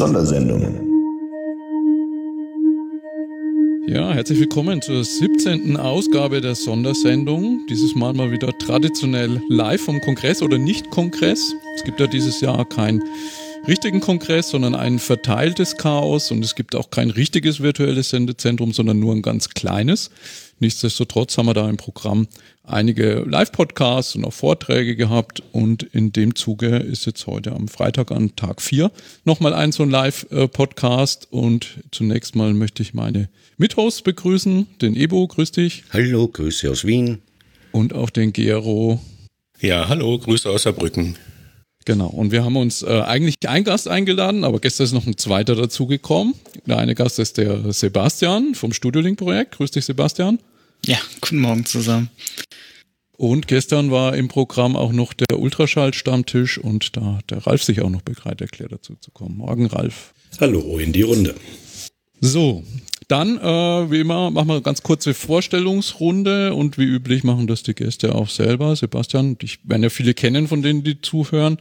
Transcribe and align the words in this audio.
Sondersendung. 0.00 0.62
Ja, 3.86 4.14
herzlich 4.14 4.40
willkommen 4.40 4.80
zur 4.80 5.04
17. 5.04 5.76
Ausgabe 5.76 6.40
der 6.40 6.54
Sondersendung. 6.54 7.66
Dieses 7.68 7.94
Mal 7.94 8.14
mal 8.14 8.30
wieder 8.30 8.56
traditionell 8.56 9.42
live 9.50 9.82
vom 9.82 10.00
Kongress 10.00 10.40
oder 10.40 10.56
Nicht-Kongress. 10.56 11.52
Es 11.76 11.84
gibt 11.84 12.00
ja 12.00 12.06
dieses 12.06 12.40
Jahr 12.40 12.66
kein 12.66 13.02
richtigen 13.68 14.00
Kongress, 14.00 14.48
sondern 14.48 14.74
ein 14.74 14.98
verteiltes 14.98 15.76
Chaos 15.76 16.30
und 16.30 16.42
es 16.42 16.54
gibt 16.54 16.74
auch 16.74 16.88
kein 16.88 17.10
richtiges 17.10 17.60
virtuelles 17.60 18.08
Sendezentrum, 18.08 18.72
sondern 18.72 19.00
nur 19.00 19.14
ein 19.14 19.20
ganz 19.20 19.50
kleines. 19.50 20.10
Nichtsdestotrotz 20.60 21.36
haben 21.36 21.46
wir 21.46 21.54
da 21.54 21.68
im 21.68 21.76
Programm 21.76 22.26
einige 22.72 23.24
Live-Podcasts 23.26 24.14
und 24.16 24.24
auch 24.24 24.32
Vorträge 24.32 24.96
gehabt 24.96 25.42
und 25.52 25.82
in 25.82 26.12
dem 26.12 26.34
Zuge 26.34 26.76
ist 26.76 27.06
jetzt 27.06 27.26
heute 27.26 27.52
am 27.52 27.68
Freitag 27.68 28.10
an 28.10 28.34
Tag 28.36 28.62
4 28.62 28.90
nochmal 29.24 29.54
ein 29.54 29.72
so 29.72 29.82
ein 29.82 29.90
Live-Podcast 29.90 31.28
und 31.30 31.78
zunächst 31.90 32.36
mal 32.36 32.54
möchte 32.54 32.82
ich 32.82 32.94
meine 32.94 33.28
Mithosts 33.56 34.02
begrüßen, 34.02 34.66
den 34.80 34.96
Ebo, 34.96 35.26
grüß 35.26 35.52
dich. 35.52 35.84
Hallo, 35.92 36.28
Grüße 36.28 36.70
aus 36.70 36.84
Wien. 36.84 37.18
Und 37.72 37.94
auch 37.94 38.10
den 38.10 38.32
Gero. 38.32 39.00
Ja, 39.60 39.88
hallo, 39.88 40.18
Grüße 40.18 40.48
aus 40.48 40.62
Saarbrücken. 40.62 41.16
Genau, 41.84 42.08
und 42.08 42.30
wir 42.30 42.44
haben 42.44 42.56
uns 42.56 42.82
äh, 42.82 43.02
eigentlich 43.06 43.36
einen 43.46 43.64
Gast 43.64 43.88
eingeladen, 43.88 44.44
aber 44.44 44.60
gestern 44.60 44.84
ist 44.84 44.92
noch 44.92 45.06
ein 45.06 45.16
zweiter 45.16 45.54
dazugekommen. 45.54 46.34
Der 46.66 46.78
eine 46.78 46.94
Gast 46.94 47.18
ist 47.18 47.38
der 47.38 47.72
Sebastian 47.72 48.54
vom 48.54 48.72
Studiolink-Projekt. 48.72 49.56
Grüß 49.56 49.70
dich, 49.70 49.84
Sebastian. 49.86 50.38
Ja, 50.84 50.98
guten 51.20 51.38
Morgen 51.38 51.66
zusammen. 51.66 52.10
Und 53.20 53.48
gestern 53.48 53.90
war 53.90 54.16
im 54.16 54.28
Programm 54.28 54.76
auch 54.76 54.92
noch 54.92 55.12
der 55.12 55.38
Ultraschall-Stammtisch 55.38 56.56
und 56.56 56.96
da 56.96 57.18
hat 57.18 57.30
der 57.30 57.46
Ralf 57.46 57.62
sich 57.62 57.82
auch 57.82 57.90
noch 57.90 58.00
bereit 58.00 58.40
erklärt, 58.40 58.72
dazu 58.72 58.94
zu 58.98 59.10
kommen. 59.10 59.36
Morgen, 59.36 59.66
Ralf. 59.66 60.14
Hallo 60.40 60.78
in 60.78 60.94
die 60.94 61.02
Runde. 61.02 61.34
So, 62.22 62.64
dann, 63.08 63.36
äh, 63.36 63.90
wie 63.90 64.00
immer, 64.00 64.30
machen 64.30 64.48
wir 64.48 64.54
eine 64.54 64.62
ganz 64.62 64.82
kurze 64.82 65.12
Vorstellungsrunde 65.12 66.54
und 66.54 66.78
wie 66.78 66.84
üblich 66.84 67.22
machen 67.22 67.46
das 67.46 67.62
die 67.62 67.74
Gäste 67.74 68.14
auch 68.14 68.30
selber. 68.30 68.74
Sebastian, 68.74 69.36
dich 69.36 69.58
werden 69.64 69.82
ja 69.82 69.90
viele 69.90 70.14
kennen 70.14 70.48
von 70.48 70.62
denen, 70.62 70.82
die 70.82 71.02
zuhören. 71.02 71.58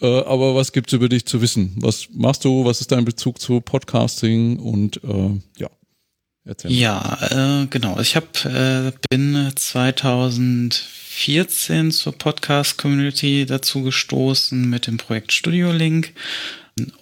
Äh, 0.00 0.06
aber 0.06 0.56
was 0.56 0.72
gibt's 0.72 0.92
über 0.92 1.08
dich 1.08 1.24
zu 1.24 1.40
wissen? 1.40 1.74
Was 1.76 2.08
machst 2.12 2.44
du? 2.44 2.64
Was 2.64 2.80
ist 2.80 2.90
dein 2.90 3.04
Bezug 3.04 3.40
zu 3.40 3.60
Podcasting? 3.60 4.58
Und 4.58 4.96
äh, 5.04 5.38
ja, 5.56 5.70
erzähl. 6.50 6.72
Ja, 6.72 7.62
äh, 7.62 7.66
genau. 7.66 7.98
Ich 8.00 8.16
hab, 8.16 8.44
äh, 8.44 8.92
bin 9.08 9.50
2014 9.54 11.92
zur 11.92 12.12
Podcast-Community 12.12 13.46
dazu 13.46 13.82
gestoßen 13.82 14.68
mit 14.68 14.86
dem 14.86 14.98
Projekt 14.98 15.32
Studio 15.32 15.72
Link 15.72 16.12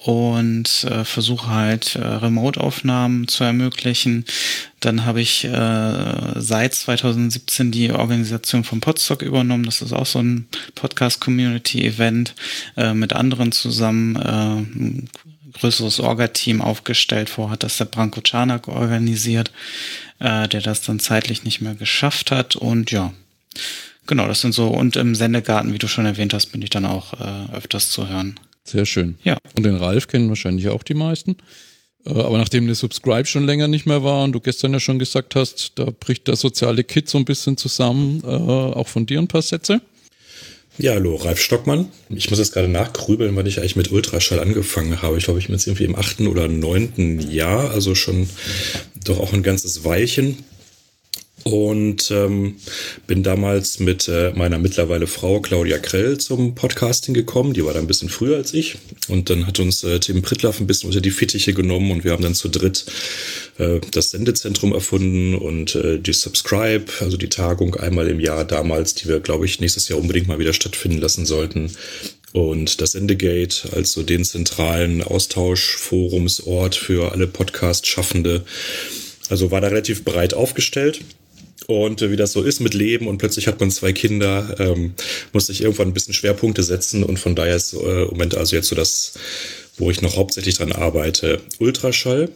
und 0.04 0.84
äh, 0.84 1.04
versuche 1.04 1.48
halt 1.48 1.94
äh, 1.94 2.04
Remote-Aufnahmen 2.04 3.28
zu 3.28 3.44
ermöglichen. 3.44 4.24
Dann 4.80 5.04
habe 5.04 5.20
ich 5.20 5.44
äh, 5.44 6.32
seit 6.36 6.74
2017 6.74 7.70
die 7.70 7.92
Organisation 7.92 8.64
von 8.64 8.80
Podstock 8.80 9.22
übernommen. 9.22 9.64
Das 9.64 9.82
ist 9.82 9.92
auch 9.92 10.06
so 10.06 10.20
ein 10.20 10.48
Podcast-Community-Event 10.74 12.34
äh, 12.76 12.94
mit 12.94 13.12
anderen 13.12 13.52
zusammen. 13.52 14.16
Äh, 14.16 15.06
größeres 15.60 16.00
Orga-Team 16.00 16.60
aufgestellt. 16.60 17.30
Vorher 17.30 17.52
hat 17.52 17.62
das 17.62 17.78
der 17.78 17.86
Branko 17.86 18.20
Czarnak 18.20 18.68
organisiert, 18.68 19.52
äh, 20.18 20.48
der 20.48 20.60
das 20.60 20.82
dann 20.82 21.00
zeitlich 21.00 21.44
nicht 21.44 21.60
mehr 21.60 21.74
geschafft 21.74 22.30
hat. 22.30 22.56
Und 22.56 22.90
ja, 22.90 23.12
genau, 24.06 24.26
das 24.26 24.40
sind 24.40 24.52
so. 24.52 24.68
Und 24.68 24.96
im 24.96 25.14
Sendegarten, 25.14 25.72
wie 25.72 25.78
du 25.78 25.88
schon 25.88 26.06
erwähnt 26.06 26.34
hast, 26.34 26.46
bin 26.46 26.62
ich 26.62 26.70
dann 26.70 26.84
auch 26.84 27.14
äh, 27.14 27.56
öfters 27.56 27.90
zu 27.90 28.08
hören. 28.08 28.38
Sehr 28.64 28.86
schön. 28.86 29.18
Ja. 29.24 29.38
Und 29.56 29.64
den 29.64 29.76
Ralf 29.76 30.08
kennen 30.08 30.28
wahrscheinlich 30.28 30.68
auch 30.68 30.82
die 30.82 30.94
meisten. 30.94 31.36
Äh, 32.04 32.10
aber 32.10 32.38
nachdem 32.38 32.66
der 32.66 32.74
Subscribe 32.74 33.26
schon 33.26 33.46
länger 33.46 33.68
nicht 33.68 33.86
mehr 33.86 34.02
war 34.02 34.24
und 34.24 34.32
du 34.32 34.40
gestern 34.40 34.72
ja 34.72 34.80
schon 34.80 34.98
gesagt 34.98 35.34
hast, 35.34 35.72
da 35.76 35.86
bricht 35.86 36.28
der 36.28 36.36
soziale 36.36 36.84
Kit 36.84 37.08
so 37.08 37.18
ein 37.18 37.24
bisschen 37.24 37.56
zusammen, 37.56 38.22
äh, 38.24 38.26
auch 38.26 38.88
von 38.88 39.06
dir 39.06 39.18
ein 39.18 39.28
paar 39.28 39.42
Sätze. 39.42 39.80
Ja, 40.80 40.92
hallo, 40.92 41.16
Ralf 41.16 41.40
Stockmann. 41.40 41.90
Ich 42.08 42.30
muss 42.30 42.38
jetzt 42.38 42.52
gerade 42.52 42.68
nachgrübeln, 42.68 43.34
weil 43.34 43.48
ich 43.48 43.58
eigentlich 43.58 43.74
mit 43.74 43.90
Ultraschall 43.90 44.38
angefangen 44.38 45.02
habe. 45.02 45.18
Ich 45.18 45.24
glaube, 45.24 45.40
ich 45.40 45.46
bin 45.46 45.56
jetzt 45.56 45.66
irgendwie 45.66 45.82
im 45.82 45.96
achten 45.96 46.28
oder 46.28 46.46
neunten 46.46 47.18
Jahr, 47.18 47.72
also 47.72 47.96
schon 47.96 48.28
doch 49.04 49.18
auch 49.18 49.32
ein 49.32 49.42
ganzes 49.42 49.84
Weilchen 49.84 50.44
und 51.52 52.10
ähm, 52.10 52.56
bin 53.06 53.22
damals 53.22 53.80
mit 53.80 54.08
äh, 54.08 54.32
meiner 54.34 54.58
mittlerweile 54.58 55.06
Frau 55.06 55.40
Claudia 55.40 55.78
Krell 55.78 56.18
zum 56.18 56.54
Podcasting 56.54 57.14
gekommen. 57.14 57.54
Die 57.54 57.64
war 57.64 57.72
da 57.72 57.80
ein 57.80 57.86
bisschen 57.86 58.10
früher 58.10 58.36
als 58.36 58.52
ich. 58.52 58.76
Und 59.08 59.30
dann 59.30 59.46
hat 59.46 59.58
uns 59.58 59.82
äh, 59.84 59.98
Tim 59.98 60.22
Prittlaff 60.22 60.60
ein 60.60 60.66
bisschen 60.66 60.88
unter 60.88 61.00
die 61.00 61.10
Fittiche 61.10 61.54
genommen 61.54 61.90
und 61.90 62.04
wir 62.04 62.12
haben 62.12 62.22
dann 62.22 62.34
zu 62.34 62.48
dritt 62.48 62.84
äh, 63.58 63.80
das 63.92 64.10
Sendezentrum 64.10 64.72
erfunden 64.72 65.34
und 65.34 65.74
äh, 65.74 65.98
die 65.98 66.12
Subscribe, 66.12 66.84
also 67.00 67.16
die 67.16 67.28
Tagung 67.28 67.74
einmal 67.76 68.08
im 68.08 68.20
Jahr 68.20 68.44
damals, 68.44 68.94
die 68.94 69.08
wir, 69.08 69.20
glaube 69.20 69.46
ich, 69.46 69.60
nächstes 69.60 69.88
Jahr 69.88 69.98
unbedingt 69.98 70.28
mal 70.28 70.38
wieder 70.38 70.52
stattfinden 70.52 70.98
lassen 70.98 71.24
sollten. 71.24 71.70
Und 72.32 72.80
das 72.82 72.92
Sendegate 72.92 73.72
als 73.74 73.92
so 73.92 74.02
den 74.02 74.24
zentralen 74.24 75.02
Austauschforumsort 75.02 76.74
für 76.74 77.12
alle 77.12 77.26
Podcast-Schaffende. 77.26 78.44
Also 79.30 79.50
war 79.50 79.60
da 79.60 79.68
relativ 79.68 80.04
breit 80.04 80.34
aufgestellt. 80.34 81.00
Und 81.70 82.00
äh, 82.00 82.10
wie 82.10 82.16
das 82.16 82.32
so 82.32 82.42
ist 82.42 82.60
mit 82.60 82.72
Leben 82.72 83.06
und 83.06 83.18
plötzlich 83.18 83.46
hat 83.46 83.60
man 83.60 83.70
zwei 83.70 83.92
Kinder, 83.92 84.56
ähm, 84.58 84.94
musste 85.34 85.52
ich 85.52 85.60
irgendwann 85.60 85.88
ein 85.88 85.92
bisschen 85.92 86.14
Schwerpunkte 86.14 86.62
setzen 86.62 87.04
und 87.04 87.18
von 87.18 87.34
daher 87.34 87.56
ist 87.56 87.74
äh, 87.74 88.04
im 88.04 88.08
Moment 88.08 88.38
also 88.38 88.56
jetzt 88.56 88.68
so 88.68 88.74
das, 88.74 89.12
wo 89.76 89.90
ich 89.90 90.00
noch 90.00 90.16
hauptsächlich 90.16 90.56
dran 90.56 90.72
arbeite, 90.72 91.42
Ultraschall, 91.58 92.30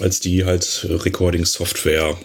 als 0.00 0.20
die 0.20 0.44
halt 0.44 0.86
Recording-Software 0.86 2.18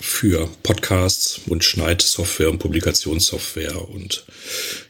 für 0.00 0.48
Podcasts 0.62 1.40
und 1.46 1.64
Schneidsoftware 1.64 2.50
und 2.50 2.58
Publikationssoftware. 2.58 3.88
Und 3.88 4.24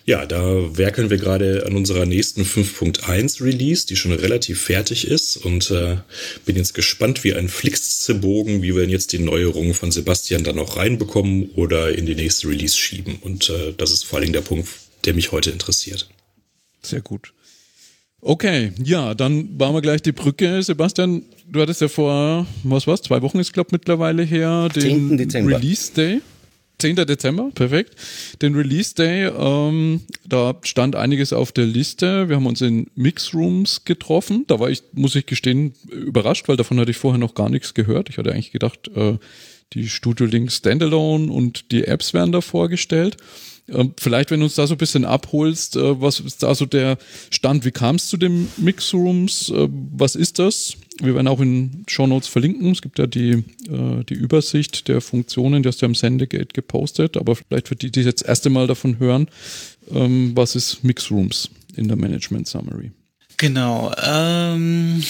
ja, 0.05 0.27
da 0.27 0.77
werkeln 0.77 1.11
wir 1.11 1.17
gerade 1.17 1.65
an 1.67 1.77
unserer 1.77 2.07
nächsten 2.07 2.43
5.1 2.43 3.43
Release, 3.43 3.87
die 3.87 3.97
schon 3.97 4.13
relativ 4.13 4.61
fertig 4.61 5.07
ist 5.07 5.37
und 5.37 5.71
äh, 5.71 5.97
bin 6.45 6.57
jetzt 6.57 6.75
gespannt 6.75 7.25
wie 7.25 7.35
ein 7.35 7.49
Flixzebogen, 7.49 8.63
wie 8.63 8.75
wir 8.75 8.87
jetzt 8.87 9.13
die 9.13 9.19
Neuerungen 9.19 9.75
von 9.75 9.91
Sebastian 9.91 10.45
dann 10.45 10.57
noch 10.57 10.77
reinbekommen 10.77 11.51
oder 11.51 11.95
in 11.95 12.07
die 12.07 12.15
nächste 12.15 12.49
Release 12.49 12.77
schieben. 12.77 13.19
Und 13.21 13.51
äh, 13.51 13.73
das 13.77 13.91
ist 13.93 14.05
vor 14.05 14.19
allen 14.19 14.27
Dingen 14.27 14.35
der 14.35 14.43
Punkt, 14.43 14.69
der 15.05 15.15
mich 15.15 15.33
heute 15.33 15.51
interessiert. 15.51 16.09
Sehr 16.83 17.01
gut. 17.01 17.33
Okay, 18.21 18.73
ja, 18.83 19.15
dann 19.15 19.57
bauen 19.57 19.75
wir 19.75 19.81
gleich 19.81 20.03
die 20.03 20.13
Brücke. 20.13 20.63
Sebastian, 20.63 21.23
du 21.47 21.61
hattest 21.61 21.81
ja 21.81 21.89
vor, 21.89 22.47
was 22.65 22.87
war's, 22.87 23.03
zwei 23.03 23.23
Wochen 23.23 23.39
ist, 23.39 23.53
glaube 23.53 23.71
mittlerweile 23.73 24.23
her, 24.25 24.69
den 24.75 25.09
10. 25.09 25.19
Dezember. 25.19 25.57
Release 25.57 25.93
Day. 25.93 26.21
10. 26.79 26.97
Dezember, 26.97 27.51
perfekt. 27.55 27.97
Den 28.41 28.55
Release 28.55 28.95
Day, 28.95 29.27
ähm, 29.27 30.03
da 30.25 30.57
stand 30.63 30.95
einiges 30.95 31.33
auf 31.33 31.51
der 31.51 31.67
Liste. 31.67 32.29
Wir 32.29 32.37
haben 32.37 32.47
uns 32.47 32.61
in 32.61 32.89
Mixrooms 32.95 33.85
getroffen. 33.85 34.45
Da 34.47 34.61
war 34.61 34.71
ich, 34.71 34.83
muss 34.93 35.17
ich 35.17 35.27
gestehen, 35.27 35.75
überrascht, 35.91 36.49
weil 36.49 36.57
davon 36.57 36.79
hatte 36.79 36.93
ich 36.93 36.97
vorher 36.97 37.19
noch 37.19 37.35
gar 37.35 37.49
nichts 37.49 37.75
gehört. 37.75 38.11
Ich 38.11 38.19
hatte 38.19 38.33
eigentlich 38.33 38.53
gedacht, 38.53 38.91
äh, 38.95 39.19
die 39.73 39.89
Studio 39.89 40.27
Link 40.27 40.53
Standalone 40.53 41.31
und 41.33 41.73
die 41.73 41.85
Apps 41.85 42.15
werden 42.15 42.33
da 42.33 42.41
vorgestellt. 42.41 43.17
Ähm, 43.69 43.93
vielleicht, 43.99 44.31
wenn 44.31 44.41
du 44.41 44.47
uns 44.47 44.55
da 44.55 44.67
so 44.67 44.75
ein 44.75 44.79
bisschen 44.79 45.05
abholst, 45.05 45.77
äh, 45.77 46.01
was 46.01 46.21
ist 46.21 46.43
da 46.43 46.55
so 46.55 46.67
der 46.67 46.99
Stand? 47.31 47.65
Wie 47.65 47.71
kam 47.71 47.97
es 47.97 48.09
zu 48.09 48.17
den 48.17 48.49
Mixrooms? 48.57 49.51
Äh, 49.51 49.69
was 49.71 50.15
ist 50.15 50.39
das? 50.39 50.77
Wir 51.01 51.15
werden 51.15 51.29
auch 51.29 51.41
in 51.41 51.85
Show 51.87 52.07
Notes 52.07 52.29
verlinken. 52.29 52.73
Es 52.73 52.83
gibt 52.83 52.99
ja 52.99 53.07
die, 53.07 53.45
äh, 53.69 54.05
die 54.09 54.15
Übersicht 54.15 54.89
der 54.89 55.01
Funktionen, 55.01 55.63
die 55.63 55.69
hast 55.69 55.81
du 55.81 55.87
ja 55.87 55.89
im 55.89 55.95
Sendegate 55.95 56.53
gepostet. 56.53 57.17
Aber 57.17 57.37
vielleicht 57.37 57.69
für 57.69 57.77
die, 57.77 57.91
die 57.91 58.01
jetzt 58.01 58.23
das 58.23 58.29
erste 58.29 58.51
Mal 58.51 58.67
davon 58.67 58.99
hören, 58.99 59.29
ähm, 59.91 60.33
was 60.35 60.57
ist 60.57 60.83
Mixrooms 60.83 61.51
in 61.77 61.89
der 61.89 61.97
Management 61.97 62.49
Summary? 62.49 62.91
Genau. 63.37 63.93
Ähm, 64.05 65.03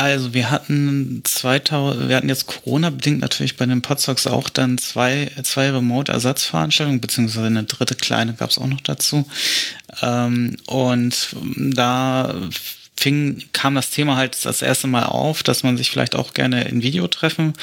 also 0.00 0.34
wir 0.34 0.50
hatten 0.50 1.22
2000, 1.24 2.08
wir 2.08 2.16
hatten 2.16 2.28
jetzt 2.28 2.46
Corona-bedingt 2.46 3.20
natürlich 3.20 3.56
bei 3.56 3.66
den 3.66 3.82
Podstocks 3.82 4.26
auch 4.26 4.48
dann 4.48 4.78
zwei, 4.78 5.30
zwei 5.42 5.70
Remote-Ersatzveranstaltungen, 5.70 7.00
beziehungsweise 7.00 7.46
eine 7.46 7.64
dritte 7.64 7.94
kleine 7.94 8.34
gab 8.34 8.50
es 8.50 8.58
auch 8.58 8.66
noch 8.66 8.80
dazu. 8.80 9.26
Ähm, 10.02 10.56
und 10.66 11.36
da 11.56 12.34
fing, 12.96 13.42
kam 13.52 13.74
das 13.74 13.90
Thema 13.90 14.16
halt 14.16 14.44
das 14.44 14.62
erste 14.62 14.86
Mal 14.86 15.04
auf, 15.04 15.42
dass 15.42 15.62
man 15.62 15.76
sich 15.76 15.90
vielleicht 15.90 16.14
auch 16.14 16.34
gerne 16.34 16.64
in 16.64 16.82
Video 16.82 17.06
treffen 17.06 17.54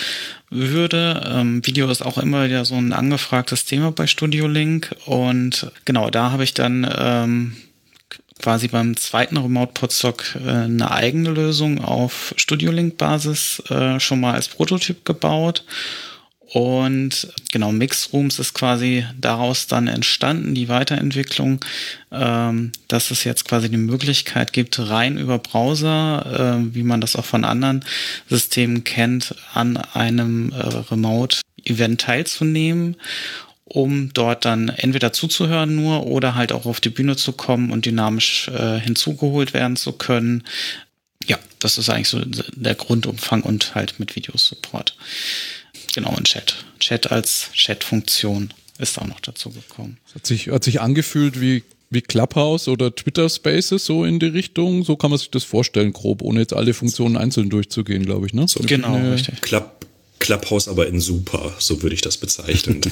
würde. 0.50 1.24
Ähm, 1.28 1.66
Video 1.66 1.90
ist 1.90 2.02
auch 2.02 2.18
immer 2.18 2.46
wieder 2.46 2.66
so 2.66 2.76
ein 2.76 2.94
angefragtes 2.94 3.66
Thema 3.66 3.92
bei 3.92 4.08
Studio 4.08 4.48
Link 4.48 4.96
und 5.06 5.72
genau, 5.86 6.10
da 6.10 6.32
habe 6.32 6.44
ich 6.44 6.54
dann 6.54 6.90
ähm, 6.98 7.58
quasi 8.40 8.68
beim 8.68 8.96
zweiten 8.98 9.38
Remote 9.38 9.72
Podstock 9.74 10.36
äh, 10.36 10.50
eine 10.50 10.92
eigene 10.92 11.32
Lösung 11.32 11.84
auf 11.84 12.34
Studio 12.38 12.72
Link 12.72 12.98
Basis 12.98 13.62
äh, 13.70 14.00
schon 14.00 14.20
mal 14.20 14.34
als 14.34 14.48
Prototyp 14.48 15.06
gebaut. 15.06 15.64
Und 16.54 17.28
genau, 17.52 17.74
Mixrooms 17.74 18.40
ist 18.40 18.54
quasi 18.54 19.06
daraus 19.20 19.68
dann 19.68 19.88
entstanden, 19.88 20.56
die 20.56 20.70
Weiterentwicklung, 20.70 21.60
ähm, 22.10 22.72
dass 22.88 23.12
es 23.12 23.26
jetzt 23.26 23.44
quasi 23.46 23.70
die 23.70 23.76
Möglichkeit 23.76 24.54
gibt, 24.54 24.80
rein 24.80 25.18
über 25.18 25.40
Browser, 25.40 26.62
äh, 26.62 26.74
wie 26.74 26.84
man 26.84 27.02
das 27.02 27.18
auch 27.18 27.26
von 27.26 27.44
anderen 27.44 27.84
Systemen 28.30 28.86
kennt, 28.86 29.36
an 29.54 29.76
einem 29.76 30.54
äh, 30.54 30.62
Remote-Event 30.90 32.00
teilzunehmen 32.00 32.96
um 33.70 34.14
dort 34.14 34.46
dann 34.46 34.70
entweder 34.70 35.14
zuzuhören 35.14 35.76
nur 35.76 36.08
oder 36.08 36.36
halt 36.36 36.52
auch 36.52 36.66
auf 36.66 36.80
die 36.80 36.90
Bühne 36.90 37.16
zu 37.16 37.34
kommen 37.34 37.72
und 37.72 37.86
dynamisch 37.86 38.48
äh, 38.48 38.80
hinzugeholt 38.80 39.54
werden 39.54 39.76
zu 39.76 39.94
können. 39.94 40.44
Ja, 41.26 41.38
das 41.60 41.78
ist 41.78 41.90
eigentlich 41.90 42.10
so 42.10 42.22
der 42.24 42.76
Grundumfang 42.76 43.42
und 43.42 43.76
halt 43.76 44.00
mit 44.00 44.16
Videosupport. 44.16 44.96
Genau, 45.94 46.16
und 46.16 46.28
Chat. 46.28 46.56
Chat 46.80 47.12
als 47.12 47.50
Chat-Funktion 47.54 48.54
ist 48.78 48.98
auch 49.00 49.08
noch 49.08 49.20
dazu 49.20 49.50
gekommen. 49.50 49.98
Hat 50.14 50.26
sich, 50.26 50.50
hat 50.50 50.64
sich 50.64 50.80
angefühlt 50.80 51.42
wie, 51.42 51.64
wie 51.90 52.02
Clubhouse 52.02 52.68
oder 52.68 52.96
Twitter 52.96 53.30
Spaces 53.30 53.86
so 53.86 54.06
in 54.06 54.20
die 54.20 54.28
Richtung. 54.28 54.84
So 54.84 54.96
kann 54.96 55.10
man 55.10 55.20
sich 55.20 55.32
das 55.32 55.44
vorstellen, 55.44 55.94
grob, 55.94 56.22
ohne 56.22 56.40
jetzt 56.40 56.54
alle 56.54 56.74
Funktionen 56.74 57.18
einzeln 57.18 57.50
durchzugehen, 57.50 58.06
glaube 58.06 58.28
ich. 58.28 58.34
Ne? 58.34 58.48
So 58.48 58.62
genau, 58.62 58.96
richtig. 59.12 59.42
Club, 59.42 59.77
Clubhouse 60.28 60.68
aber 60.68 60.88
in 60.88 61.00
super, 61.00 61.54
so 61.58 61.82
würde 61.82 61.96
ich 61.96 62.02
das 62.02 62.18
bezeichnen. 62.18 62.82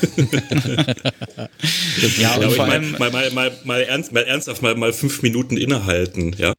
ja, 2.18 2.40
ja 2.40 2.50
vor 2.50 2.64
allem 2.64 2.92
mal, 2.92 3.12
mal, 3.12 3.30
mal, 3.32 3.52
mal, 3.66 3.82
ernst, 3.82 4.14
mal 4.14 4.24
ernsthaft 4.24 4.62
mal, 4.62 4.74
mal 4.76 4.94
fünf 4.94 5.22
Minuten 5.22 5.58
innehalten, 5.58 6.34
ja. 6.38 6.54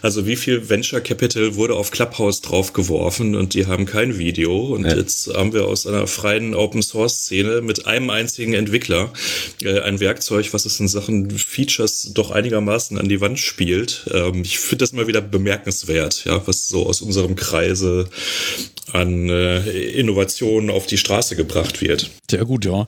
Also 0.00 0.26
wie 0.26 0.36
viel 0.36 0.68
Venture 0.68 1.00
Capital 1.00 1.54
wurde 1.56 1.74
auf 1.74 1.90
Clubhouse 1.90 2.40
draufgeworfen 2.40 3.34
und 3.34 3.52
die 3.52 3.66
haben 3.66 3.84
kein 3.84 4.18
Video 4.18 4.74
und 4.74 4.86
ja. 4.86 4.96
jetzt 4.96 5.28
haben 5.34 5.52
wir 5.52 5.66
aus 5.66 5.86
einer 5.86 6.06
freien 6.06 6.54
Open 6.54 6.82
Source 6.82 7.24
Szene 7.24 7.60
mit 7.60 7.86
einem 7.86 8.08
einzigen 8.08 8.54
Entwickler 8.54 9.12
äh, 9.62 9.80
ein 9.80 10.00
Werkzeug, 10.00 10.52
was 10.52 10.64
es 10.64 10.80
in 10.80 10.88
Sachen 10.88 11.30
Features 11.30 12.12
doch 12.14 12.30
einigermaßen 12.30 12.98
an 12.98 13.08
die 13.08 13.20
Wand 13.20 13.38
spielt. 13.38 14.06
Ähm, 14.12 14.42
ich 14.42 14.58
finde 14.58 14.84
das 14.84 14.92
mal 14.92 15.08
wieder 15.08 15.20
bemerkenswert, 15.20 16.24
ja, 16.24 16.46
was 16.46 16.68
so 16.68 16.86
aus 16.86 17.02
unserem 17.02 17.36
Kreise 17.36 18.08
an 18.92 19.28
äh, 19.28 19.58
Innovationen 19.90 20.70
auf 20.70 20.86
die 20.86 20.98
Straße 20.98 21.36
gebracht 21.36 21.82
wird. 21.82 22.10
Sehr 22.30 22.44
gut, 22.44 22.64
ja. 22.64 22.86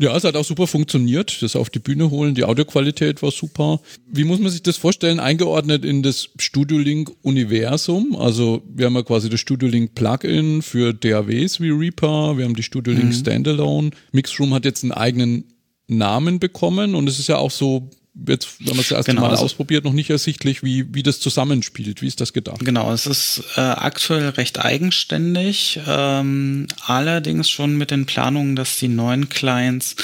Ja, 0.00 0.16
es 0.16 0.24
hat 0.24 0.34
auch 0.34 0.46
super 0.46 0.66
funktioniert. 0.66 1.42
Das 1.42 1.54
auf 1.54 1.68
die 1.68 1.78
Bühne 1.78 2.10
holen, 2.10 2.34
die 2.34 2.44
Audioqualität 2.44 3.22
war 3.22 3.30
super. 3.30 3.82
Wie 4.06 4.24
muss 4.24 4.40
man 4.40 4.50
sich 4.50 4.62
das 4.62 4.78
vorstellen? 4.78 5.20
Eingeordnet 5.20 5.84
in 5.84 6.02
das 6.02 6.30
Studio 6.38 6.78
Link 6.78 7.12
Universum. 7.20 8.16
Also 8.16 8.62
wir 8.66 8.86
haben 8.86 8.94
ja 8.94 9.02
quasi 9.02 9.28
das 9.28 9.40
Studio 9.40 9.68
Link 9.68 9.94
Plugin 9.94 10.62
für 10.62 10.94
DAWs 10.94 11.60
wie 11.60 11.68
Reaper. 11.68 12.38
Wir 12.38 12.46
haben 12.46 12.56
die 12.56 12.62
Studio 12.62 12.94
Link 12.94 13.08
mhm. 13.08 13.12
Standalone. 13.12 13.90
Mixroom 14.12 14.54
hat 14.54 14.64
jetzt 14.64 14.84
einen 14.84 14.92
eigenen 14.92 15.44
Namen 15.86 16.38
bekommen 16.38 16.94
und 16.94 17.06
es 17.06 17.18
ist 17.18 17.28
ja 17.28 17.36
auch 17.36 17.50
so 17.50 17.90
jetzt, 18.26 18.60
wenn 18.60 18.76
man 18.76 18.80
es 18.80 18.88
das 18.88 18.98
erste 18.98 19.12
genau, 19.12 19.22
Mal 19.22 19.30
also, 19.30 19.44
ausprobiert, 19.44 19.84
noch 19.84 19.92
nicht 19.92 20.10
ersichtlich, 20.10 20.62
wie, 20.62 20.92
wie 20.94 21.02
das 21.02 21.20
zusammenspielt. 21.20 22.02
Wie 22.02 22.06
ist 22.06 22.20
das 22.20 22.32
gedacht? 22.32 22.60
Genau, 22.60 22.92
es 22.92 23.06
ist 23.06 23.42
äh, 23.56 23.60
aktuell 23.60 24.30
recht 24.30 24.58
eigenständig, 24.58 25.80
ähm, 25.86 26.66
allerdings 26.86 27.48
schon 27.48 27.76
mit 27.76 27.90
den 27.90 28.06
Planungen, 28.06 28.56
dass 28.56 28.78
die 28.78 28.88
neuen 28.88 29.28
Clients 29.28 29.96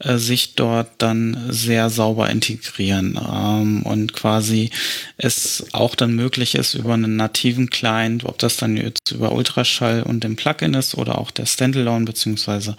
äh, 0.00 0.16
sich 0.16 0.54
dort 0.54 0.88
dann 0.98 1.46
sehr 1.50 1.90
sauber 1.90 2.30
integrieren 2.30 3.18
ähm, 3.18 3.82
und 3.82 4.12
quasi 4.14 4.70
es 5.16 5.66
auch 5.72 5.94
dann 5.94 6.14
möglich 6.14 6.54
ist 6.54 6.74
über 6.74 6.94
einen 6.94 7.16
nativen 7.16 7.70
Client, 7.70 8.24
ob 8.24 8.38
das 8.38 8.56
dann 8.56 8.76
jetzt 8.76 9.12
über 9.12 9.32
Ultraschall 9.32 10.02
und 10.02 10.24
dem 10.24 10.36
Plugin 10.36 10.74
ist 10.74 10.94
oder 10.94 11.18
auch 11.18 11.30
der 11.30 11.46
Standalone 11.46 12.06
beziehungsweise 12.06 12.76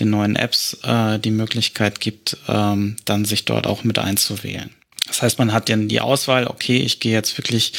den 0.00 0.10
neuen 0.10 0.36
Apps 0.36 0.78
äh, 0.82 1.18
die 1.18 1.30
Möglichkeit 1.30 2.00
gibt, 2.00 2.36
ähm, 2.48 2.96
dann 3.04 3.24
sich 3.24 3.44
dort 3.44 3.66
auch 3.66 3.84
mit 3.84 3.98
einzuwählen. 3.98 4.70
Das 5.06 5.20
heißt, 5.20 5.38
man 5.38 5.52
hat 5.52 5.68
dann 5.68 5.88
die 5.88 6.00
Auswahl, 6.00 6.46
okay, 6.46 6.78
ich 6.78 6.98
gehe 6.98 7.12
jetzt 7.12 7.36
wirklich, 7.36 7.74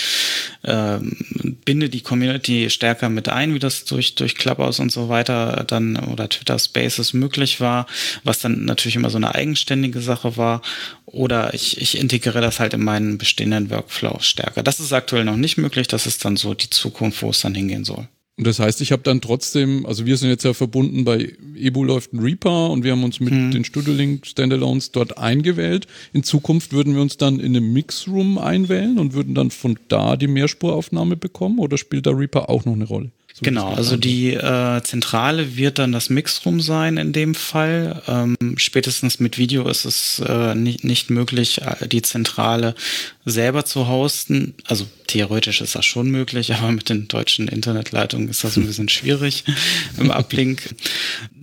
ähm, 0.63 1.17
binde 1.65 1.89
die 1.89 2.01
Community 2.01 2.69
stärker 2.69 3.09
mit 3.09 3.29
ein, 3.29 3.55
wie 3.55 3.59
das 3.59 3.85
durch, 3.85 4.13
durch 4.13 4.35
Clubhouse 4.35 4.79
und 4.79 4.91
so 4.91 5.09
weiter 5.09 5.65
dann 5.67 5.97
oder 5.97 6.29
Twitter 6.29 6.59
Spaces 6.59 7.13
möglich 7.13 7.59
war, 7.59 7.87
was 8.23 8.39
dann 8.39 8.65
natürlich 8.65 8.95
immer 8.95 9.09
so 9.09 9.17
eine 9.17 9.33
eigenständige 9.33 10.01
Sache 10.01 10.37
war. 10.37 10.61
Oder 11.05 11.55
ich, 11.55 11.81
ich 11.81 11.97
integriere 11.97 12.41
das 12.41 12.59
halt 12.59 12.75
in 12.75 12.83
meinen 12.83 13.17
bestehenden 13.17 13.71
Workflow 13.71 14.19
stärker. 14.19 14.61
Das 14.61 14.79
ist 14.79 14.93
aktuell 14.93 15.25
noch 15.25 15.37
nicht 15.37 15.57
möglich, 15.57 15.87
das 15.87 16.05
ist 16.05 16.23
dann 16.25 16.37
so 16.37 16.53
die 16.53 16.69
Zukunft, 16.69 17.23
wo 17.23 17.31
es 17.31 17.41
dann 17.41 17.55
hingehen 17.55 17.85
soll. 17.85 18.07
Und 18.37 18.45
das 18.45 18.59
heißt, 18.59 18.81
ich 18.81 18.91
habe 18.91 19.01
dann 19.01 19.21
trotzdem, 19.21 19.85
also 19.85 20.05
wir 20.05 20.17
sind 20.17 20.29
jetzt 20.29 20.43
ja 20.43 20.53
verbunden, 20.53 21.05
bei 21.05 21.33
Ebu 21.55 21.85
läuft 21.85 22.11
ein 22.11 22.19
Reaper 22.19 22.69
und 22.69 22.83
wir 22.83 22.91
haben 22.91 23.05
uns 23.05 23.21
mit 23.21 23.33
hm. 23.33 23.51
den 23.51 23.63
Studiolink 23.63 24.25
Standalones 24.25 24.91
dort 24.91 25.17
eingewählt. 25.17 25.87
In 26.11 26.23
Zukunft 26.23 26.73
würden 26.73 26.95
wir 26.95 27.01
uns 27.01 27.15
dann 27.15 27.39
in 27.39 27.55
einem 27.55 27.71
Mixroom 27.71 28.37
einwählen 28.37 28.99
und 28.99 29.13
würden 29.13 29.35
dann 29.35 29.51
von 29.51 29.79
da 29.87 30.17
die 30.17 30.27
Mehrspuraufnahme 30.27 31.15
bekommen 31.15 31.59
oder 31.59 31.77
spielt 31.77 32.07
der 32.07 32.17
Reaper 32.17 32.49
auch 32.49 32.65
noch 32.65 32.73
eine 32.73 32.85
Rolle? 32.85 33.11
So 33.37 33.43
genau, 33.43 33.73
also 33.73 33.97
die 33.97 34.33
äh, 34.33 34.81
Zentrale 34.83 35.57
wird 35.57 35.77
dann 35.77 35.91
das 35.91 36.09
Mixroom 36.09 36.61
sein 36.61 36.95
in 36.95 37.11
dem 37.11 37.35
Fall. 37.35 38.01
Ähm, 38.07 38.37
spätestens 38.55 39.19
mit 39.19 39.37
Video 39.37 39.67
ist 39.67 39.83
es 39.83 40.19
äh, 40.25 40.55
nicht, 40.55 40.85
nicht 40.85 41.09
möglich, 41.09 41.61
äh, 41.61 41.85
die 41.85 42.01
Zentrale 42.01 42.75
selber 43.25 43.65
zu 43.65 43.89
hosten. 43.89 44.53
Also 44.65 44.87
theoretisch 45.07 45.59
ist 45.59 45.75
das 45.75 45.85
schon 45.85 46.11
möglich, 46.11 46.53
aber 46.55 46.71
mit 46.71 46.87
den 46.87 47.09
deutschen 47.09 47.49
Internetleitungen 47.49 48.29
ist 48.29 48.45
das 48.45 48.55
ein 48.55 48.67
bisschen 48.67 48.87
schwierig 48.97 49.43
im 49.97 50.11
Uplink. 50.11 50.73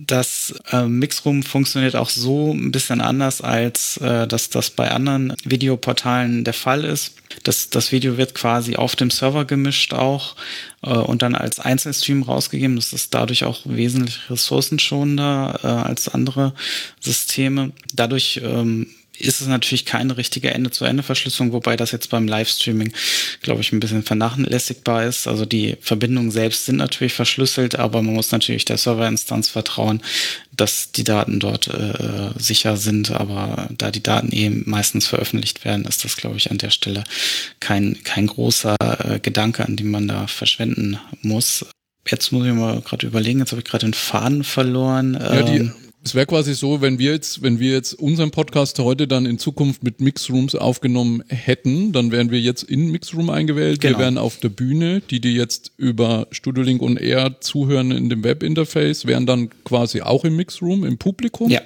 Das 0.07 0.53
äh, 0.71 0.83
Mixroom 0.85 1.43
funktioniert 1.43 1.95
auch 1.95 2.09
so 2.09 2.51
ein 2.51 2.71
bisschen 2.71 3.01
anders, 3.01 3.41
als 3.41 3.97
äh, 3.97 4.27
dass 4.27 4.49
das 4.49 4.69
bei 4.69 4.91
anderen 4.91 5.35
Videoportalen 5.43 6.43
der 6.43 6.53
Fall 6.53 6.83
ist. 6.83 7.15
Das, 7.43 7.69
das 7.69 7.91
Video 7.91 8.17
wird 8.17 8.35
quasi 8.35 8.75
auf 8.75 8.95
dem 8.95 9.11
Server 9.11 9.45
gemischt 9.45 9.93
auch 9.93 10.35
äh, 10.81 10.89
und 10.89 11.21
dann 11.21 11.35
als 11.35 11.59
Einzelstream 11.59 12.23
rausgegeben. 12.23 12.75
Das 12.75 12.93
ist 12.93 13.13
dadurch 13.13 13.43
auch 13.43 13.61
wesentlich 13.65 14.29
ressourcenschonender 14.29 15.59
äh, 15.63 15.67
als 15.67 16.07
andere 16.09 16.53
Systeme. 16.99 17.71
Dadurch 17.93 18.41
ähm, 18.43 18.87
ist 19.23 19.41
es 19.41 19.47
natürlich 19.47 19.85
keine 19.85 20.17
richtige 20.17 20.51
Ende-zu-Ende-Verschlüsselung, 20.51 21.53
wobei 21.53 21.75
das 21.75 21.91
jetzt 21.91 22.09
beim 22.09 22.27
Livestreaming, 22.27 22.93
glaube 23.41 23.61
ich, 23.61 23.71
ein 23.71 23.79
bisschen 23.79 24.03
vernachlässigbar 24.03 25.05
ist. 25.05 25.27
Also 25.27 25.45
die 25.45 25.77
Verbindungen 25.81 26.31
selbst 26.31 26.65
sind 26.65 26.77
natürlich 26.77 27.13
verschlüsselt, 27.13 27.75
aber 27.75 28.01
man 28.01 28.15
muss 28.15 28.31
natürlich 28.31 28.65
der 28.65 28.77
Serverinstanz 28.77 29.49
vertrauen, 29.49 30.01
dass 30.51 30.91
die 30.91 31.03
Daten 31.03 31.39
dort 31.39 31.67
äh, 31.67 32.29
sicher 32.37 32.77
sind. 32.77 33.11
Aber 33.11 33.69
da 33.77 33.91
die 33.91 34.03
Daten 34.03 34.31
eben 34.31 34.63
meistens 34.65 35.07
veröffentlicht 35.07 35.65
werden, 35.65 35.85
ist 35.85 36.03
das, 36.03 36.17
glaube 36.17 36.37
ich, 36.37 36.51
an 36.51 36.57
der 36.57 36.69
Stelle 36.69 37.03
kein, 37.59 37.97
kein 38.03 38.27
großer 38.27 38.75
äh, 38.79 39.19
Gedanke, 39.19 39.65
an 39.65 39.75
den 39.75 39.89
man 39.89 40.07
da 40.07 40.27
verschwenden 40.27 40.99
muss. 41.21 41.65
Jetzt 42.09 42.31
muss 42.31 42.45
ich 42.45 42.53
mal 42.53 42.81
gerade 42.81 43.07
überlegen, 43.07 43.39
jetzt 43.39 43.51
habe 43.51 43.61
ich 43.61 43.67
gerade 43.67 43.85
den 43.85 43.93
Faden 43.93 44.43
verloren. 44.43 45.13
Ja, 45.13 45.41
die, 45.43 45.57
ähm, 45.57 45.73
es 46.05 46.15
wäre 46.15 46.25
quasi 46.25 46.53
so, 46.53 46.81
wenn 46.81 46.99
wir 46.99 47.11
jetzt, 47.11 47.41
wenn 47.43 47.59
wir 47.59 47.71
jetzt 47.71 47.93
unseren 47.93 48.31
Podcast 48.31 48.77
heute 48.79 49.07
dann 49.07 49.25
in 49.25 49.39
Zukunft 49.39 49.83
mit 49.83 50.01
Mixrooms 50.01 50.53
aufgenommen 50.53 51.23
hätten, 51.29 51.93
dann 51.93 52.11
wären 52.11 52.29
wir 52.29 52.41
jetzt 52.41 52.63
in 52.63 52.91
Mixroom 52.91 53.29
eingewählt. 53.29 53.79
Genau. 53.79 53.97
Wir 53.97 54.03
wären 54.03 54.17
auf 54.17 54.37
der 54.37 54.49
Bühne, 54.49 55.01
die 55.01 55.21
die 55.21 55.33
jetzt 55.33 55.71
über 55.77 56.27
Studio 56.31 56.63
Link 56.63 56.81
und 56.81 56.99
Air 56.99 57.37
zuhören 57.39 57.91
in 57.91 58.09
dem 58.09 58.23
Webinterface, 58.23 59.05
wären 59.05 59.25
dann 59.25 59.49
quasi 59.63 60.01
auch 60.01 60.25
im 60.25 60.35
Mixroom, 60.35 60.83
im 60.83 60.97
Publikum. 60.97 61.49
Ja. 61.49 61.61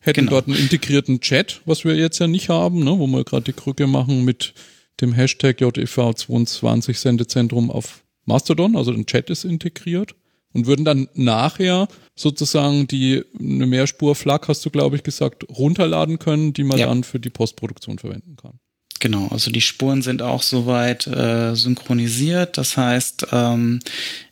Hätten 0.00 0.26
genau. 0.26 0.32
dort 0.32 0.48
einen 0.48 0.58
integrierten 0.58 1.20
Chat, 1.20 1.62
was 1.64 1.84
wir 1.84 1.94
jetzt 1.94 2.18
ja 2.18 2.26
nicht 2.26 2.50
haben, 2.50 2.84
ne, 2.84 2.98
wo 2.98 3.06
wir 3.06 3.24
gerade 3.24 3.44
die 3.44 3.52
Krücke 3.52 3.86
machen 3.86 4.24
mit 4.24 4.52
dem 5.00 5.12
Hashtag 5.12 5.60
JEV22 5.60 6.94
Sendezentrum 6.94 7.70
auf 7.70 8.02
Mastodon, 8.26 8.76
also 8.76 8.92
ein 8.92 9.06
Chat 9.06 9.30
ist 9.30 9.44
integriert 9.44 10.14
und 10.52 10.66
würden 10.66 10.84
dann 10.84 11.08
nachher 11.14 11.88
sozusagen 12.14 12.86
die 12.86 13.24
eine 13.38 13.66
Mehrspur-Flag, 13.66 14.48
hast 14.48 14.64
du 14.64 14.70
glaube 14.70 14.96
ich 14.96 15.02
gesagt, 15.02 15.46
runterladen 15.48 16.18
können, 16.18 16.52
die 16.52 16.64
man 16.64 16.78
ja. 16.78 16.86
dann 16.86 17.04
für 17.04 17.20
die 17.20 17.30
Postproduktion 17.30 17.98
verwenden 17.98 18.36
kann. 18.36 18.58
Genau, 19.02 19.26
also 19.32 19.50
die 19.50 19.60
Spuren 19.60 20.00
sind 20.00 20.22
auch 20.22 20.42
soweit 20.42 21.08
äh, 21.08 21.56
synchronisiert. 21.56 22.56
Das 22.56 22.76
heißt, 22.76 23.26
ähm, 23.32 23.80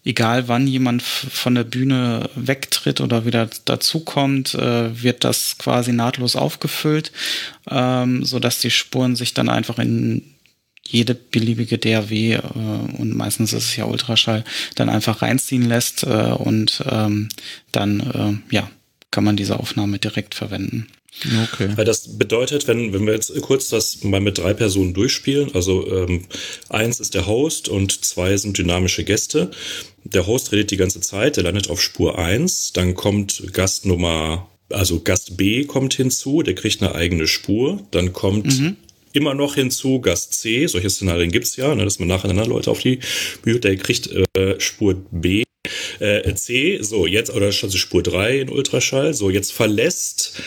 egal 0.05 0.47
wann 0.47 0.69
jemand 0.69 1.03
von 1.03 1.57
der 1.57 1.65
Bühne 1.65 2.31
wegtritt 2.37 3.00
oder 3.00 3.27
wieder 3.27 3.50
dazukommt, 3.65 4.55
äh, 4.55 5.03
wird 5.03 5.25
das 5.25 5.59
quasi 5.59 5.93
nahtlos 5.93 6.37
aufgefüllt, 6.37 7.11
ähm, 7.69 8.25
so 8.25 8.39
dass 8.39 8.61
die 8.61 8.71
Spuren 8.71 9.17
sich 9.17 9.35
dann 9.35 9.49
einfach 9.49 9.81
in 9.81 10.37
jede 10.90 11.14
beliebige 11.14 11.78
DAW 11.78 12.12
äh, 12.12 12.40
und 12.99 13.14
meistens 13.14 13.52
ist 13.52 13.64
es 13.64 13.76
ja 13.76 13.85
Ultraschall 13.85 14.44
dann 14.75 14.88
einfach 14.88 15.23
reinziehen 15.23 15.68
lässt 15.68 16.04
äh, 16.04 16.32
und 16.32 16.82
ähm, 16.90 17.28
dann 17.73 18.42
äh, 18.50 18.54
ja 18.54 18.70
kann 19.11 19.25
man 19.25 19.37
diese 19.37 19.59
Aufnahme 19.59 19.99
direkt 19.99 20.35
verwenden. 20.35 20.87
Okay. 21.42 21.70
Weil 21.75 21.85
das 21.85 22.16
bedeutet, 22.18 22.68
wenn, 22.68 22.92
wenn 22.92 23.04
wir 23.04 23.14
jetzt 23.14 23.32
kurz 23.42 23.68
das 23.68 24.04
mal 24.04 24.20
mit 24.20 24.38
drei 24.38 24.54
Personen 24.54 24.94
durchspielen, 24.94 25.54
also 25.54 25.87
ähm, 25.90 26.26
eins 26.68 27.00
ist 27.00 27.14
der 27.14 27.26
Host 27.26 27.68
und 27.68 28.04
zwei 28.04 28.37
sind 28.37 28.56
dynamische 28.56 29.04
Gäste. 29.04 29.50
Der 30.04 30.26
Host 30.26 30.52
redet 30.52 30.70
die 30.70 30.76
ganze 30.76 31.00
Zeit, 31.00 31.37
der 31.37 31.44
landet 31.44 31.68
auf 31.68 31.82
Spur 31.82 32.18
eins, 32.18 32.73
dann 32.73 32.94
kommt 32.94 33.52
Gast 33.52 33.87
Nummer, 33.87 34.49
also 34.70 35.00
Gast 35.00 35.37
B 35.37 35.64
kommt 35.64 35.94
hinzu, 35.94 36.42
der 36.42 36.54
kriegt 36.54 36.80
eine 36.80 36.94
eigene 36.94 37.26
Spur, 37.26 37.82
dann 37.90 38.12
kommt 38.12 38.61
mhm. 38.61 38.76
Immer 39.12 39.35
noch 39.35 39.55
hinzu 39.55 40.00
Gast 40.00 40.35
C, 40.35 40.67
solche 40.67 40.90
Szenarien 40.90 41.31
gibt's 41.31 41.57
ja, 41.57 41.75
ne, 41.75 41.85
dass 41.85 41.99
man 41.99 42.09
nacheinander 42.09 42.47
Leute 42.47 42.71
auf 42.71 42.81
die 42.81 43.00
Bühne, 43.43 43.61
der 43.61 43.76
kriegt 43.76 44.11
äh, 44.37 44.59
Spur 44.61 44.97
B 45.11 45.45
äh, 45.99 46.35
C, 46.35 46.79
so 46.81 47.07
jetzt, 47.07 47.31
oder 47.31 47.47
also 47.47 47.76
Spur 47.76 48.02
3 48.02 48.40
in 48.40 48.49
Ultraschall, 48.49 49.14
so 49.14 49.31
jetzt 49.31 49.52
verlässt 49.52 50.40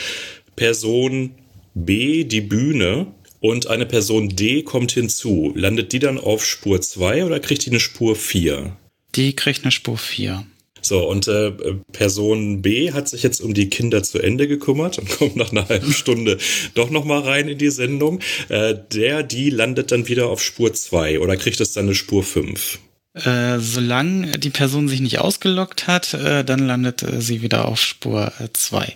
Person 0.56 1.36
B 1.74 2.24
die 2.24 2.42
Bühne 2.42 3.08
und 3.40 3.68
eine 3.68 3.86
Person 3.86 4.30
D 4.30 4.64
kommt 4.64 4.92
hinzu. 4.94 5.52
Landet 5.56 5.92
die 5.92 6.00
dann 6.00 6.18
auf 6.18 6.46
Spur 6.46 6.80
2 6.82 7.26
oder 7.26 7.40
kriegt 7.40 7.66
die 7.66 7.72
eine 7.72 7.80
Spur 7.80 8.16
4? 8.16 8.78
Die 9.16 9.36
kriegt 9.36 9.64
eine 9.64 9.72
Spur 9.72 9.98
4. 9.98 10.46
So, 10.86 11.08
und 11.08 11.28
äh, 11.28 11.52
Person 11.92 12.62
B 12.62 12.92
hat 12.92 13.08
sich 13.08 13.24
jetzt 13.24 13.42
um 13.42 13.54
die 13.54 13.70
Kinder 13.70 14.04
zu 14.04 14.20
Ende 14.20 14.48
gekümmert 14.48 15.00
und 15.00 15.10
kommt 15.18 15.36
nach 15.36 15.52
einer 15.52 15.68
halben 15.68 15.94
Stunde 15.94 16.38
doch 16.76 16.90
nochmal 16.90 17.22
rein 17.22 17.48
in 17.48 17.58
die 17.58 17.70
Sendung. 17.70 18.20
Äh, 18.50 18.76
der, 18.94 19.24
die 19.24 19.50
landet 19.50 19.92
dann 19.92 20.08
wieder 20.08 20.28
auf 20.28 20.42
Spur 20.42 20.74
2 20.74 21.20
oder 21.20 21.38
kriegt 21.38 21.60
es 21.60 21.74
dann 21.74 21.86
eine 21.86 21.96
Spur 21.96 22.24
5? 22.24 22.80
Äh, 23.14 23.60
solange 23.60 24.32
die 24.40 24.50
Person 24.50 24.88
sich 24.88 25.00
nicht 25.00 25.20
ausgelockt 25.20 25.88
hat, 25.88 26.14
äh, 26.14 26.44
dann 26.44 26.66
landet 26.66 27.04
äh, 27.04 27.22
sie 27.22 27.42
wieder 27.42 27.66
auf 27.66 27.80
Spur 27.80 28.32
2. 28.54 28.86
Äh, 28.86 28.92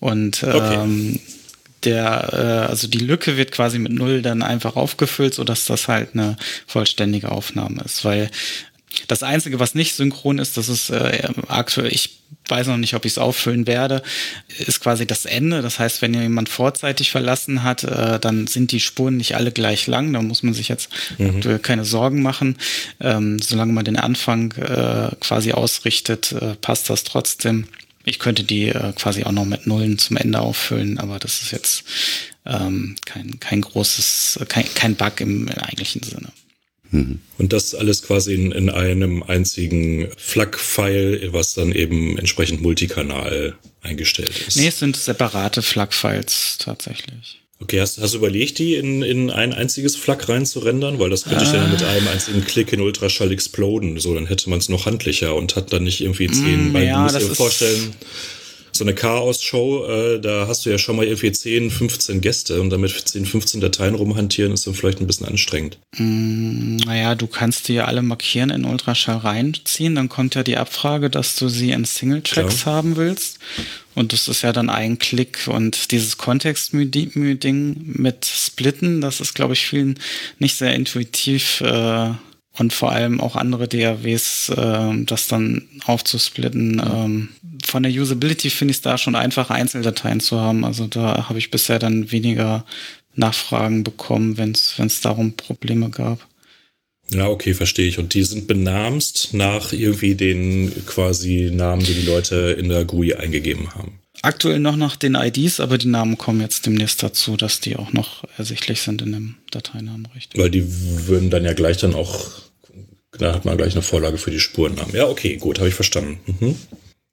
und 0.00 0.44
okay. 0.44 0.74
ähm, 0.74 1.18
der, 1.84 2.32
äh, 2.32 2.70
also 2.70 2.88
die 2.88 2.98
Lücke 2.98 3.36
wird 3.36 3.52
quasi 3.52 3.78
mit 3.78 3.92
Null 3.92 4.22
dann 4.22 4.42
einfach 4.42 4.76
aufgefüllt, 4.76 5.34
so 5.34 5.44
dass 5.44 5.64
das 5.64 5.88
halt 5.88 6.10
eine 6.14 6.36
vollständige 6.66 7.30
Aufnahme 7.30 7.82
ist. 7.82 8.04
Weil 8.04 8.30
das 9.06 9.22
Einzige, 9.22 9.60
was 9.60 9.74
nicht 9.74 9.94
synchron 9.94 10.38
ist, 10.38 10.56
das 10.56 10.68
ist 10.68 10.90
äh, 10.90 11.28
aktuell, 11.48 11.92
ich 11.92 12.18
weiß 12.48 12.66
noch 12.66 12.76
nicht, 12.76 12.94
ob 12.94 13.04
ich 13.04 13.12
es 13.12 13.18
auffüllen 13.18 13.66
werde, 13.66 14.02
ist 14.58 14.80
quasi 14.80 15.06
das 15.06 15.24
Ende. 15.24 15.62
Das 15.62 15.78
heißt, 15.78 16.02
wenn 16.02 16.14
jemand 16.14 16.48
vorzeitig 16.48 17.10
verlassen 17.10 17.62
hat, 17.62 17.84
äh, 17.84 18.18
dann 18.18 18.46
sind 18.46 18.72
die 18.72 18.80
Spuren 18.80 19.16
nicht 19.16 19.34
alle 19.34 19.52
gleich 19.52 19.86
lang. 19.86 20.12
Da 20.12 20.22
muss 20.22 20.42
man 20.42 20.54
sich 20.54 20.68
jetzt 20.68 20.88
mhm. 21.18 21.60
keine 21.62 21.84
Sorgen 21.84 22.22
machen. 22.22 22.56
Ähm, 23.00 23.38
solange 23.40 23.72
man 23.72 23.84
den 23.84 23.96
Anfang 23.96 24.52
äh, 24.52 25.14
quasi 25.20 25.52
ausrichtet, 25.52 26.32
äh, 26.32 26.54
passt 26.54 26.90
das 26.90 27.04
trotzdem. 27.04 27.66
Ich 28.04 28.18
könnte 28.18 28.44
die 28.44 28.68
äh, 28.68 28.92
quasi 28.94 29.24
auch 29.24 29.32
noch 29.32 29.44
mit 29.44 29.66
Nullen 29.66 29.98
zum 29.98 30.16
Ende 30.16 30.40
auffüllen, 30.40 30.98
aber 30.98 31.18
das 31.18 31.42
ist 31.42 31.50
jetzt 31.50 31.84
ähm, 32.46 32.96
kein, 33.04 33.38
kein 33.40 33.60
großes, 33.60 34.40
kein, 34.48 34.64
kein 34.74 34.94
Bug 34.94 35.20
im, 35.20 35.48
im 35.48 35.58
eigentlichen 35.58 36.02
Sinne. 36.02 36.28
Mhm. 36.90 37.20
Und 37.38 37.52
das 37.52 37.74
alles 37.74 38.02
quasi 38.02 38.34
in, 38.34 38.52
in 38.52 38.70
einem 38.70 39.22
einzigen 39.22 40.08
FLAC-File, 40.16 41.32
was 41.32 41.54
dann 41.54 41.72
eben 41.72 42.18
entsprechend 42.18 42.62
multikanal 42.62 43.56
eingestellt 43.82 44.44
ist. 44.46 44.56
Nee, 44.56 44.68
es 44.68 44.78
sind 44.78 44.96
separate 44.96 45.62
FLAC-Files 45.62 46.58
tatsächlich. 46.58 47.40
Okay, 47.60 47.80
hast, 47.80 47.98
hast 48.00 48.14
du 48.14 48.18
überlegt, 48.18 48.58
die 48.58 48.76
in, 48.76 49.02
in 49.02 49.30
ein 49.30 49.52
einziges 49.52 49.96
FLAC 49.96 50.28
reinzurendern? 50.28 51.00
Weil 51.00 51.10
das 51.10 51.24
könnte 51.24 51.44
ich 51.44 51.50
dann 51.50 51.72
mit 51.72 51.82
einem 51.82 52.06
einzigen 52.06 52.44
Klick 52.44 52.72
in 52.72 52.80
Ultraschall 52.80 53.32
exploden. 53.32 53.98
So, 53.98 54.14
dann 54.14 54.26
hätte 54.26 54.48
man 54.48 54.60
es 54.60 54.68
noch 54.68 54.86
handlicher 54.86 55.34
und 55.34 55.56
hat 55.56 55.72
dann 55.72 55.82
nicht 55.82 56.00
irgendwie 56.00 56.28
zehn. 56.28 56.70
Mm, 56.70 56.74
weil 56.74 56.86
ja, 56.86 57.02
musst 57.02 57.16
dir 57.16 57.34
vorstellen, 57.34 57.94
so 58.78 58.84
eine 58.84 58.94
Chaos-Show, 58.94 59.86
äh, 59.86 60.20
da 60.20 60.46
hast 60.48 60.64
du 60.64 60.70
ja 60.70 60.78
schon 60.78 60.96
mal 60.96 61.04
irgendwie 61.04 61.32
10, 61.32 61.70
15 61.70 62.20
Gäste 62.20 62.60
und 62.60 62.70
damit 62.70 62.90
10, 62.90 63.26
15 63.26 63.60
Dateien 63.60 63.94
rumhantieren 63.94 64.52
ist 64.52 64.66
dann 64.66 64.74
vielleicht 64.74 65.00
ein 65.00 65.06
bisschen 65.06 65.26
anstrengend. 65.26 65.78
Mm, 65.96 66.76
naja, 66.76 67.14
du 67.14 67.26
kannst 67.26 67.68
die 67.68 67.74
ja 67.74 67.84
alle 67.84 68.02
markieren 68.02 68.50
in 68.50 68.64
Ultraschall 68.64 69.18
reinziehen, 69.18 69.94
dann 69.94 70.08
kommt 70.08 70.34
ja 70.34 70.42
die 70.42 70.56
Abfrage, 70.56 71.10
dass 71.10 71.36
du 71.36 71.48
sie 71.48 71.70
in 71.70 71.84
Single-Tracks 71.84 72.66
haben 72.66 72.96
willst. 72.96 73.38
Und 73.94 74.12
das 74.12 74.28
ist 74.28 74.42
ja 74.42 74.52
dann 74.52 74.70
ein 74.70 74.98
Klick 75.00 75.48
und 75.48 75.90
dieses 75.90 76.18
Kontext-Ding 76.18 77.74
mit 77.84 78.24
Splitten, 78.24 79.00
das 79.00 79.20
ist, 79.20 79.34
glaube 79.34 79.54
ich, 79.54 79.66
vielen 79.66 79.98
nicht 80.38 80.54
sehr 80.54 80.72
intuitiv 80.74 81.60
äh, 81.62 82.10
und 82.58 82.72
vor 82.72 82.92
allem 82.92 83.20
auch 83.20 83.36
andere 83.36 83.68
DAWs, 83.68 84.48
äh, 84.50 85.04
das 85.04 85.28
dann 85.28 85.68
aufzusplitten. 85.84 86.82
Ähm, 86.84 87.28
von 87.64 87.82
der 87.82 87.92
Usability 87.92 88.50
finde 88.50 88.72
ich 88.72 88.78
es 88.78 88.82
da 88.82 88.98
schon 88.98 89.14
einfach, 89.14 89.50
Einzeldateien 89.50 90.20
zu 90.20 90.40
haben. 90.40 90.64
Also 90.64 90.86
da 90.86 91.28
habe 91.28 91.38
ich 91.38 91.50
bisher 91.50 91.78
dann 91.78 92.10
weniger 92.10 92.64
Nachfragen 93.14 93.84
bekommen, 93.84 94.38
wenn 94.38 94.52
es 94.52 95.00
darum 95.00 95.34
Probleme 95.34 95.90
gab. 95.90 96.26
Ja, 97.10 97.28
okay, 97.28 97.54
verstehe 97.54 97.88
ich. 97.88 97.98
Und 97.98 98.14
die 98.14 98.22
sind 98.22 98.46
benamst 98.46 99.32
nach 99.32 99.72
irgendwie 99.72 100.14
den 100.14 100.72
quasi 100.86 101.50
Namen, 101.52 101.82
die 101.82 101.94
die 101.94 102.06
Leute 102.06 102.56
in 102.58 102.68
der 102.68 102.84
GUI 102.84 103.14
eingegeben 103.14 103.74
haben. 103.74 103.98
Aktuell 104.22 104.58
noch 104.58 104.76
nach 104.76 104.96
den 104.96 105.14
IDs, 105.14 105.60
aber 105.60 105.78
die 105.78 105.86
Namen 105.86 106.18
kommen 106.18 106.40
jetzt 106.40 106.66
demnächst 106.66 107.02
dazu, 107.02 107.36
dass 107.36 107.60
die 107.60 107.76
auch 107.76 107.92
noch 107.92 108.24
ersichtlich 108.36 108.82
sind 108.82 109.00
in 109.00 109.12
dem 109.12 109.34
Dateinamen, 109.52 110.08
richtig? 110.14 110.40
Weil 110.40 110.50
die 110.50 110.64
würden 111.06 111.30
dann 111.30 111.44
ja 111.44 111.52
gleich 111.52 111.78
dann 111.78 111.94
auch 111.94 112.47
da 113.18 113.34
hat 113.34 113.44
man 113.44 113.56
gleich 113.56 113.74
eine 113.74 113.82
Vorlage 113.82 114.18
für 114.18 114.30
die 114.30 114.40
Spurennamen. 114.40 114.94
Ja, 114.94 115.06
okay, 115.06 115.36
gut, 115.36 115.58
habe 115.58 115.68
ich 115.68 115.74
verstanden. 115.74 116.18
Mhm. 116.40 116.56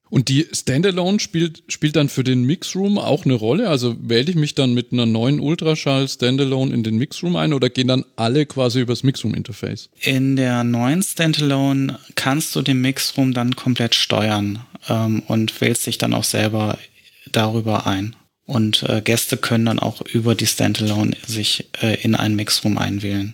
Und 0.10 0.30
die 0.30 0.48
Standalone 0.54 1.20
spielt, 1.20 1.64
spielt 1.68 1.96
dann 1.96 2.10
für 2.10 2.24
den 2.24 2.44
Mixroom 2.44 3.00
auch 3.00 3.26
eine 3.26 3.34
Rolle? 3.34 3.70
Also 3.70 3.98
wähle 4.00 4.30
ich 4.30 4.36
mich 4.36 4.54
dann 4.56 4.74
mit 4.74 4.94
einer 4.94 5.06
neuen 5.06 5.40
Ultraschall 5.40 6.08
Standalone 6.08 6.74
in 6.74 6.84
den 6.84 6.98
Mixroom 6.98 7.36
ein 7.36 7.54
oder 7.54 7.70
gehen 7.70 7.88
dann 7.88 8.06
alle 8.16 8.46
quasi 8.46 8.82
übers 8.82 9.04
Mixroom-Interface? 9.04 9.90
In 10.02 10.36
der 10.36 10.64
neuen 10.64 11.02
Standalone 11.02 12.00
kannst 12.14 12.56
du 12.56 12.62
den 12.62 12.82
Mixroom 12.82 13.34
dann 13.34 13.56
komplett 13.56 13.96
steuern 13.96 14.60
ähm, 14.88 15.24
und 15.28 15.60
wählst 15.60 15.88
dich 15.88 15.98
dann 15.98 16.14
auch 16.14 16.24
selber 16.24 16.78
darüber 17.32 17.88
ein. 17.88 18.16
Und 18.46 18.84
äh, 18.84 19.02
Gäste 19.02 19.38
können 19.38 19.66
dann 19.66 19.80
auch 19.80 20.02
über 20.02 20.36
die 20.36 20.46
Standalone 20.46 21.18
sich 21.26 21.66
äh, 21.82 22.00
in 22.04 22.14
einen 22.14 22.36
Mixroom 22.36 22.78
einwählen. 22.78 23.34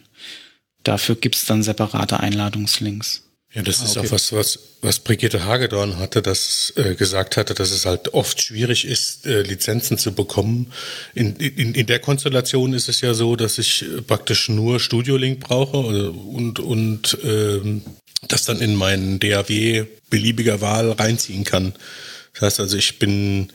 Dafür 0.83 1.15
gibt's 1.15 1.45
dann 1.45 1.63
separate 1.63 2.19
Einladungslinks. 2.19 3.23
Ja, 3.53 3.63
das 3.63 3.81
ah, 3.81 3.85
ist 3.85 3.97
okay. 3.97 4.07
auch 4.07 4.11
was, 4.13 4.31
was, 4.31 4.59
was 4.81 4.99
Brigitte 4.99 5.43
Hagedorn 5.43 5.97
hatte, 5.97 6.21
das 6.21 6.71
äh, 6.77 6.95
gesagt 6.95 7.35
hatte, 7.35 7.53
dass 7.53 7.71
es 7.71 7.85
halt 7.85 8.13
oft 8.13 8.41
schwierig 8.41 8.85
ist, 8.85 9.25
äh, 9.25 9.41
Lizenzen 9.41 9.97
zu 9.97 10.13
bekommen. 10.13 10.71
In, 11.13 11.35
in, 11.35 11.75
in 11.75 11.85
der 11.85 11.99
Konstellation 11.99 12.73
ist 12.73 12.87
es 12.87 13.01
ja 13.01 13.13
so, 13.13 13.35
dass 13.35 13.57
ich 13.57 13.83
äh, 13.83 14.01
praktisch 14.01 14.47
nur 14.47 14.79
Studio 14.79 15.17
Link 15.17 15.41
brauche 15.41 16.11
und, 16.11 16.59
und 16.59 17.17
ähm, 17.23 17.81
das 18.27 18.45
dann 18.45 18.61
in 18.61 18.75
meinen 18.75 19.19
DAW 19.19 19.85
beliebiger 20.09 20.61
Wahl 20.61 20.91
reinziehen 20.91 21.43
kann. 21.43 21.73
Das 22.33 22.43
heißt 22.43 22.59
also, 22.61 22.77
ich 22.77 22.99
bin 22.99 23.51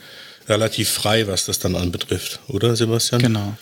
relativ 0.49 0.89
frei, 0.89 1.27
was 1.27 1.47
das 1.47 1.59
dann 1.59 1.77
anbetrifft, 1.77 2.41
oder 2.49 2.77
Sebastian? 2.77 3.23
Genau, 3.23 3.57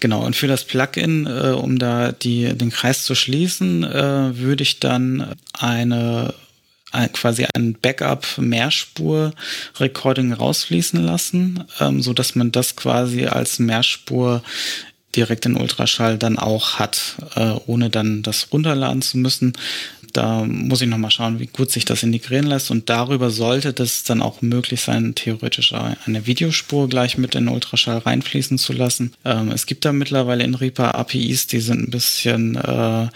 genau. 0.00 0.24
Und 0.24 0.36
für 0.36 0.46
das 0.46 0.64
Plugin, 0.64 1.26
äh, 1.26 1.50
um 1.50 1.78
da 1.78 2.12
die, 2.12 2.54
den 2.54 2.70
Kreis 2.70 3.04
zu 3.04 3.14
schließen, 3.14 3.84
äh, 3.84 4.38
würde 4.38 4.62
ich 4.62 4.80
dann 4.80 5.34
eine 5.58 6.32
ein, 6.92 7.12
quasi 7.12 7.46
ein 7.54 7.76
Backup-Mehrspur-Recording 7.80 10.34
rausfließen 10.34 11.02
lassen, 11.02 11.64
ähm, 11.80 12.02
so 12.02 12.12
dass 12.12 12.34
man 12.34 12.52
das 12.52 12.76
quasi 12.76 13.24
als 13.26 13.58
Mehrspur 13.58 14.42
direkt 15.16 15.46
in 15.46 15.56
Ultraschall 15.56 16.18
dann 16.18 16.38
auch 16.38 16.78
hat, 16.78 17.16
äh, 17.34 17.54
ohne 17.66 17.88
dann 17.90 18.22
das 18.22 18.52
runterladen 18.52 19.02
zu 19.02 19.18
müssen. 19.18 19.54
Da 20.12 20.44
muss 20.44 20.80
ich 20.80 20.88
nochmal 20.88 21.10
schauen, 21.10 21.38
wie 21.38 21.46
gut 21.46 21.70
sich 21.70 21.84
das 21.84 22.02
integrieren 22.02 22.46
lässt. 22.46 22.70
Und 22.70 22.88
darüber 22.88 23.30
sollte 23.30 23.72
das 23.72 24.04
dann 24.04 24.22
auch 24.22 24.42
möglich 24.42 24.80
sein, 24.80 25.14
theoretisch 25.14 25.72
eine 25.72 26.26
Videospur 26.26 26.88
gleich 26.88 27.18
mit 27.18 27.34
in 27.34 27.48
Ultraschall 27.48 27.98
reinfließen 27.98 28.58
zu 28.58 28.72
lassen. 28.72 29.14
Ähm, 29.24 29.50
es 29.50 29.66
gibt 29.66 29.84
da 29.84 29.92
mittlerweile 29.92 30.44
in 30.44 30.54
Reaper 30.54 30.94
APIs, 30.94 31.46
die 31.46 31.60
sind 31.60 31.88
ein 31.88 31.90
bisschen 31.90 32.56
äh, 32.56 33.08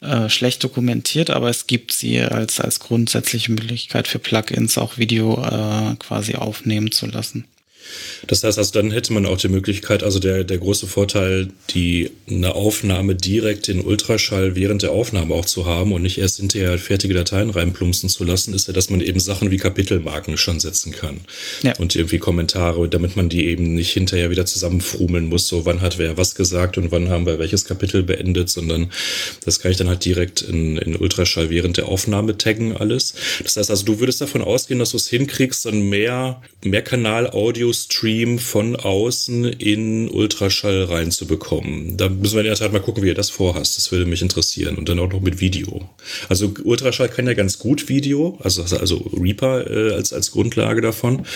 äh, 0.00 0.28
schlecht 0.28 0.62
dokumentiert, 0.62 1.30
aber 1.30 1.48
es 1.48 1.66
gibt 1.66 1.92
sie 1.92 2.20
als, 2.20 2.60
als 2.60 2.80
grundsätzliche 2.80 3.52
Möglichkeit 3.52 4.06
für 4.06 4.18
Plugins 4.18 4.76
auch 4.76 4.98
Video 4.98 5.42
äh, 5.42 5.94
quasi 5.96 6.34
aufnehmen 6.34 6.92
zu 6.92 7.06
lassen. 7.06 7.46
Das 8.26 8.42
heißt 8.42 8.58
also, 8.58 8.72
dann 8.72 8.90
hätte 8.90 9.12
man 9.12 9.26
auch 9.26 9.36
die 9.36 9.48
Möglichkeit, 9.48 10.02
also 10.02 10.18
der, 10.18 10.44
der 10.44 10.58
große 10.58 10.86
Vorteil, 10.86 11.48
die 11.70 12.10
eine 12.28 12.54
Aufnahme 12.54 13.14
direkt 13.14 13.68
in 13.68 13.80
Ultraschall 13.80 14.56
während 14.56 14.82
der 14.82 14.92
Aufnahme 14.92 15.34
auch 15.34 15.44
zu 15.44 15.66
haben 15.66 15.92
und 15.92 16.02
nicht 16.02 16.18
erst 16.18 16.38
hinterher 16.38 16.78
fertige 16.78 17.14
Dateien 17.14 17.50
reinplumpsen 17.50 18.08
zu 18.08 18.24
lassen, 18.24 18.54
ist 18.54 18.66
ja, 18.66 18.72
dass 18.72 18.90
man 18.90 19.00
eben 19.00 19.20
Sachen 19.20 19.50
wie 19.50 19.58
Kapitelmarken 19.58 20.36
schon 20.36 20.60
setzen 20.60 20.92
kann. 20.92 21.20
Ja. 21.62 21.74
Und 21.78 21.94
irgendwie 21.94 22.18
Kommentare, 22.18 22.88
damit 22.88 23.16
man 23.16 23.28
die 23.28 23.46
eben 23.46 23.74
nicht 23.74 23.92
hinterher 23.92 24.30
wieder 24.30 24.46
zusammenfrumeln 24.46 25.26
muss, 25.26 25.48
so 25.48 25.66
wann 25.66 25.80
hat 25.80 25.98
wer 25.98 26.16
was 26.16 26.34
gesagt 26.34 26.78
und 26.78 26.90
wann 26.90 27.08
haben 27.08 27.26
wir 27.26 27.38
welches 27.38 27.64
Kapitel 27.64 28.02
beendet, 28.02 28.48
sondern 28.48 28.90
das 29.44 29.60
kann 29.60 29.70
ich 29.70 29.76
dann 29.76 29.88
halt 29.88 30.04
direkt 30.04 30.42
in, 30.42 30.78
in 30.78 30.96
Ultraschall 30.96 31.50
während 31.50 31.76
der 31.76 31.88
Aufnahme 31.88 32.38
taggen 32.38 32.76
alles. 32.76 33.14
Das 33.42 33.56
heißt 33.56 33.70
also, 33.70 33.84
du 33.84 34.00
würdest 34.00 34.20
davon 34.20 34.42
ausgehen, 34.42 34.78
dass 34.78 34.90
du 34.90 34.96
es 34.96 35.08
hinkriegst, 35.08 35.66
dann 35.66 35.88
mehr, 35.88 36.42
mehr 36.62 36.82
Kanal-Audios 36.82 37.73
Audio-Stream 37.74 38.38
von 38.38 38.76
außen 38.76 39.44
in 39.44 40.08
Ultraschall 40.08 40.84
reinzubekommen. 40.84 41.96
Da 41.96 42.08
müssen 42.08 42.34
wir 42.34 42.40
in 42.40 42.46
der 42.46 42.54
Tat 42.54 42.72
mal 42.72 42.80
gucken, 42.80 43.02
wie 43.02 43.08
ihr 43.08 43.14
das 43.14 43.30
vorhast. 43.30 43.76
Das 43.76 43.90
würde 43.90 44.06
mich 44.06 44.22
interessieren. 44.22 44.76
Und 44.76 44.88
dann 44.88 44.98
auch 44.98 45.10
noch 45.10 45.20
mit 45.20 45.40
Video. 45.40 45.88
Also 46.28 46.54
Ultraschall 46.62 47.08
kann 47.08 47.26
ja 47.26 47.34
ganz 47.34 47.58
gut 47.58 47.88
Video, 47.88 48.38
also, 48.42 48.62
also 48.62 48.96
Reaper 49.20 49.70
äh, 49.70 49.94
als, 49.94 50.12
als 50.12 50.30
Grundlage 50.30 50.80
davon. 50.80 51.26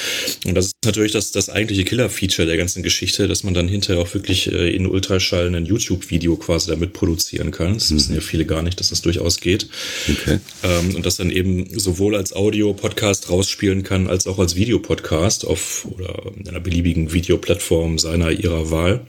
Und 0.46 0.54
das 0.54 0.66
ist 0.66 0.74
natürlich 0.84 1.12
das, 1.12 1.32
das 1.32 1.48
eigentliche 1.50 1.84
Killer-Feature 1.84 2.46
der 2.46 2.56
ganzen 2.56 2.82
Geschichte, 2.82 3.26
dass 3.26 3.42
man 3.42 3.54
dann 3.54 3.68
hinterher 3.68 4.02
auch 4.02 4.14
wirklich 4.14 4.50
äh, 4.52 4.74
in 4.74 4.86
Ultraschall 4.86 5.54
ein 5.54 5.66
YouTube-Video 5.66 6.36
quasi 6.36 6.70
damit 6.70 6.92
produzieren 6.92 7.50
kann. 7.50 7.74
Das 7.74 7.90
mhm. 7.90 7.96
wissen 7.96 8.14
ja 8.14 8.20
viele 8.20 8.44
gar 8.44 8.62
nicht, 8.62 8.78
dass 8.78 8.90
das 8.90 9.02
durchaus 9.02 9.40
geht. 9.40 9.68
Okay. 10.08 10.38
Ähm, 10.62 10.94
und 10.94 11.04
das 11.04 11.16
dann 11.16 11.30
eben 11.30 11.78
sowohl 11.78 12.14
als 12.14 12.32
Audio-Podcast 12.32 13.30
rausspielen 13.30 13.82
kann, 13.82 14.06
als 14.06 14.26
auch 14.26 14.38
als 14.38 14.54
Videopodcast 14.54 15.46
auf 15.46 15.86
oder 15.90 16.27
einer 16.48 16.60
beliebigen 16.60 17.12
Videoplattform 17.12 17.98
seiner 17.98 18.30
ihrer 18.30 18.70
Wahl. 18.70 19.00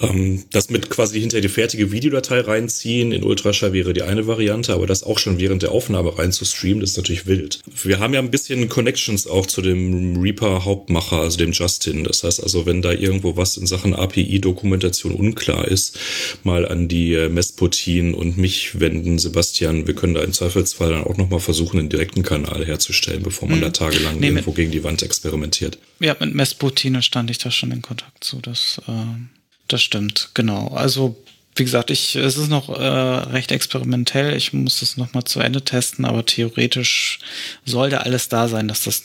Ähm, 0.00 0.44
das 0.50 0.70
mit 0.70 0.88
quasi 0.88 1.20
hinter 1.20 1.40
die 1.40 1.48
fertige 1.48 1.92
Videodatei 1.92 2.40
reinziehen 2.40 3.12
in 3.12 3.22
Ultraschall 3.22 3.72
wäre 3.72 3.92
die 3.92 4.02
eine 4.02 4.26
Variante, 4.26 4.72
aber 4.72 4.86
das 4.86 5.02
auch 5.02 5.18
schon 5.18 5.38
während 5.38 5.62
der 5.62 5.72
Aufnahme 5.72 6.16
reinzustreamen, 6.18 6.80
das 6.80 6.90
ist 6.90 6.96
natürlich 6.96 7.26
wild. 7.26 7.60
Wir 7.82 7.98
haben 7.98 8.14
ja 8.14 8.20
ein 8.20 8.30
bisschen 8.30 8.68
Connections 8.68 9.26
auch 9.26 9.46
zu 9.46 9.60
dem 9.60 10.16
Reaper 10.16 10.64
Hauptmacher, 10.64 11.18
also 11.18 11.36
dem 11.36 11.52
Justin. 11.52 12.04
Das 12.04 12.24
heißt 12.24 12.42
also, 12.42 12.66
wenn 12.66 12.82
da 12.82 12.92
irgendwo 12.92 13.36
was 13.36 13.56
in 13.56 13.66
Sachen 13.66 13.94
API-Dokumentation 13.94 15.12
unklar 15.12 15.68
ist, 15.68 15.98
mal 16.44 16.66
an 16.66 16.88
die 16.88 17.14
äh, 17.14 17.28
Mesputin 17.28 18.14
und 18.14 18.38
mich 18.38 18.80
wenden, 18.80 19.18
Sebastian. 19.18 19.86
Wir 19.86 19.94
können 19.94 20.14
da 20.14 20.22
im 20.22 20.32
Zweifelsfall 20.32 20.92
dann 20.92 21.04
auch 21.04 21.16
nochmal 21.16 21.40
versuchen, 21.40 21.78
einen 21.78 21.88
direkten 21.88 22.22
Kanal 22.22 22.64
herzustellen, 22.64 23.22
bevor 23.22 23.48
man 23.48 23.58
hm. 23.58 23.62
da 23.62 23.70
tagelang 23.70 24.18
nee, 24.18 24.28
irgendwo 24.28 24.52
gegen 24.52 24.70
die 24.70 24.82
Wand 24.82 25.02
experimentiert. 25.02 25.78
Ja, 25.98 26.16
mit 26.18 26.34
Mesputine 26.34 27.02
stand 27.02 27.30
ich 27.30 27.38
da 27.38 27.50
schon 27.50 27.70
in 27.72 27.82
Kontakt 27.82 28.24
zu. 28.24 28.40
Das 28.40 28.80
äh 28.86 29.39
das 29.72 29.82
stimmt, 29.82 30.30
genau. 30.34 30.68
Also 30.68 31.16
wie 31.56 31.64
gesagt, 31.64 31.90
ich, 31.90 32.16
es 32.16 32.36
ist 32.36 32.48
noch 32.48 32.68
äh, 32.68 32.82
recht 32.82 33.52
experimentell. 33.52 34.36
Ich 34.36 34.52
muss 34.52 34.80
das 34.80 34.96
noch 34.96 35.12
mal 35.12 35.24
zu 35.24 35.40
Ende 35.40 35.62
testen, 35.62 36.04
aber 36.04 36.24
theoretisch 36.24 37.18
sollte 37.64 38.00
alles 38.02 38.28
da 38.28 38.48
sein, 38.48 38.68
dass 38.68 38.84
das 38.84 39.02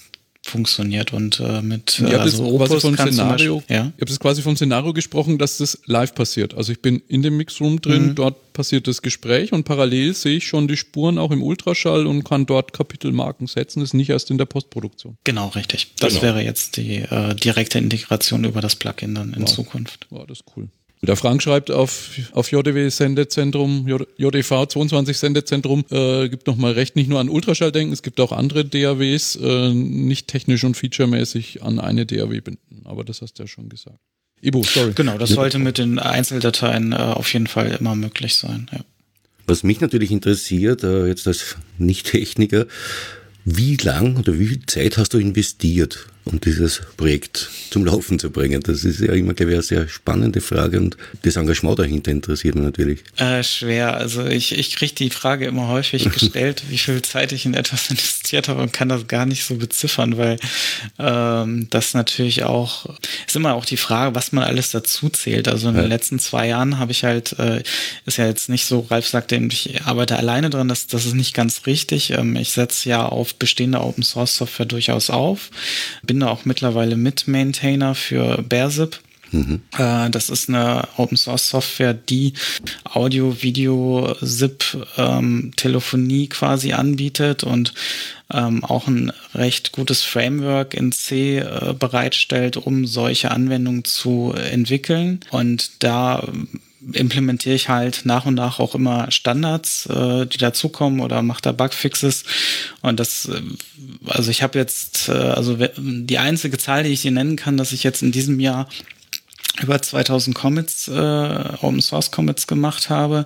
funktioniert 0.48 1.14
und 1.14 1.40
äh, 1.40 1.62
mit 1.62 2.00
äh, 2.00 2.16
also 2.16 2.58
quasi 2.58 2.80
vom 2.80 2.96
Szenario, 2.96 3.58
Beispiel, 3.58 3.75
ja? 3.75 3.92
Ich 3.96 4.02
habe 4.02 4.12
es 4.12 4.20
quasi 4.20 4.42
vom 4.42 4.56
Szenario 4.56 4.94
gesprochen, 4.94 5.38
dass 5.38 5.58
das 5.58 5.80
live 5.86 6.14
passiert. 6.14 6.54
Also 6.54 6.72
ich 6.72 6.82
bin 6.82 7.02
in 7.08 7.22
dem 7.22 7.38
Mixroom 7.38 7.82
drin, 7.82 8.08
mhm. 8.08 8.16
dort 8.16 8.54
passiert 8.54 8.88
das 8.88 9.02
Gespräch 9.02 9.52
und 9.52 9.64
parallel 9.64 10.14
sehe 10.14 10.38
ich 10.38 10.48
schon 10.48 10.68
die 10.68 10.78
Spuren 10.78 11.18
auch 11.18 11.32
im 11.32 11.44
Ultraschall 11.44 12.08
und 12.08 12.24
kann 12.24 12.46
dort 12.46 12.74
Kapitelmarken 12.74 13.48
setzen. 13.48 13.80
Das 13.80 13.90
ist 13.90 13.94
nicht 13.94 14.10
erst 14.10 14.32
in 14.32 14.38
der 14.38 14.46
Postproduktion. 14.46 15.18
Genau, 15.24 15.50
richtig. 15.50 15.94
Das 16.00 16.14
genau. 16.14 16.24
wäre 16.24 16.42
jetzt 16.42 16.78
die 16.78 16.98
äh, 16.98 17.36
direkte 17.36 17.80
Integration 17.80 18.44
über 18.44 18.62
das 18.62 18.75
Plugin 18.75 19.16
dann 19.16 19.34
in 19.34 19.42
wow. 19.42 19.54
Zukunft. 19.54 20.08
Wow, 20.10 20.25
das 20.28 20.40
ist 20.40 20.46
cool. 20.56 20.70
Der 21.06 21.16
Frank 21.16 21.42
schreibt 21.42 21.72
auf, 21.72 22.10
auf 22.32 22.52
JDW 22.52 22.90
Sendezentrum, 22.90 23.88
JDV 24.18 24.68
22 24.68 25.18
Sendezentrum, 25.18 25.86
äh, 25.90 26.30
gibt 26.30 26.48
nochmal 26.48 26.74
recht, 26.74 26.96
nicht 26.96 27.10
nur 27.10 27.20
an 27.20 27.30
Ultraschall 27.30 27.72
denken, 27.72 27.94
es 27.94 28.02
gibt 28.02 28.20
auch 28.20 28.32
andere 28.32 28.66
DAWs, 28.66 29.36
äh, 29.36 29.74
nicht 29.74 30.28
technisch 30.28 30.64
und 30.64 30.76
featuremäßig 30.76 31.64
an 31.64 31.80
eine 31.80 32.06
DAW 32.06 32.42
binden. 32.42 32.82
Aber 32.86 33.04
das 33.04 33.22
hast 33.22 33.40
du 33.40 33.44
ja 33.44 33.48
schon 33.48 33.70
gesagt. 33.70 34.00
Ibu, 34.42 34.64
sorry. 34.64 34.92
Genau, 34.94 35.18
das 35.18 35.32
sollte 35.32 35.60
mit 35.60 35.78
den 35.78 35.98
Einzeldateien 36.00 36.92
äh, 36.92 36.96
auf 36.96 37.32
jeden 37.34 37.48
Fall 37.48 37.76
immer 37.80 37.96
möglich 37.96 38.36
sein. 38.36 38.70
Ja. 38.72 38.80
Was 39.48 39.64
mich 39.64 39.82
natürlich 39.82 40.12
interessiert, 40.12 40.84
äh, 40.84 41.08
jetzt 41.08 41.28
als 41.28 41.56
Nicht-Techniker, 41.78 42.66
wie 43.44 43.76
lang 43.78 44.18
oder 44.18 44.40
wie 44.40 44.48
viel 44.48 44.66
Zeit 44.66 44.98
hast 44.98 45.14
du 45.14 45.20
investiert 45.20 46.08
um 46.25 46.41
dieses 46.41 46.82
Projekt 46.98 47.50
zum 47.70 47.86
Laufen 47.86 48.20
zu 48.20 48.32
bringen? 48.32 48.62
Das 48.62 48.84
ist 48.84 49.00
ja 49.00 49.13
immer, 49.13 49.34
glaube 49.34 49.51
ich, 49.51 49.58
eine 49.58 49.63
sehr 49.63 49.88
spannende 49.88 50.41
Frage 50.41 50.79
und 50.79 50.98
das 51.22 51.36
Engagement 51.36 51.79
dahinter 51.79 52.12
interessiert 52.12 52.55
mich 52.55 52.63
natürlich. 52.63 53.03
Äh, 53.17 53.44
schwer. 53.44 53.96
Also 53.96 54.25
ich, 54.25 54.58
ich 54.58 54.75
kriege 54.75 54.94
die 54.96 55.10
Frage 55.10 55.46
immer 55.46 55.67
häufig 55.67 56.03
gestellt, 56.12 56.63
wie 56.70 56.77
viel 56.77 57.01
Zeit 57.01 57.32
ich 57.32 57.46
in 57.46 57.53
etwas 57.53 57.89
investiert 57.89 58.47
habe 58.47 58.62
und 58.62 58.73
kann 58.73 58.89
das 58.89 59.08
gar 59.08 59.26
nicht 59.26 59.43
so 59.43 59.56
beziffern, 59.56 60.17
weil 60.17 60.38
ähm, 61.00 61.67
das 61.69 61.93
natürlich 61.93 62.43
auch, 62.43 62.88
ist 63.28 63.36
immer 63.36 63.54
auch 63.54 63.65
die 63.65 63.78
Frage, 63.78 64.15
was 64.15 64.32
man 64.32 64.43
alles 64.43 64.71
dazu 64.71 65.10
zählt. 65.10 65.47
Also 65.47 65.69
in 65.69 65.76
ja. 65.76 65.82
den 65.82 65.89
letzten 65.89 66.19
zwei 66.19 66.47
Jahren 66.47 66.80
habe 66.80 66.91
ich 66.91 67.04
halt, 67.04 67.38
äh, 67.39 67.63
ist 68.06 68.17
ja 68.17 68.26
jetzt 68.26 68.50
nicht 68.50 68.65
so, 68.65 68.80
Ralf 68.89 69.08
sagte, 69.08 69.36
ich 69.36 69.82
arbeite 69.86 70.17
alleine 70.17 70.50
dran, 70.50 70.67
das, 70.67 70.88
das 70.88 71.06
ist 71.06 71.13
nicht 71.13 71.34
ganz 71.34 71.67
richtig. 71.67 72.12
Ähm, 72.12 72.36
ich 72.36 72.52
setze 72.52 72.89
ja 72.89 73.06
auf 73.06 73.36
bestehende 73.36 73.82
Open 73.82 74.04
Source 74.04 74.36
Software 74.36 74.65
durchaus 74.65 75.10
auf. 75.10 75.52
Bin 76.04 76.14
bin 76.15 76.21
da 76.21 76.28
auch 76.28 76.45
mittlerweile 76.45 76.95
Mit-Maintainer 76.95 77.93
für 77.93 78.41
BearZip. 78.41 79.01
Mhm. 79.34 79.60
Äh, 79.78 80.10
das 80.10 80.30
ist 80.30 80.47
eine 80.47 80.88
Open 80.95 81.17
Source 81.17 81.49
Software, 81.49 81.93
die 81.93 82.32
Audio, 82.86 83.43
Video, 83.43 84.15
ZIP, 84.23 84.63
ähm, 84.95 85.51
Telefonie 85.58 86.30
quasi 86.30 86.71
anbietet 86.71 87.43
und 87.43 87.73
ähm, 88.34 88.63
auch 88.63 88.88
ein 88.88 89.12
recht 89.34 89.73
gutes 89.73 90.04
Framework 90.04 90.73
in 90.73 90.93
C 90.93 91.39
äh, 91.39 91.75
bereitstellt, 91.78 92.56
um 92.56 92.88
solche 92.88 93.32
Anwendungen 93.32 93.84
zu 93.84 94.34
entwickeln. 94.34 95.19
Und 95.32 95.84
da 95.84 96.25
implementiere 96.93 97.56
ich 97.56 97.69
halt 97.69 98.02
nach 98.06 98.26
und 98.26 98.36
nach 98.36 98.60
auch 98.60 98.76
immer 98.76 99.12
Standards, 99.12 99.86
äh, 99.88 100.26
die 100.26 100.38
dazukommen 100.38 101.00
oder 101.00 101.21
mache 101.21 101.41
da 101.41 101.52
Bugfixes. 101.52 102.24
Und 102.82 103.00
das, 103.00 103.26
äh, 103.26 103.41
also 104.08 104.32
ich 104.32 104.43
habe 104.43 104.60
jetzt, 104.60 105.10
äh, 105.10 105.13
also 105.13 105.58
die 105.78 106.17
einzige 106.17 106.58
Zahl, 106.58 106.84
die 106.84 106.91
ich 106.91 107.02
dir 107.02 107.12
nennen 107.12 107.36
kann, 107.36 107.58
dass 107.58 107.71
ich 107.71 107.84
jetzt 107.84 108.04
in 108.04 108.12
diesem 108.12 108.39
Jahr 108.39 108.67
über 109.62 109.82
2000 109.82 110.36
Commits, 110.36 110.88
äh, 110.88 110.91
Open 111.62 111.82
Source 111.82 112.12
Commits 112.12 112.48
gemacht 112.48 112.89
habe. 112.89 113.26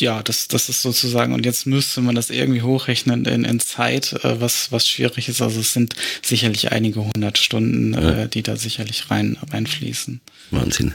Ja, 0.00 0.22
das, 0.22 0.48
das 0.48 0.70
ist 0.70 0.80
sozusagen, 0.82 1.34
und 1.34 1.44
jetzt 1.44 1.66
müsste 1.66 2.00
man 2.00 2.14
das 2.14 2.30
irgendwie 2.30 2.62
hochrechnen 2.62 3.26
in, 3.26 3.44
in 3.44 3.60
Zeit, 3.60 4.14
äh, 4.24 4.40
was, 4.40 4.72
was 4.72 4.88
schwierig 4.88 5.28
ist. 5.28 5.42
Also 5.42 5.60
es 5.60 5.74
sind 5.74 5.94
sicherlich 6.22 6.72
einige 6.72 7.04
hundert 7.04 7.38
Stunden, 7.38 7.94
äh, 7.94 8.28
die 8.28 8.42
da 8.42 8.56
sicherlich 8.56 9.10
rein, 9.10 9.36
reinfließen. 9.50 10.20
Wahnsinn. 10.50 10.94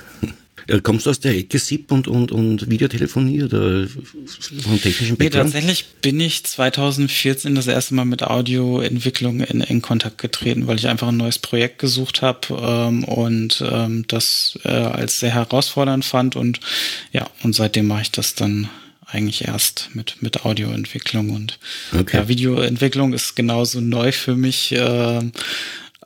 Äh, 0.68 0.82
kommst 0.82 1.06
du 1.06 1.10
aus 1.10 1.20
der 1.20 1.36
Ecke 1.36 1.60
SIP 1.60 1.92
und, 1.92 2.08
und, 2.08 2.32
und 2.32 2.70
Videotelefonie 2.70 3.44
oder 3.44 3.88
vom 3.88 4.82
technischen 4.82 5.18
Background? 5.18 5.20
Nee, 5.20 5.30
tatsächlich 5.30 5.86
bin 6.02 6.20
ich 6.20 6.44
2014 6.44 7.56
das 7.56 7.68
erste 7.68 7.96
Mal 7.96 8.06
mit 8.06 8.24
Audioentwicklung 8.24 9.40
in, 9.42 9.62
in 9.62 9.82
Kontakt 9.82 10.18
getreten, 10.18 10.68
weil 10.68 10.78
ich 10.78 10.88
einfach 10.88 11.08
ein 11.08 11.18
neues 11.18 11.40
Projekt 11.40 11.80
gesucht 11.80 12.22
habe 12.22 12.48
ähm, 12.52 13.04
und 13.06 13.64
ähm, 13.70 14.06
das 14.08 14.60
äh, 14.64 14.70
als 14.70 15.20
sehr 15.20 15.34
herausfordernd 15.34 16.04
fand 16.04 16.36
und 16.36 16.60
ja, 17.14 17.30
und 17.44 17.56
seitdem 17.56 17.88
mache 17.88 18.02
ich 18.02 18.12
das 18.12 18.36
dann 18.36 18.70
eigentlich 19.10 19.48
erst 19.48 19.90
mit, 19.94 20.22
mit 20.22 20.46
Audioentwicklung 20.46 21.30
und 21.30 21.60
okay. 21.98 22.18
ja, 22.18 22.28
Videoentwicklung 22.28 23.14
ist 23.14 23.36
genauso 23.36 23.80
neu 23.80 24.12
für 24.12 24.36
mich. 24.36 24.74
Äh, 24.74 25.22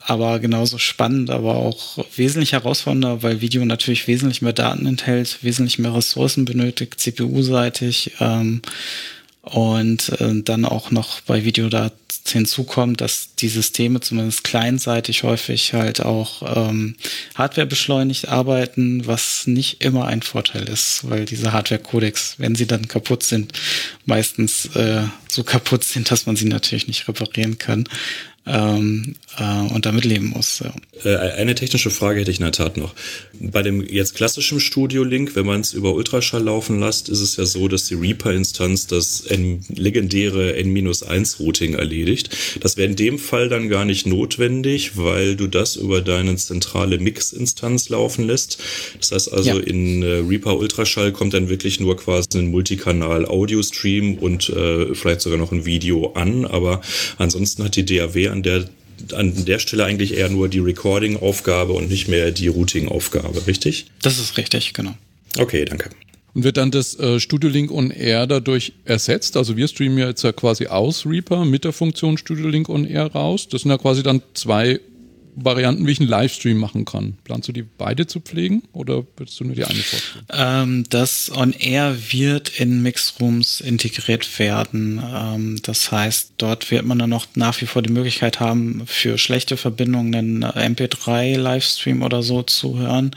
aber 0.06 0.40
genauso 0.40 0.78
spannend, 0.78 1.30
aber 1.30 1.56
auch 1.56 2.00
wesentlich 2.16 2.54
herausfordernder, 2.54 3.24
weil 3.24 3.42
Video 3.42 3.64
natürlich 3.66 4.08
wesentlich 4.08 4.42
mehr 4.42 4.54
Daten 4.54 4.86
enthält, 4.86 5.44
wesentlich 5.44 5.80
mehr 5.80 5.96
Ressourcen 5.96 6.46
benötigt, 6.46 7.00
CPU-seitig 7.00 8.14
ähm, 8.20 8.62
und 9.42 10.10
äh, 10.20 10.42
dann 10.44 10.66
auch 10.66 10.92
noch 10.92 11.22
bei 11.22 11.44
Video 11.44 11.70
da 11.70 11.92
hinzukommt, 12.28 13.02
dass 13.02 13.36
die 13.36 13.50
Systeme 13.50 14.00
zumindest 14.00 14.44
kleinseitig 14.44 15.24
häufig 15.24 15.74
halt 15.74 16.02
auch 16.02 16.70
ähm, 16.70 16.96
Hardware 17.36 17.68
beschleunigt 17.68 18.28
arbeiten, 18.28 19.08
was 19.08 19.48
nicht 19.48 19.84
immer 19.84 20.06
ein 20.06 20.22
Vorteil 20.22 20.70
ist, 20.70 21.10
weil 21.10 21.26
diese 21.26 21.52
Hardware-Codecs, 21.52 22.36
wenn 22.38 22.56
sie 22.56 22.68
dann 22.68 22.88
kaputt 22.88 23.24
sind, 23.24 23.54
meistens 24.06 24.68
äh, 24.76 25.04
so 25.28 25.44
kaputt 25.44 25.84
sind, 25.84 26.12
dass 26.12 26.26
man 26.26 26.36
sie 26.36 26.46
natürlich 26.46 26.88
nicht 26.88 27.08
reparieren 27.08 27.58
kann 27.58 27.88
ähm, 28.48 29.16
äh, 29.38 29.74
und 29.74 29.86
damit 29.86 30.04
leben 30.04 30.30
muss. 30.30 30.64
Ja. 30.64 30.74
Äh, 31.04 31.34
eine 31.34 31.54
technische 31.54 31.92
Frage 31.92 32.22
hätte 32.22 32.32
ich 32.32 32.40
in 32.40 32.44
der 32.44 32.52
Tat 32.52 32.78
noch. 32.78 32.94
Bei 33.40 33.62
dem 33.62 33.82
jetzt 33.86 34.16
klassischen 34.16 34.60
Studio-Link, 34.60 35.36
wenn 35.36 35.46
man 35.46 35.62
es 35.62 35.74
über 35.74 35.94
Ultraschall 35.94 36.44
laufen 36.44 36.80
lässt, 36.80 37.10
ist 37.10 37.22
es 37.22 37.36
ja 37.38 37.46
so, 37.46 37.68
dass 37.68 37.86
die 37.86 37.96
Reaper-Instanz 37.96 38.88
das 38.88 39.22
N 39.22 39.64
legendäre 39.70 40.56
N-1-Routing 40.56 41.76
erledigt. 41.76 42.36
Das 42.62 42.78
wäre 42.78 42.90
in 42.90 42.96
dem 42.96 43.20
Fall 43.20 43.48
dann 43.48 43.70
gar 43.70 43.86
nicht 43.86 44.08
notwendig, 44.08 44.98
weil 44.98 45.36
du 45.36 45.48
das 45.48 45.76
über 45.76 46.02
deine 46.02 46.36
zentrale 46.36 46.98
Mix-Instanz 46.98 47.90
laufen 47.90 48.26
lässt. 48.26 48.58
Das 49.00 49.12
heißt 49.12 49.34
also, 49.34 49.60
ja. 49.60 49.66
in 49.66 50.02
äh, 50.02 50.24
Reaper 50.28 50.58
Ultraschall 50.58 51.12
kommt 51.12 51.36
dann 51.36 51.50
wirklich 51.50 51.80
nur 51.80 51.96
quasi 51.96 52.28
ein 52.36 52.48
Multikanal-Audio-Stream 52.48 54.16
und 54.16 54.50
äh, 54.50 54.96
vielleicht 54.96 55.22
sogar 55.22 55.38
noch 55.38 55.52
ein 55.52 55.66
Video 55.66 56.14
an, 56.14 56.46
aber 56.46 56.82
ansonsten 57.18 57.64
hat 57.64 57.76
die 57.76 57.86
DAW 57.86 58.31
an 58.32 58.44
der 58.44 58.66
an 59.14 59.46
der 59.46 59.60
Stelle 59.60 59.86
eigentlich 59.86 60.16
eher 60.16 60.30
nur 60.30 60.48
die 60.48 60.60
Recording-Aufgabe 60.60 61.74
und 61.74 61.90
nicht 61.90 62.08
mehr 62.08 62.32
die 62.32 62.48
Routing-Aufgabe, 62.48 63.48
richtig? 63.48 63.88
Das 64.02 64.20
ist 64.20 64.38
richtig, 64.38 64.74
genau. 64.74 64.94
Okay, 65.40 65.66
danke. 65.66 65.90
Und 66.34 66.44
wird 66.44 66.58
dann 66.58 66.72
das 66.72 66.98
äh, 67.00 67.20
Studio 67.20 67.50
Link 67.50 67.72
on 67.72 67.92
Air 67.92 68.28
dadurch 68.28 68.74
ersetzt? 68.86 69.36
Also 69.36 69.58
wir 69.58 69.68
streamen 69.68 69.98
ja 69.98 70.08
jetzt 70.08 70.24
ja 70.24 70.32
quasi 70.32 70.68
aus 70.68 71.06
Reaper 71.06 71.46
mit 71.46 71.66
der 71.66 71.74
Funktion 71.74 72.18
Studio 72.18 72.48
Link 72.48 72.70
on 72.70 72.86
Air 72.86 73.08
raus. 73.08 73.48
Das 73.50 73.64
sind 73.64 73.72
ja 73.72 73.78
quasi 73.78 74.02
dann 74.04 74.22
zwei 74.34 74.80
Varianten, 75.36 75.88
wie 75.88 75.92
ich 75.92 76.00
einen 76.00 76.10
Livestream 76.10 76.58
machen 76.58 76.86
kann. 76.86 77.18
Planst 77.24 77.48
du 77.48 77.52
die 77.52 77.64
beide 77.64 78.08
zu 78.08 78.20
pflegen 78.20 78.64
oder 78.74 79.04
würdest 79.18 79.40
du 79.40 79.46
nur 79.46 79.56
die 79.56 79.64
eine 79.64 79.80
vorstellen? 79.80 80.26
Ähm, 80.32 80.84
das 80.90 81.32
On 81.36 81.54
Air 81.54 81.96
wird 82.12 82.60
in 82.60 82.82
Mixrooms 82.82 83.62
integriert 83.62 84.40
werden. 84.40 85.02
Ähm, 85.04 85.60
das 85.64 85.92
heißt, 85.92 86.34
dort 86.38 86.72
wird 86.72 86.86
man 86.86 87.00
dann 87.00 87.10
noch 87.10 87.28
nach 87.36 87.60
wie 87.62 87.66
vor 87.66 87.82
die 87.82 87.94
Möglichkeit 87.94 88.40
haben, 88.40 88.84
für 88.86 89.18
schlechte 89.18 89.58
Verbindungen 89.58 90.44
einen 90.44 90.76
MP3-Livestream 90.76 92.04
oder 92.04 92.24
so 92.24 92.44
zu 92.44 92.78
hören. 92.78 93.12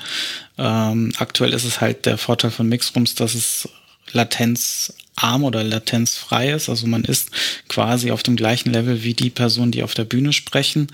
Ähm, 0.58 1.12
aktuell 1.18 1.52
ist 1.52 1.64
es 1.64 1.80
halt 1.80 2.06
der 2.06 2.18
Vorteil 2.18 2.50
von 2.50 2.68
Mixrooms, 2.68 3.14
dass 3.14 3.34
es 3.34 3.68
latenzarm 4.14 5.44
oder 5.44 5.62
latenzfrei 5.62 6.52
ist. 6.52 6.68
Also 6.68 6.86
man 6.86 7.04
ist 7.04 7.30
quasi 7.68 8.10
auf 8.10 8.22
dem 8.22 8.36
gleichen 8.36 8.72
Level 8.72 9.04
wie 9.04 9.14
die 9.14 9.30
Personen, 9.30 9.72
die 9.72 9.82
auf 9.82 9.94
der 9.94 10.04
Bühne 10.04 10.32
sprechen 10.32 10.88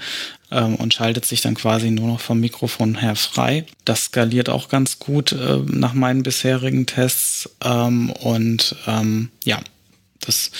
ähm, 0.51 0.75
und 0.77 0.95
schaltet 0.95 1.25
sich 1.25 1.41
dann 1.41 1.55
quasi 1.55 1.91
nur 1.91 2.09
noch 2.09 2.21
vom 2.21 2.41
Mikrofon 2.41 2.99
her 2.99 3.17
frei. 3.17 3.65
Das 3.85 4.07
skaliert 4.07 4.49
auch 4.49 4.69
ganz 4.69 4.99
gut 4.99 5.33
äh, 5.33 5.59
nach 5.67 5.95
meinen 5.95 6.23
bisherigen 6.23 6.87
Tests 6.87 7.49
ähm, 7.63 8.11
und 8.11 8.75
ähm, 8.87 9.31
ja, 9.45 9.61
das, 10.21 10.51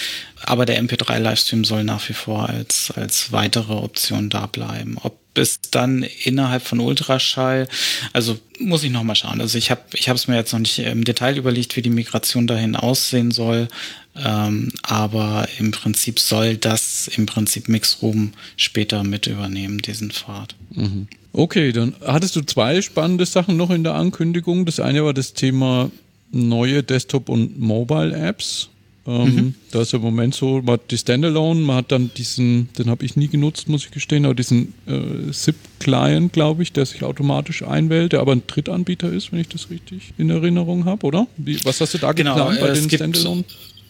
aber 0.43 0.65
der 0.65 0.83
MP3-Livestream 0.83 1.65
soll 1.65 1.85
nach 1.85 2.09
wie 2.09 2.15
vor 2.15 2.49
als, 2.49 2.91
als 2.97 3.31
weitere 3.31 3.75
Option 3.75 4.31
da 4.31 4.47
bleiben. 4.47 4.97
Ob 5.03 5.20
es 5.35 5.61
dann 5.71 6.05
innerhalb 6.25 6.63
von 6.63 6.81
Ultraschall, 6.81 7.69
also 8.13 8.39
muss 8.59 8.83
ich 8.83 8.91
nochmal 8.91 9.17
schauen. 9.17 9.41
Also 9.41 9.59
ich 9.59 9.71
habe 9.71 9.83
ich 9.95 10.09
es 10.09 10.29
mir 10.29 10.37
jetzt 10.37 10.53
noch 10.53 10.61
nicht 10.61 10.79
im 10.79 11.05
Detail 11.05 11.37
überlegt, 11.37 11.77
wie 11.77 11.83
die 11.83 11.91
Migration 11.91 12.47
dahin 12.47 12.77
aussehen 12.77 13.31
soll. 13.31 13.69
Ähm, 14.17 14.73
aber 14.83 15.49
im 15.59 15.71
Prinzip 15.71 16.19
soll 16.19 16.57
das 16.57 17.09
im 17.09 17.27
Prinzip 17.27 17.69
Mixroom 17.69 18.33
später 18.57 19.05
mit 19.05 19.27
übernehmen, 19.27 19.79
diesen 19.79 20.11
Pfad. 20.11 20.57
Mhm. 20.71 21.07
Okay, 21.33 21.71
dann 21.73 21.95
hattest 22.05 22.35
du 22.35 22.41
zwei 22.41 22.83
spannende 22.83 23.25
Sachen 23.25 23.57
noch 23.57 23.71
in 23.71 23.85
der 23.85 23.95
Ankündigung. 23.95 24.67
Das 24.67 24.81
eine 24.81 25.05
war 25.05 25.15
das 25.15 25.33
Thema 25.33 25.91
neue 26.33 26.83
Desktop- 26.83 27.29
und 27.29 27.59
Mobile-Apps. 27.61 28.69
Ähm, 29.11 29.35
mhm. 29.35 29.55
Da 29.73 29.83
ist 29.83 29.93
im 29.93 30.03
Moment 30.03 30.35
so, 30.35 30.63
man 30.63 30.75
hat 30.75 30.91
die 30.91 30.99
Standalone, 30.99 31.61
man 31.61 31.77
hat 31.77 31.91
dann 31.91 32.11
diesen, 32.17 32.69
den 32.79 32.89
habe 32.89 33.05
ich 33.05 33.17
nie 33.17 33.27
genutzt, 33.27 33.69
muss 33.69 33.85
ich 33.85 33.91
gestehen, 33.91 34.25
aber 34.25 34.35
diesen 34.35 34.75
äh, 34.87 35.33
SIP-Client, 35.33 36.33
glaube 36.33 36.63
ich, 36.63 36.73
der 36.73 36.87
sich 36.87 37.03
automatisch 37.03 37.63
einwählt, 37.63 38.13
der 38.13 38.21
aber 38.21 38.33
ein 38.33 38.43
Drittanbieter 38.47 39.13
ist, 39.13 39.33
wenn 39.33 39.41
ich 39.41 39.49
das 39.49 39.69
richtig 39.71 40.15
in 40.17 40.31
Erinnerung 40.31 40.85
habe, 40.85 41.07
oder? 41.07 41.27
Wie, 41.37 41.63
was 41.65 41.81
hast 41.81 41.95
du 41.95 41.99
da 41.99 42.13
genau, 42.13 42.35
geplant 42.35 42.61
bei 42.61 42.73
den 42.73 42.89
Standalone? 42.89 43.45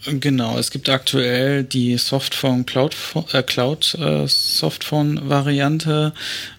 Genau, 0.07 0.59
es 0.59 0.71
gibt 0.71 0.89
aktuell 0.89 1.63
die 1.63 1.99
Softphone 1.99 2.65
Cloud, 2.65 2.97
äh, 3.35 3.43
Cloud 3.43 3.95
äh, 3.97 4.27
Softphone 4.27 5.29
Variante. 5.29 6.15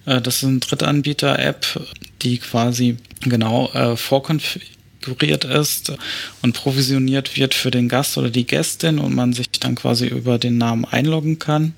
Äh, 0.06 0.21
das 0.21 0.38
ist 0.38 0.43
eine 0.43 0.60
Drittanbieter-App, 0.60 1.82
die 2.21 2.38
quasi 2.38 2.97
genau 3.21 3.71
äh, 3.74 3.97
vorkonfiguriert 3.97 4.81
ist 5.08 5.94
und 6.42 6.54
provisioniert 6.54 7.38
wird 7.38 7.54
für 7.54 7.72
den 7.72 7.90
Gast 7.90 8.18
oder 8.18 8.30
die 8.30 8.46
Gästin 8.46 9.00
und 9.00 9.16
man 9.16 9.34
sich 9.34 9.52
dann 9.52 9.76
quasi 9.76 10.08
über 10.08 10.38
den 10.38 10.58
Namen 10.58 10.86
einloggen 10.86 11.40
kann. 11.40 11.74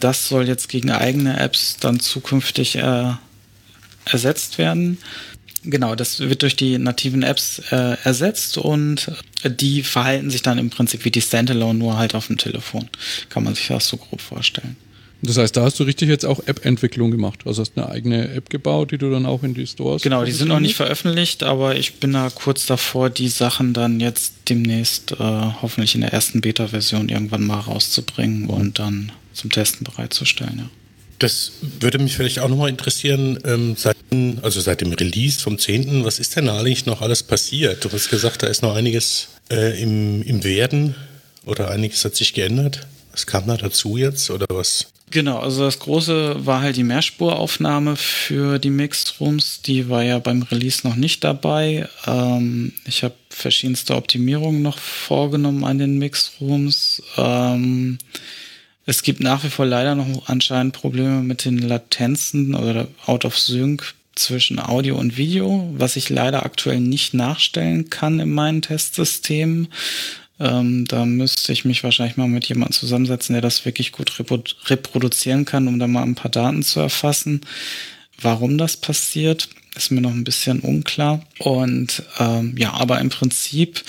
Das 0.00 0.28
soll 0.28 0.48
jetzt 0.48 0.68
gegen 0.68 0.90
eigene 0.90 1.38
Apps 1.38 1.76
dann 1.78 2.00
zukünftig 2.00 2.76
äh, 2.76 3.12
ersetzt 4.04 4.58
werden. 4.58 4.98
Genau, 5.64 5.94
das 5.94 6.20
wird 6.20 6.42
durch 6.42 6.56
die 6.56 6.76
nativen 6.76 7.22
Apps 7.22 7.60
äh, 7.70 7.96
ersetzt 8.04 8.58
und 8.58 9.10
die 9.44 9.82
verhalten 9.82 10.30
sich 10.30 10.42
dann 10.42 10.58
im 10.58 10.68
Prinzip 10.68 11.06
wie 11.06 11.10
die 11.10 11.22
Standalone, 11.22 11.78
nur 11.78 11.96
halt 11.96 12.14
auf 12.14 12.26
dem 12.26 12.36
Telefon. 12.36 12.88
Kann 13.30 13.44
man 13.44 13.54
sich 13.54 13.68
das 13.68 13.88
so 13.88 13.96
grob 13.96 14.20
vorstellen. 14.20 14.76
Das 15.24 15.38
heißt, 15.38 15.56
da 15.56 15.62
hast 15.62 15.80
du 15.80 15.84
richtig 15.84 16.08
jetzt 16.08 16.24
auch 16.24 16.40
App-Entwicklung 16.46 17.10
gemacht. 17.10 17.40
Also 17.46 17.62
hast 17.62 17.76
eine 17.76 17.88
eigene 17.88 18.30
App 18.34 18.50
gebaut, 18.50 18.90
die 18.90 18.98
du 18.98 19.10
dann 19.10 19.26
auch 19.26 19.42
in 19.42 19.54
die 19.54 19.66
Stores. 19.66 20.02
Genau, 20.02 20.24
die 20.24 20.32
sind 20.32 20.48
noch 20.48 20.60
nicht 20.60 20.76
veröffentlicht, 20.76 21.42
aber 21.42 21.76
ich 21.76 21.94
bin 21.94 22.12
da 22.12 22.30
kurz 22.30 22.66
davor, 22.66 23.10
die 23.10 23.28
Sachen 23.28 23.72
dann 23.72 24.00
jetzt 24.00 24.34
demnächst 24.48 25.12
äh, 25.12 25.16
hoffentlich 25.18 25.94
in 25.94 26.02
der 26.02 26.12
ersten 26.12 26.40
Beta-Version 26.40 27.08
irgendwann 27.08 27.46
mal 27.46 27.60
rauszubringen 27.60 28.48
und 28.48 28.78
dann 28.78 29.12
zum 29.32 29.50
Testen 29.50 29.84
bereitzustellen. 29.84 30.58
Ja. 30.58 30.70
Das 31.20 31.52
würde 31.80 31.98
mich 31.98 32.16
vielleicht 32.16 32.40
auch 32.40 32.48
nochmal 32.48 32.68
interessieren, 32.68 33.38
ähm, 33.44 33.76
seit, 33.78 33.96
also 34.42 34.60
seit 34.60 34.80
dem 34.80 34.92
Release 34.92 35.40
vom 35.40 35.58
10., 35.58 36.04
was 36.04 36.18
ist 36.18 36.36
denn 36.36 36.48
eigentlich 36.48 36.86
noch 36.86 37.00
alles 37.00 37.22
passiert? 37.22 37.84
Du 37.84 37.90
hast 37.90 38.10
gesagt, 38.10 38.42
da 38.42 38.48
ist 38.48 38.62
noch 38.62 38.74
einiges 38.74 39.28
äh, 39.50 39.80
im, 39.80 40.22
im 40.22 40.44
Werden 40.44 40.96
oder 41.46 41.70
einiges 41.70 42.04
hat 42.04 42.14
sich 42.16 42.34
geändert. 42.34 42.86
Was 43.12 43.26
kam 43.26 43.46
da 43.46 43.56
dazu 43.56 43.96
jetzt 43.96 44.30
oder 44.30 44.46
was? 44.48 44.86
Genau, 45.14 45.38
also 45.38 45.62
das 45.62 45.78
große 45.78 46.44
war 46.44 46.60
halt 46.60 46.74
die 46.74 46.82
Mehrspuraufnahme 46.82 47.94
für 47.94 48.58
die 48.58 48.70
Mixed 48.70 49.20
Rooms. 49.20 49.62
Die 49.62 49.88
war 49.88 50.02
ja 50.02 50.18
beim 50.18 50.42
Release 50.42 50.84
noch 50.84 50.96
nicht 50.96 51.22
dabei. 51.22 51.88
Ähm, 52.04 52.72
ich 52.84 53.04
habe 53.04 53.14
verschiedenste 53.30 53.94
Optimierungen 53.94 54.60
noch 54.60 54.76
vorgenommen 54.76 55.62
an 55.64 55.78
den 55.78 56.00
Mixed 56.00 56.32
Rooms. 56.40 57.00
Ähm, 57.16 57.98
es 58.86 59.04
gibt 59.04 59.20
nach 59.20 59.44
wie 59.44 59.50
vor 59.50 59.66
leider 59.66 59.94
noch 59.94 60.28
anscheinend 60.28 60.74
Probleme 60.74 61.22
mit 61.22 61.44
den 61.44 61.58
Latenzen 61.58 62.56
oder 62.56 62.88
Out 63.06 63.24
of 63.24 63.38
Sync 63.38 63.94
zwischen 64.16 64.58
Audio 64.58 64.98
und 64.98 65.16
Video, 65.16 65.72
was 65.76 65.94
ich 65.94 66.10
leider 66.10 66.44
aktuell 66.44 66.80
nicht 66.80 67.14
nachstellen 67.14 67.88
kann 67.88 68.18
in 68.18 68.32
meinen 68.32 68.62
Testsystemen. 68.62 69.68
Ähm, 70.40 70.84
da 70.86 71.04
müsste 71.04 71.52
ich 71.52 71.64
mich 71.64 71.84
wahrscheinlich 71.84 72.16
mal 72.16 72.28
mit 72.28 72.46
jemandem 72.46 72.72
zusammensetzen, 72.72 73.34
der 73.34 73.42
das 73.42 73.64
wirklich 73.64 73.92
gut 73.92 74.12
reproduzieren 74.68 75.44
kann, 75.44 75.68
um 75.68 75.78
da 75.78 75.86
mal 75.86 76.02
ein 76.02 76.16
paar 76.16 76.30
Daten 76.30 76.62
zu 76.62 76.80
erfassen. 76.80 77.42
Warum 78.20 78.58
das 78.58 78.76
passiert, 78.76 79.48
ist 79.76 79.90
mir 79.90 80.00
noch 80.00 80.12
ein 80.12 80.24
bisschen 80.24 80.60
unklar. 80.60 81.24
Und 81.38 82.02
ähm, 82.18 82.56
ja, 82.56 82.72
aber 82.72 83.00
im 83.00 83.10
Prinzip 83.10 83.84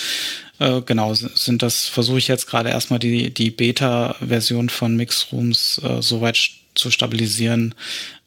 äh, 0.59 0.81
genau, 0.81 1.13
sind 1.13 1.61
das, 1.61 1.85
versuche 1.87 2.17
ich 2.17 2.27
jetzt 2.27 2.47
gerade 2.47 2.69
erstmal 2.69 2.99
die, 2.99 3.33
die 3.33 3.51
Beta-Version 3.51 4.69
von 4.69 4.95
Mixrooms 4.95 5.81
äh, 5.83 6.01
so 6.01 6.21
weit 6.21 6.49
zu 6.75 6.91
stabilisieren, 6.91 7.75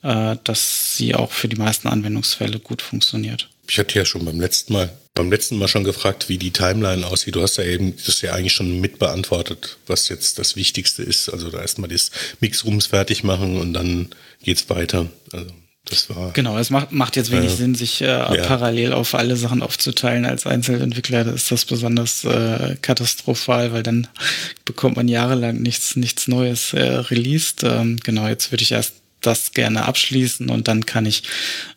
äh, 0.02 0.36
dass 0.44 0.96
sie 0.96 1.14
auch 1.14 1.32
für 1.32 1.48
die 1.48 1.56
meisten 1.56 1.88
Anwendungsfälle 1.88 2.58
gut 2.58 2.82
funktioniert. 2.82 3.48
Ich 3.68 3.78
hatte 3.78 3.98
ja 3.98 4.04
schon 4.04 4.24
beim 4.24 4.40
letzten 4.40 4.72
Mal, 4.72 4.90
beim 5.14 5.30
letzten 5.30 5.58
Mal 5.58 5.68
schon 5.68 5.84
gefragt, 5.84 6.28
wie 6.28 6.38
die 6.38 6.52
Timeline 6.52 7.06
aussieht. 7.06 7.36
Du 7.36 7.42
hast 7.42 7.58
ja 7.58 7.64
eben 7.64 7.94
das 8.06 8.22
ja 8.22 8.32
eigentlich 8.32 8.54
schon 8.54 8.80
mit 8.80 8.98
beantwortet, 8.98 9.76
was 9.86 10.08
jetzt 10.08 10.38
das 10.38 10.56
Wichtigste 10.56 11.02
ist. 11.02 11.28
Also 11.28 11.50
da 11.50 11.60
erstmal 11.60 11.90
das 11.90 12.10
Mixrooms 12.40 12.86
fertig 12.86 13.24
machen 13.24 13.58
und 13.58 13.74
dann 13.74 14.08
geht's 14.42 14.70
weiter. 14.70 15.06
Also 15.32 15.52
das 15.84 16.10
war, 16.10 16.32
genau, 16.32 16.58
es 16.58 16.68
macht, 16.70 16.92
macht 16.92 17.16
jetzt 17.16 17.30
wenig 17.30 17.52
äh, 17.52 17.56
Sinn, 17.56 17.74
sich 17.74 18.02
äh, 18.02 18.06
ja. 18.06 18.46
parallel 18.46 18.92
auf 18.92 19.14
alle 19.14 19.36
Sachen 19.36 19.62
aufzuteilen. 19.62 20.26
Als 20.26 20.46
Einzelentwickler 20.46 21.24
da 21.24 21.30
ist 21.32 21.50
das 21.50 21.64
besonders 21.64 22.24
äh, 22.24 22.76
katastrophal, 22.82 23.72
weil 23.72 23.82
dann 23.82 24.06
bekommt 24.64 24.96
man 24.96 25.08
jahrelang 25.08 25.56
nichts, 25.62 25.96
nichts 25.96 26.28
Neues 26.28 26.74
äh, 26.74 26.80
released. 26.80 27.64
Ähm, 27.64 27.98
genau, 28.02 28.28
jetzt 28.28 28.52
würde 28.52 28.62
ich 28.62 28.72
erst 28.72 28.94
das 29.20 29.52
gerne 29.52 29.84
abschließen 29.86 30.48
und 30.48 30.68
dann 30.68 30.86
kann 30.86 31.06
ich 31.06 31.24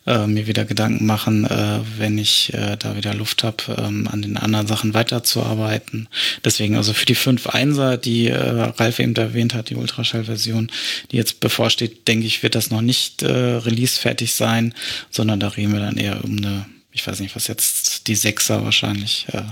äh, 0.06 0.26
mir 0.26 0.46
wieder 0.46 0.64
Gedanken 0.64 1.06
machen, 1.06 1.44
äh, 1.44 1.80
wenn 1.98 2.18
ich 2.18 2.52
äh, 2.54 2.76
da 2.76 2.96
wieder 2.96 3.14
Luft 3.14 3.42
habe, 3.42 3.64
ähm, 3.78 4.08
an 4.08 4.22
den 4.22 4.36
anderen 4.36 4.66
Sachen 4.66 4.94
weiterzuarbeiten. 4.94 6.08
Deswegen 6.44 6.76
also 6.76 6.92
für 6.92 7.06
die 7.06 7.16
5.1er, 7.16 7.96
die 7.96 8.28
äh, 8.28 8.36
Ralf 8.36 8.98
eben 8.98 9.16
erwähnt 9.16 9.54
hat, 9.54 9.70
die 9.70 9.76
Ultraschall-Version, 9.76 10.70
die 11.10 11.16
jetzt 11.16 11.40
bevorsteht, 11.40 12.06
denke 12.06 12.26
ich, 12.26 12.42
wird 12.42 12.54
das 12.54 12.70
noch 12.70 12.82
nicht 12.82 13.22
äh, 13.22 13.32
release-fertig 13.32 14.34
sein, 14.34 14.74
sondern 15.10 15.40
da 15.40 15.48
reden 15.48 15.72
wir 15.72 15.80
dann 15.80 15.96
eher 15.96 16.24
um 16.24 16.36
eine, 16.36 16.66
ich 16.92 17.06
weiß 17.06 17.20
nicht, 17.20 17.34
was 17.34 17.48
jetzt 17.48 18.06
die 18.06 18.16
6er 18.16 18.62
wahrscheinlich 18.64 19.26
äh, 19.32 19.42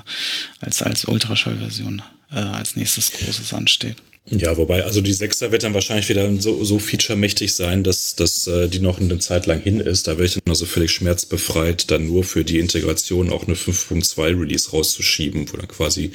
als, 0.61 0.83
als 0.83 1.05
Ultraschall-Version 1.07 2.03
äh, 2.33 2.38
als 2.38 2.76
nächstes 2.76 3.12
Großes 3.12 3.53
ansteht. 3.53 3.96
Ja, 4.26 4.56
wobei, 4.56 4.85
also 4.85 5.00
die 5.00 5.12
Sechser 5.12 5.50
wird 5.50 5.64
dann 5.64 5.74
wahrscheinlich 5.74 6.09
wieder 6.09 6.30
so, 6.40 6.62
so 6.62 6.78
featuremächtig 6.78 7.54
sein, 7.54 7.83
dass, 7.83 8.14
dass 8.14 8.46
äh, 8.46 8.68
die 8.68 8.78
noch 8.78 9.00
eine 9.00 9.18
Zeit 9.18 9.46
lang 9.46 9.61
hin 9.61 9.80
ist. 9.80 10.06
Da 10.06 10.12
wäre 10.18 10.26
ich 10.26 10.35
dann 10.35 10.42
also 10.46 10.66
völlig 10.66 10.92
schmerzbefreit, 10.92 11.90
dann 11.90 12.06
nur 12.06 12.22
für 12.22 12.44
die 12.44 12.59
Integration 12.59 13.30
auch 13.30 13.46
eine 13.46 13.56
5.2 13.56 14.40
Release 14.40 14.70
rauszuschieben, 14.70 15.50
wo 15.50 15.56
dann 15.56 15.68
quasi 15.68 16.12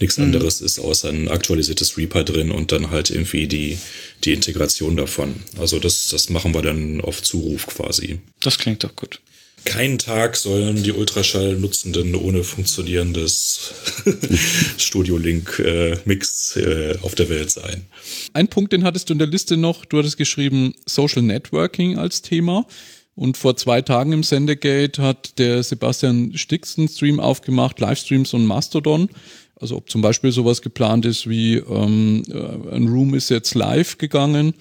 nichts 0.00 0.18
mhm. 0.18 0.24
anderes 0.24 0.60
ist, 0.60 0.78
außer 0.78 1.08
ein 1.08 1.28
aktualisiertes 1.28 1.96
Reaper 1.96 2.24
drin 2.24 2.50
und 2.50 2.72
dann 2.72 2.90
halt 2.90 3.10
irgendwie 3.10 3.46
die, 3.46 3.78
die 4.24 4.32
Integration 4.32 4.96
davon. 4.96 5.36
Also 5.58 5.78
das, 5.78 6.08
das 6.08 6.28
machen 6.28 6.52
wir 6.52 6.62
dann 6.62 7.00
auf 7.00 7.22
Zuruf 7.22 7.66
quasi. 7.68 8.18
Das 8.40 8.58
klingt 8.58 8.84
doch 8.84 8.94
gut 8.96 9.20
keinen 9.66 9.98
Tag 9.98 10.36
sollen 10.36 10.82
die 10.82 10.92
Ultraschall-Nutzenden 10.92 12.14
ohne 12.14 12.42
funktionierendes 12.44 13.74
Studio 14.78 15.18
Link 15.18 15.58
äh, 15.58 15.92
äh, 15.92 16.98
auf 17.02 17.14
der 17.14 17.28
Welt 17.28 17.50
sein. 17.50 17.84
Ein 18.32 18.48
Punkt, 18.48 18.72
den 18.72 18.84
hattest 18.84 19.10
du 19.10 19.12
in 19.12 19.18
der 19.18 19.28
Liste 19.28 19.58
noch. 19.58 19.84
Du 19.84 19.98
hattest 19.98 20.16
geschrieben 20.16 20.74
Social 20.86 21.22
Networking 21.22 21.98
als 21.98 22.22
Thema. 22.22 22.66
Und 23.14 23.36
vor 23.36 23.56
zwei 23.56 23.82
Tagen 23.82 24.12
im 24.12 24.22
Sendegate 24.22 25.02
hat 25.02 25.38
der 25.38 25.62
Sebastian 25.62 26.32
Stix 26.36 26.78
einen 26.78 26.88
Stream 26.88 27.18
aufgemacht, 27.18 27.80
Livestreams 27.80 28.32
und 28.34 28.46
Mastodon. 28.46 29.08
Also 29.58 29.76
ob 29.76 29.90
zum 29.90 30.02
Beispiel 30.02 30.32
sowas 30.32 30.62
geplant 30.62 31.06
ist 31.06 31.28
wie 31.28 31.56
ähm, 31.56 32.22
äh, 32.28 32.74
ein 32.74 32.88
Room 32.88 33.14
ist 33.14 33.30
jetzt 33.30 33.54
live 33.54 33.98
gegangen 33.98 34.54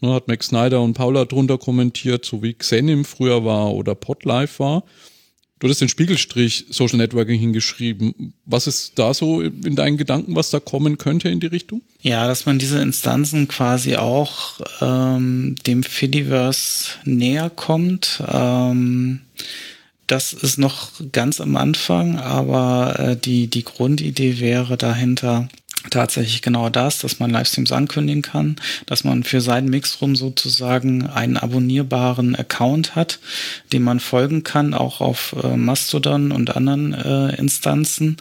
Ne, 0.00 0.12
hat 0.14 0.28
Max 0.28 0.46
Snyder 0.46 0.80
und 0.80 0.94
Paula 0.94 1.24
drunter 1.24 1.58
kommentiert, 1.58 2.24
so 2.24 2.42
wie 2.42 2.54
Xenim 2.54 3.04
früher 3.04 3.44
war 3.44 3.72
oder 3.74 3.94
Podlife 3.94 4.58
war. 4.60 4.84
Du 5.58 5.66
hattest 5.66 5.80
den 5.80 5.88
Spiegelstrich 5.88 6.66
Social 6.70 6.98
Networking 6.98 7.38
hingeschrieben. 7.38 8.32
Was 8.44 8.68
ist 8.68 8.96
da 8.96 9.12
so 9.12 9.40
in 9.40 9.74
deinen 9.74 9.96
Gedanken, 9.96 10.36
was 10.36 10.50
da 10.50 10.60
kommen 10.60 10.98
könnte 10.98 11.28
in 11.30 11.40
die 11.40 11.48
Richtung? 11.48 11.82
Ja, 12.00 12.28
dass 12.28 12.46
man 12.46 12.60
diese 12.60 12.80
Instanzen 12.80 13.48
quasi 13.48 13.96
auch 13.96 14.60
ähm, 14.80 15.56
dem 15.66 15.82
Fediverse 15.82 16.90
näher 17.04 17.50
kommt. 17.50 18.22
Ähm, 18.28 19.22
das 20.06 20.32
ist 20.32 20.58
noch 20.58 20.90
ganz 21.12 21.40
am 21.40 21.56
Anfang, 21.56 22.18
aber 22.18 22.98
äh, 22.98 23.16
die, 23.16 23.48
die 23.48 23.64
Grundidee 23.64 24.38
wäre 24.38 24.76
dahinter, 24.76 25.48
tatsächlich 25.90 26.42
genau 26.42 26.68
das, 26.68 26.98
dass 26.98 27.18
man 27.18 27.30
Livestreams 27.30 27.72
ankündigen 27.72 28.22
kann, 28.22 28.56
dass 28.86 29.04
man 29.04 29.24
für 29.24 29.40
seinen 29.40 29.68
Mixroom 29.70 30.16
sozusagen 30.16 31.06
einen 31.06 31.36
abonnierbaren 31.36 32.36
Account 32.36 32.94
hat, 32.94 33.18
dem 33.72 33.82
man 33.82 34.00
folgen 34.00 34.44
kann, 34.44 34.74
auch 34.74 35.00
auf 35.00 35.34
äh, 35.42 35.56
Mastodon 35.56 36.32
und 36.32 36.56
anderen 36.56 36.94
äh, 36.94 37.34
Instanzen. 37.36 38.16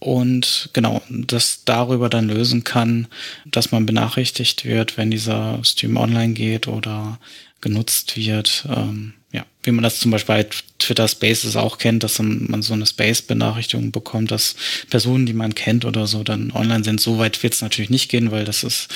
Und 0.00 0.70
genau, 0.74 1.02
das 1.08 1.64
darüber 1.64 2.08
dann 2.08 2.28
lösen 2.28 2.62
kann, 2.62 3.08
dass 3.46 3.72
man 3.72 3.84
benachrichtigt 3.84 4.64
wird, 4.64 4.96
wenn 4.96 5.10
dieser 5.10 5.58
Stream 5.64 5.96
online 5.96 6.34
geht 6.34 6.68
oder 6.68 7.18
genutzt 7.60 8.16
wird. 8.16 8.64
Ähm, 8.68 9.14
ja, 9.32 9.44
wie 9.62 9.72
man 9.72 9.82
das 9.82 10.00
zum 10.00 10.10
Beispiel 10.10 10.36
bei 10.36 10.46
Twitter 10.78 11.06
Spaces 11.06 11.54
auch 11.56 11.78
kennt, 11.78 12.02
dass 12.02 12.18
man 12.18 12.62
so 12.62 12.72
eine 12.72 12.86
Space-Benachrichtigung 12.86 13.92
bekommt, 13.92 14.30
dass 14.30 14.56
Personen, 14.88 15.26
die 15.26 15.34
man 15.34 15.54
kennt 15.54 15.84
oder 15.84 16.06
so, 16.06 16.24
dann 16.24 16.50
online 16.50 16.84
sind. 16.84 17.00
So 17.00 17.18
weit 17.18 17.42
wird 17.42 17.52
es 17.52 17.60
natürlich 17.60 17.90
nicht 17.90 18.08
gehen, 18.08 18.30
weil 18.30 18.44
das 18.44 18.64
ist 18.64 18.88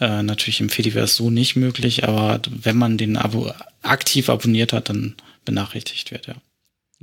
äh, 0.00 0.22
natürlich 0.22 0.60
im 0.60 0.70
Fediverse 0.70 1.14
so 1.14 1.30
nicht 1.30 1.54
möglich. 1.54 2.02
Aber 2.04 2.40
wenn 2.48 2.76
man 2.76 2.98
den 2.98 3.16
Abo 3.16 3.52
aktiv 3.82 4.28
abonniert 4.28 4.72
hat, 4.72 4.88
dann 4.88 5.14
benachrichtigt 5.44 6.10
wird, 6.10 6.26
ja. 6.26 6.34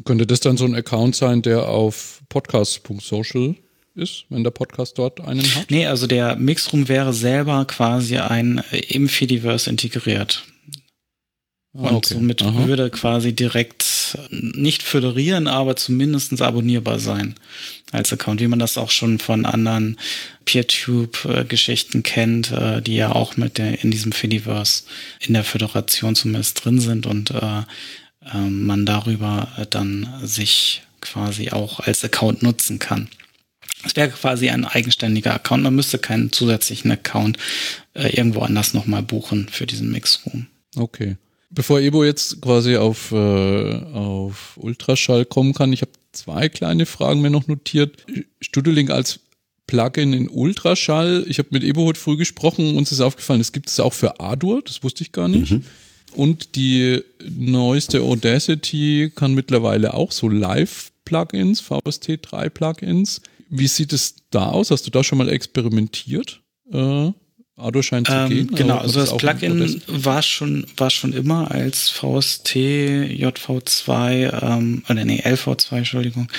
Könnte 0.06 0.26
das 0.26 0.39
dann 0.39 0.58
so 0.58 0.65
ein 0.65 0.76
Account 0.76 1.15
sein, 1.15 1.43
der 1.43 1.69
auf 1.69 2.22
podcast.social 2.28 3.56
ist, 3.96 4.26
wenn 4.30 4.43
der 4.43 4.52
Podcast 4.52 4.98
dort 4.98 5.22
einen 5.22 5.43
hat? 5.56 5.69
Nee, 5.69 5.86
also 5.86 6.08
der 6.08 6.36
Mixroom 6.36 6.88
wäre 6.88 7.13
selber 7.13 7.63
quasi 7.65 8.17
ein 8.17 8.63
äh, 8.72 8.80
im 8.80 9.08
Fediverse 9.08 9.69
integriert. 9.69 10.43
Ah, 11.75 11.89
und 11.89 11.95
okay. 11.95 12.13
somit 12.13 12.41
Aha. 12.43 12.67
würde 12.67 12.89
quasi 12.91 13.33
direkt 13.33 14.17
nicht 14.29 14.83
föderieren, 14.83 15.47
aber 15.47 15.75
zumindest 15.75 16.39
abonnierbar 16.39 16.99
sein 16.99 17.33
als 17.91 18.13
Account, 18.13 18.41
wie 18.41 18.47
man 18.47 18.59
das 18.59 18.77
auch 18.77 18.91
schon 18.91 19.17
von 19.17 19.45
anderen 19.45 19.97
PeerTube-Geschichten 20.45 22.03
kennt, 22.03 22.51
äh, 22.51 22.81
die 22.81 22.95
ja 22.95 23.12
auch 23.12 23.38
mit 23.38 23.57
der 23.57 23.83
in 23.83 23.91
diesem 23.91 24.12
Fediverse 24.12 24.83
in 25.19 25.33
der 25.33 25.43
Föderation 25.43 26.15
zumindest 26.15 26.63
drin 26.63 26.79
sind 26.79 27.05
und 27.07 27.31
äh, 27.31 27.62
äh, 28.31 28.38
man 28.49 28.86
darüber 28.86 29.47
dann 29.69 30.07
sich 30.23 30.83
quasi 31.01 31.49
auch 31.49 31.79
als 31.79 32.03
Account 32.03 32.43
nutzen 32.43 32.79
kann. 32.79 33.09
Es 33.86 33.95
wäre 33.95 34.09
quasi 34.09 34.49
ein 34.49 34.65
eigenständiger 34.65 35.33
Account. 35.33 35.63
Man 35.63 35.75
müsste 35.75 35.97
keinen 35.97 36.31
zusätzlichen 36.31 36.91
Account 36.91 37.38
äh, 37.93 38.15
irgendwo 38.15 38.41
anders 38.41 38.73
nochmal 38.73 39.01
buchen 39.01 39.49
für 39.49 39.65
diesen 39.65 39.91
Mixroom. 39.91 40.47
Okay. 40.75 41.17
Bevor 41.56 41.80
Ebo 41.80 42.04
jetzt 42.04 42.42
quasi 42.42 42.78
auf, 42.78 43.12
äh, 43.12 43.16
auf 43.16 44.58
Ultraschall 44.58 45.26
kommen 45.26 45.54
kann, 45.54 45.72
ich 45.72 45.82
habe 45.82 45.92
zwei 46.12 46.50
kleine 46.50 46.86
Fragen 46.88 47.22
mir 47.22 47.30
noch 47.30 47.48
notiert. 47.48 48.06
Studio 48.42 48.74
Link 48.74 48.89
als 48.89 49.20
Plugin 49.68 50.13
in 50.13 50.30
Ultraschall. 50.30 51.26
Ich 51.28 51.38
habe 51.38 51.50
mit 51.52 51.63
Ebo 51.63 51.86
heute 51.86 52.00
früh 52.00 52.18
gesprochen, 52.18 52.76
uns 52.76 52.92
ist 52.92 53.02
aufgefallen, 53.02 53.39
es 53.39 53.52
gibt 53.52 53.70
es 53.70 53.80
auch 53.80 53.94
für 53.94 54.20
Ardour, 54.20 54.63
das 54.63 54.84
wusste 54.84 55.04
ich 55.04 55.12
gar 55.12 55.28
nicht. 55.28 55.52
Mhm. 55.52 55.63
Und 56.16 56.56
die 56.56 57.02
neueste 57.28 58.02
Audacity 58.02 59.12
kann 59.16 59.34
mittlerweile 59.34 59.94
auch 59.94 60.12
so 60.12 60.30
Live-Plugins, 60.30 61.62
VST3-Plugins. 61.62 63.22
Wie 63.50 63.68
sieht 63.68 63.94
es 63.94 64.16
da 64.32 64.50
aus? 64.50 64.72
Hast 64.72 64.88
du 64.88 64.92
da 64.92 65.04
schon 65.04 65.18
mal 65.20 65.30
experimentiert? 65.30 66.42
Äh, 66.72 67.12
Ardo 67.56 67.84
scheint 67.84 68.08
zu 68.08 68.13
ähm, 68.13 68.30
gehen. 68.30 68.48
Genau, 68.56 68.78
also 68.78 69.00
das 69.00 69.16
Plugin 69.16 69.80
war 69.86 70.24
schon, 70.24 70.66
war 70.76 70.89
schon 70.89 71.13
immer 71.13 71.52
als 71.52 71.89
VST 71.89 72.56
JV2, 72.56 74.42
ähm, 74.42 74.84
oder 74.89 75.06
nee, 75.06 75.22
LV2, 75.22 75.78
Entschuldigung, 75.78 76.30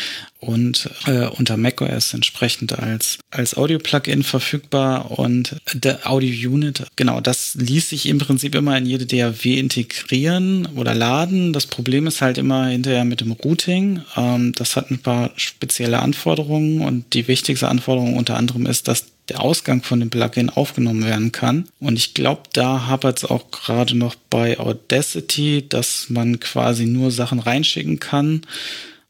und 0.41 0.91
äh, 1.07 1.27
unter 1.27 1.57
macOS 1.57 2.15
entsprechend 2.15 2.77
als, 2.77 3.19
als 3.31 3.57
Audio-Plugin 3.57 4.25
verfügbar 4.25 5.13
und 5.19 5.57
der 5.73 6.11
Audio-Unit, 6.11 6.85
genau, 6.97 7.21
das 7.21 7.55
ließ 7.55 7.91
sich 7.91 8.07
im 8.07 8.19
Prinzip 8.19 8.57
immer 8.57 8.77
in 8.77 8.85
jede 8.85 9.07
DAW 9.07 9.59
integrieren 9.59 10.67
oder 10.75 10.95
laden. 10.95 11.53
Das 11.53 11.67
Problem 11.67 12.09
ist 12.09 12.23
halt 12.23 12.39
immer 12.39 12.67
hinterher 12.67 13.05
mit 13.05 13.21
dem 13.21 13.31
Routing. 13.31 14.03
Ähm, 14.17 14.53
das 14.53 14.75
hat 14.75 14.91
ein 14.91 14.99
paar 14.99 15.31
spezielle 15.37 16.01
Anforderungen 16.01 16.81
und 16.81 17.15
die 17.15 17.29
wichtigste 17.29 17.69
Anforderung 17.69 18.17
unter 18.17 18.37
anderem 18.37 18.67
ist, 18.67 18.89
dass 18.89 19.07
der 19.29 19.41
Ausgang 19.41 19.83
von 19.83 20.01
dem 20.01 20.11
Plugin 20.11 20.51
aufgenommen 20.51 21.05
werden 21.05 21.33
kann. 21.33 21.69
Und 21.81 21.97
ich 21.97 22.15
glaube, 22.15 22.43
da 22.53 22.87
hapert 22.87 23.19
es 23.19 23.25
auch 23.25 23.51
gerade 23.51 23.97
noch 23.97 24.15
bei 24.31 24.59
Audacity, 24.59 25.65
dass 25.69 26.11
man 26.11 26.41
quasi 26.41 26.87
nur 26.87 27.11
Sachen 27.11 27.39
reinschicken 27.39 28.01
kann, 28.01 28.43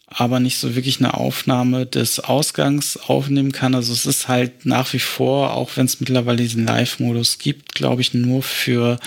aber 0.06 0.38
nicht 0.38 0.58
so 0.58 0.76
wirklich 0.76 1.00
eine 1.00 1.14
Aufnahme 1.14 1.86
des 1.86 2.20
Ausgangs 2.20 2.96
aufnehmen 2.96 3.50
kann. 3.50 3.74
Also 3.74 3.92
es 3.92 4.06
ist 4.06 4.28
halt 4.28 4.64
nach 4.64 4.92
wie 4.92 5.00
vor, 5.00 5.54
auch 5.54 5.70
wenn 5.76 5.86
es 5.86 6.00
mittlerweile 6.00 6.38
diesen 6.38 6.66
Live-Modus 6.66 7.38
gibt, 7.38 7.74
glaube 7.74 8.02
ich, 8.02 8.14
nur 8.14 8.42
für 8.42 8.98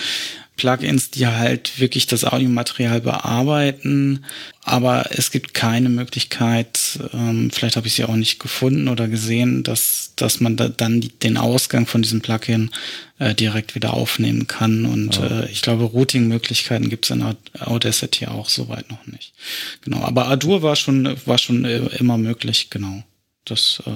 Plugins, 0.58 1.10
die 1.10 1.26
halt 1.26 1.80
wirklich 1.80 2.06
das 2.06 2.24
Audiomaterial 2.24 3.00
bearbeiten, 3.00 4.24
aber 4.62 5.06
es 5.10 5.30
gibt 5.30 5.54
keine 5.54 5.88
Möglichkeit, 5.88 6.98
ähm, 7.14 7.50
vielleicht 7.50 7.76
habe 7.76 7.86
ich 7.86 7.94
sie 7.94 8.04
auch 8.04 8.16
nicht 8.16 8.38
gefunden 8.38 8.88
oder 8.88 9.08
gesehen, 9.08 9.62
dass, 9.62 10.12
dass 10.16 10.40
man 10.40 10.56
da 10.56 10.68
dann 10.68 11.08
den 11.22 11.38
Ausgang 11.38 11.86
von 11.86 12.02
diesem 12.02 12.20
Plugin 12.20 12.70
äh, 13.18 13.34
direkt 13.34 13.74
wieder 13.74 13.94
aufnehmen 13.94 14.46
kann. 14.46 14.84
Und 14.84 15.16
ja. 15.16 15.42
äh, 15.42 15.50
ich 15.50 15.62
glaube, 15.62 15.84
Routing-Möglichkeiten 15.84 16.90
gibt 16.90 17.06
es 17.06 17.10
in 17.12 17.24
Audacity 17.60 18.26
auch 18.26 18.50
soweit 18.50 18.90
noch 18.90 19.06
nicht. 19.06 19.32
Genau, 19.82 20.02
aber 20.02 20.26
Adur 20.26 20.62
war 20.62 20.76
schon, 20.76 21.16
war 21.24 21.38
schon 21.38 21.64
äh, 21.64 21.78
immer 21.98 22.18
möglich, 22.18 22.68
genau. 22.68 23.02
Das 23.46 23.82
äh, 23.86 23.90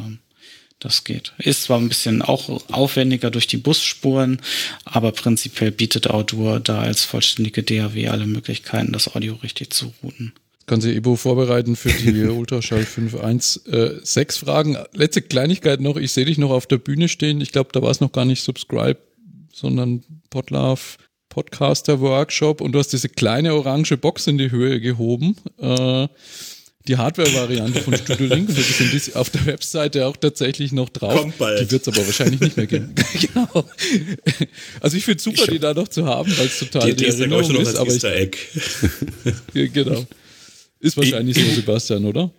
das 0.85 1.05
geht. 1.05 1.33
Ist 1.39 1.65
zwar 1.65 1.79
ein 1.79 1.89
bisschen 1.89 2.23
auch 2.23 2.49
aufwendiger 2.71 3.31
durch 3.31 3.47
die 3.47 3.57
Busspuren, 3.57 4.41
aber 4.85 5.13
prinzipiell 5.13 5.71
bietet 5.71 6.09
Audur 6.09 6.61
da 6.61 6.81
als 6.81 7.05
vollständige 7.05 7.63
DAW 7.63 8.09
alle 8.09 8.27
Möglichkeiten, 8.27 8.93
das 8.93 9.15
Audio 9.15 9.35
richtig 9.43 9.73
zu 9.73 9.93
routen. 10.03 10.33
Kann 10.67 10.81
sich 10.81 10.97
Ebo 10.97 11.17
vorbereiten 11.17 11.77
für 11.77 11.91
die 11.91 12.23
Ultraschall 12.29 12.83
5.1. 12.83 13.69
Äh, 13.69 14.33
Fragen. 14.33 14.79
Letzte 14.93 15.23
Kleinigkeit 15.23 15.81
noch. 15.81 15.97
Ich 15.97 16.13
sehe 16.13 16.25
dich 16.25 16.39
noch 16.39 16.51
auf 16.51 16.67
der 16.67 16.79
Bühne 16.79 17.09
stehen. 17.09 17.41
Ich 17.41 17.53
glaube, 17.53 17.71
da 17.73 17.83
war 17.83 17.91
es 17.91 18.01
noch 18.01 18.13
gar 18.13 18.25
nicht 18.25 18.43
Subscribe, 18.43 18.99
sondern 19.53 20.05
Podlove 20.31 20.99
Podcaster 21.33 22.01
Workshop 22.01 22.61
und 22.61 22.73
du 22.73 22.79
hast 22.79 22.93
diese 22.93 23.09
kleine 23.09 23.55
orange 23.55 23.97
Box 23.97 24.27
in 24.27 24.37
die 24.37 24.51
Höhe 24.51 24.81
gehoben. 24.81 25.37
Äh, 25.59 26.09
die 26.89 26.97
Hardware-Variante 26.97 27.81
von 27.81 27.97
Studio 27.97 28.27
Link 28.35 28.51
sind 28.51 29.17
auf 29.17 29.31
der 29.31 29.47
Webseite 29.47 30.07
auch 30.07 30.17
tatsächlich 30.17 30.73
noch 30.73 30.89
drauf. 30.89 31.21
Kommt 31.21 31.39
bald. 31.39 31.61
Die 31.61 31.71
wird 31.71 31.83
es 31.83 31.89
aber 31.89 32.05
wahrscheinlich 32.07 32.41
nicht 32.41 32.57
mehr 32.57 32.67
geben. 32.67 32.95
genau. 33.21 33.65
Also 34.81 34.97
ich 34.97 35.05
finde 35.05 35.19
es 35.19 35.25
super, 35.25 35.43
ich 35.43 35.51
die 35.51 35.59
da 35.59 35.75
noch 35.75 35.89
zu 35.89 36.05
haben, 36.07 36.37
weil 36.37 36.47
es 36.47 36.59
total 36.59 36.87
die, 36.87 36.97
die, 36.97 37.05
die 37.05 37.11
Erinnerung 37.11 37.57
ist. 37.57 37.77
aber 37.77 37.93
Easter 37.93 38.15
Egg. 38.15 38.39
Ich, 39.55 39.73
genau. 39.73 40.05
Ist 40.81 40.97
wahrscheinlich 40.97 41.37
so, 41.37 41.55
Sebastian, 41.55 42.05
oder? 42.05 42.31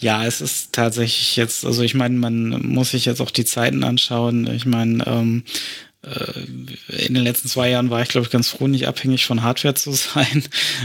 Ja, 0.00 0.24
es 0.24 0.40
ist 0.40 0.72
tatsächlich 0.72 1.34
jetzt, 1.36 1.64
also 1.64 1.82
ich 1.82 1.94
meine, 1.94 2.16
man 2.16 2.50
muss 2.66 2.92
sich 2.92 3.04
jetzt 3.06 3.20
auch 3.20 3.32
die 3.32 3.44
Zeiten 3.44 3.82
anschauen. 3.82 4.46
Ich 4.54 4.64
meine, 4.64 5.04
ähm, 5.06 5.42
äh, 5.46 5.50
in 6.02 7.14
den 7.14 7.24
letzten 7.24 7.48
zwei 7.48 7.70
Jahren 7.70 7.90
war 7.90 8.02
ich, 8.02 8.08
glaube 8.08 8.24
ich, 8.26 8.30
ganz 8.30 8.48
froh, 8.48 8.68
nicht 8.68 8.86
abhängig 8.86 9.26
von 9.26 9.42
Hardware 9.42 9.74
zu 9.74 9.92
sein, 9.92 10.44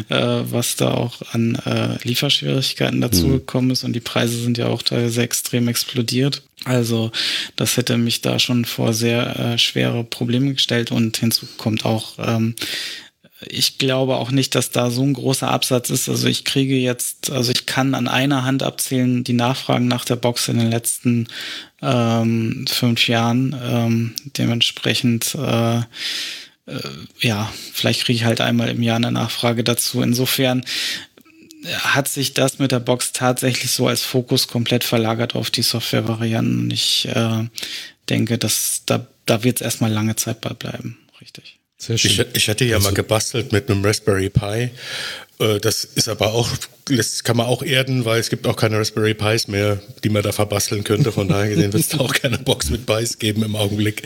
äh, 0.10 0.42
was 0.52 0.76
da 0.76 0.92
auch 0.92 1.22
an 1.34 1.56
äh, 1.66 1.98
Lieferschwierigkeiten 2.04 3.00
dazugekommen 3.00 3.68
mhm. 3.68 3.74
ist. 3.74 3.84
Und 3.84 3.94
die 3.94 4.00
Preise 4.00 4.42
sind 4.42 4.58
ja 4.58 4.68
auch 4.68 4.82
teilweise 4.82 5.22
extrem 5.22 5.68
explodiert. 5.68 6.42
Also 6.66 7.12
das 7.56 7.78
hätte 7.78 7.98
mich 7.98 8.22
da 8.22 8.40
schon 8.40 8.66
vor 8.66 8.94
sehr 8.94 9.40
äh, 9.40 9.58
schwere 9.60 10.04
Probleme 10.04 10.54
gestellt. 10.54 10.92
Und 10.92 11.18
hinzu 11.18 11.48
kommt 11.58 11.86
auch, 11.86 12.14
ähm, 12.18 12.56
ich 13.48 13.78
glaube 13.78 14.16
auch 14.16 14.32
nicht, 14.32 14.56
dass 14.56 14.72
da 14.72 14.90
so 14.90 15.04
ein 15.04 15.14
großer 15.14 15.50
Absatz 15.50 15.90
ist. 15.90 16.10
Also 16.10 16.28
ich 16.28 16.46
kriege 16.46 16.76
jetzt, 16.76 17.32
also 17.32 17.52
ich 17.52 17.66
kann 17.66 17.96
an 17.96 18.08
einer 18.08 18.44
Hand 18.44 18.64
abzählen, 18.64 19.24
die 19.24 19.34
Nachfragen 19.34 19.88
nach 19.88 20.06
der 20.06 20.16
Box 20.16 20.48
in 20.48 20.58
den 20.58 20.72
letzten 20.72 21.28
ähm, 21.82 22.66
fünf 22.68 23.08
Jahren. 23.08 23.56
Ähm, 23.64 24.16
dementsprechend, 24.38 25.36
äh, 25.36 25.78
äh, 25.78 25.84
ja, 27.20 27.52
vielleicht 27.74 28.06
kriege 28.06 28.18
ich 28.18 28.26
halt 28.26 28.42
einmal 28.42 28.70
im 28.70 28.84
Jahr 28.84 28.98
eine 28.98 29.12
Nachfrage 29.12 29.64
dazu. 29.64 30.02
Insofern 30.02 30.64
hat 31.66 32.08
sich 32.08 32.34
das 32.34 32.60
mit 32.60 32.72
der 32.72 32.80
Box 32.80 33.14
tatsächlich 33.14 33.72
so 33.72 33.88
als 33.88 34.04
Fokus 34.04 34.48
komplett 34.48 34.84
verlagert 34.84 35.36
auf 35.36 35.50
die 35.50 35.62
Software-Varianten. 35.62 36.70
Ich 36.72 37.08
äh, 37.08 37.48
denke, 38.10 38.38
dass 38.38 38.84
da, 38.86 39.08
da 39.26 39.44
wird 39.44 39.58
es 39.58 39.62
erstmal 39.62 39.92
lange 39.92 40.16
Zeit 40.16 40.42
bei 40.42 40.50
bleiben. 40.50 40.98
Richtig. 41.22 41.60
Sehr 41.84 41.98
schön. 41.98 42.12
Ich, 42.12 42.38
ich 42.38 42.50
hatte 42.50 42.64
ja 42.64 42.78
also, 42.78 42.88
mal 42.88 42.94
gebastelt 42.94 43.52
mit 43.52 43.70
einem 43.70 43.84
Raspberry 43.84 44.30
Pi. 44.30 44.70
Äh, 45.40 45.60
das 45.60 45.84
ist 45.84 46.08
aber 46.08 46.34
auch, 46.34 46.50
das 46.86 47.26
kann 47.26 47.36
man 47.36 47.48
auch 47.48 47.62
erden, 47.62 48.06
weil 48.06 48.22
es 48.22 48.30
gibt 48.30 48.48
auch 48.48 48.56
keine 48.56 48.80
Raspberry 48.80 49.14
Pis 49.14 49.50
mehr, 49.50 49.82
die 50.02 50.10
man 50.10 50.24
da 50.24 50.32
verbasteln 50.32 50.86
könnte. 50.86 51.12
Von 51.12 51.28
daher 51.28 51.50
gesehen 51.50 51.74
wird 51.74 51.84
es 51.84 51.90
da 51.90 51.98
auch 51.98 52.14
keine 52.14 52.38
Box 52.38 52.70
mit 52.70 52.86
Pis 52.86 53.20
geben 53.20 53.44
im 53.44 53.58
Augenblick. 53.58 54.04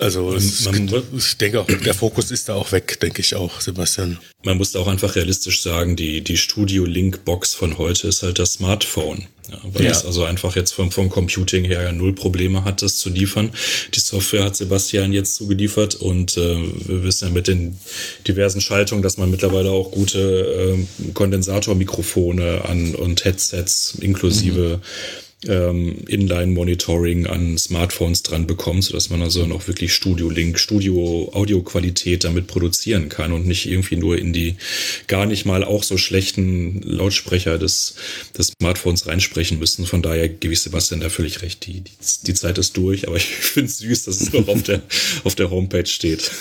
Also 0.00 0.36
man, 0.64 0.92
ich 1.16 1.36
denke 1.36 1.60
auch, 1.60 1.66
der 1.66 1.94
Fokus 1.94 2.32
ist 2.32 2.48
da 2.48 2.54
auch 2.54 2.72
weg, 2.72 2.98
denke 2.98 3.20
ich 3.20 3.36
auch, 3.36 3.60
Sebastian. 3.60 4.18
Man 4.44 4.56
muss 4.56 4.74
auch 4.74 4.88
einfach 4.88 5.14
realistisch 5.14 5.62
sagen, 5.62 5.94
die, 5.94 6.22
die 6.22 6.36
Studio 6.36 6.84
Link 6.84 7.24
Box 7.24 7.54
von 7.54 7.78
heute 7.78 8.08
ist 8.08 8.24
halt 8.24 8.40
das 8.40 8.54
Smartphone. 8.54 9.28
Ja, 9.50 9.58
weil 9.72 9.84
ja. 9.84 9.90
es 9.90 10.04
also 10.04 10.24
einfach 10.24 10.56
jetzt 10.56 10.72
vom, 10.72 10.90
vom 10.90 11.08
Computing 11.08 11.64
her 11.64 11.82
ja 11.82 11.92
null 11.92 12.14
Probleme 12.14 12.64
hat, 12.64 12.82
das 12.82 12.96
zu 12.98 13.08
liefern. 13.08 13.50
Die 13.94 14.00
Software 14.00 14.44
hat 14.44 14.56
Sebastian 14.56 15.12
jetzt 15.12 15.36
zugeliefert 15.36 15.94
und 15.94 16.36
äh, 16.36 16.56
wir 16.86 17.02
wissen 17.02 17.28
ja 17.28 17.34
mit 17.34 17.48
den 17.48 17.78
diversen 18.26 18.60
Schaltungen, 18.60 19.02
dass 19.02 19.16
man 19.16 19.30
mittlerweile 19.30 19.70
auch 19.70 19.90
gute 19.90 20.76
äh, 20.76 21.12
Kondensatormikrofone 21.14 22.64
an 22.64 22.94
und 22.94 23.24
Headsets 23.24 23.96
inklusive 24.00 24.80
mhm 24.82 25.27
ähm, 25.46 25.98
Inline-Monitoring 26.08 27.26
an 27.26 27.56
Smartphones 27.58 28.22
dran 28.22 28.46
bekommt, 28.46 28.84
sodass 28.84 29.08
man 29.10 29.22
also 29.22 29.46
noch 29.46 29.68
wirklich 29.68 29.92
Studio-Link, 29.92 30.58
Studio-Audioqualität 30.58 32.24
damit 32.24 32.48
produzieren 32.48 33.08
kann 33.08 33.32
und 33.32 33.46
nicht 33.46 33.66
irgendwie 33.66 33.96
nur 33.96 34.18
in 34.18 34.32
die 34.32 34.56
gar 35.06 35.26
nicht 35.26 35.44
mal 35.44 35.62
auch 35.62 35.84
so 35.84 35.96
schlechten 35.96 36.82
Lautsprecher 36.82 37.58
des, 37.58 37.94
des 38.36 38.52
Smartphones 38.60 39.06
reinsprechen 39.06 39.58
müssen. 39.58 39.86
Von 39.86 40.02
daher 40.02 40.28
gebe 40.28 40.52
ich 40.52 40.60
Sebastian 40.60 41.00
da 41.00 41.08
völlig 41.08 41.42
recht. 41.42 41.66
Die, 41.66 41.82
die, 41.82 41.92
die 42.26 42.34
Zeit 42.34 42.58
ist 42.58 42.76
durch, 42.76 43.06
aber 43.06 43.16
ich 43.18 43.26
finde 43.26 43.70
es 43.70 43.78
süß, 43.78 44.04
dass 44.04 44.20
es 44.20 44.32
noch 44.32 44.48
auf 44.48 44.62
der, 44.64 44.82
auf 45.24 45.34
der 45.34 45.50
Homepage 45.50 45.86
steht. 45.86 46.30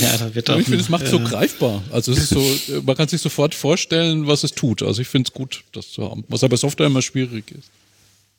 Ja, 0.00 0.16
da 0.16 0.32
wird 0.32 0.48
auch 0.50 0.58
ich 0.60 0.66
finde, 0.66 0.78
es 0.78 0.88
macht 0.88 1.06
äh, 1.06 1.10
so 1.10 1.18
greifbar. 1.18 1.82
Also 1.90 2.12
es 2.12 2.18
ist 2.18 2.28
so, 2.28 2.80
man 2.82 2.96
kann 2.96 3.08
sich 3.08 3.20
sofort 3.20 3.56
vorstellen, 3.56 4.28
was 4.28 4.44
es 4.44 4.52
tut. 4.52 4.84
Also 4.84 5.02
ich 5.02 5.08
finde 5.08 5.28
es 5.28 5.34
gut, 5.34 5.64
das 5.72 5.90
zu 5.90 6.08
haben. 6.08 6.22
Was 6.28 6.44
aber 6.44 6.56
Software 6.56 6.86
immer 6.86 7.02
schwierig 7.02 7.50
ist. 7.50 7.70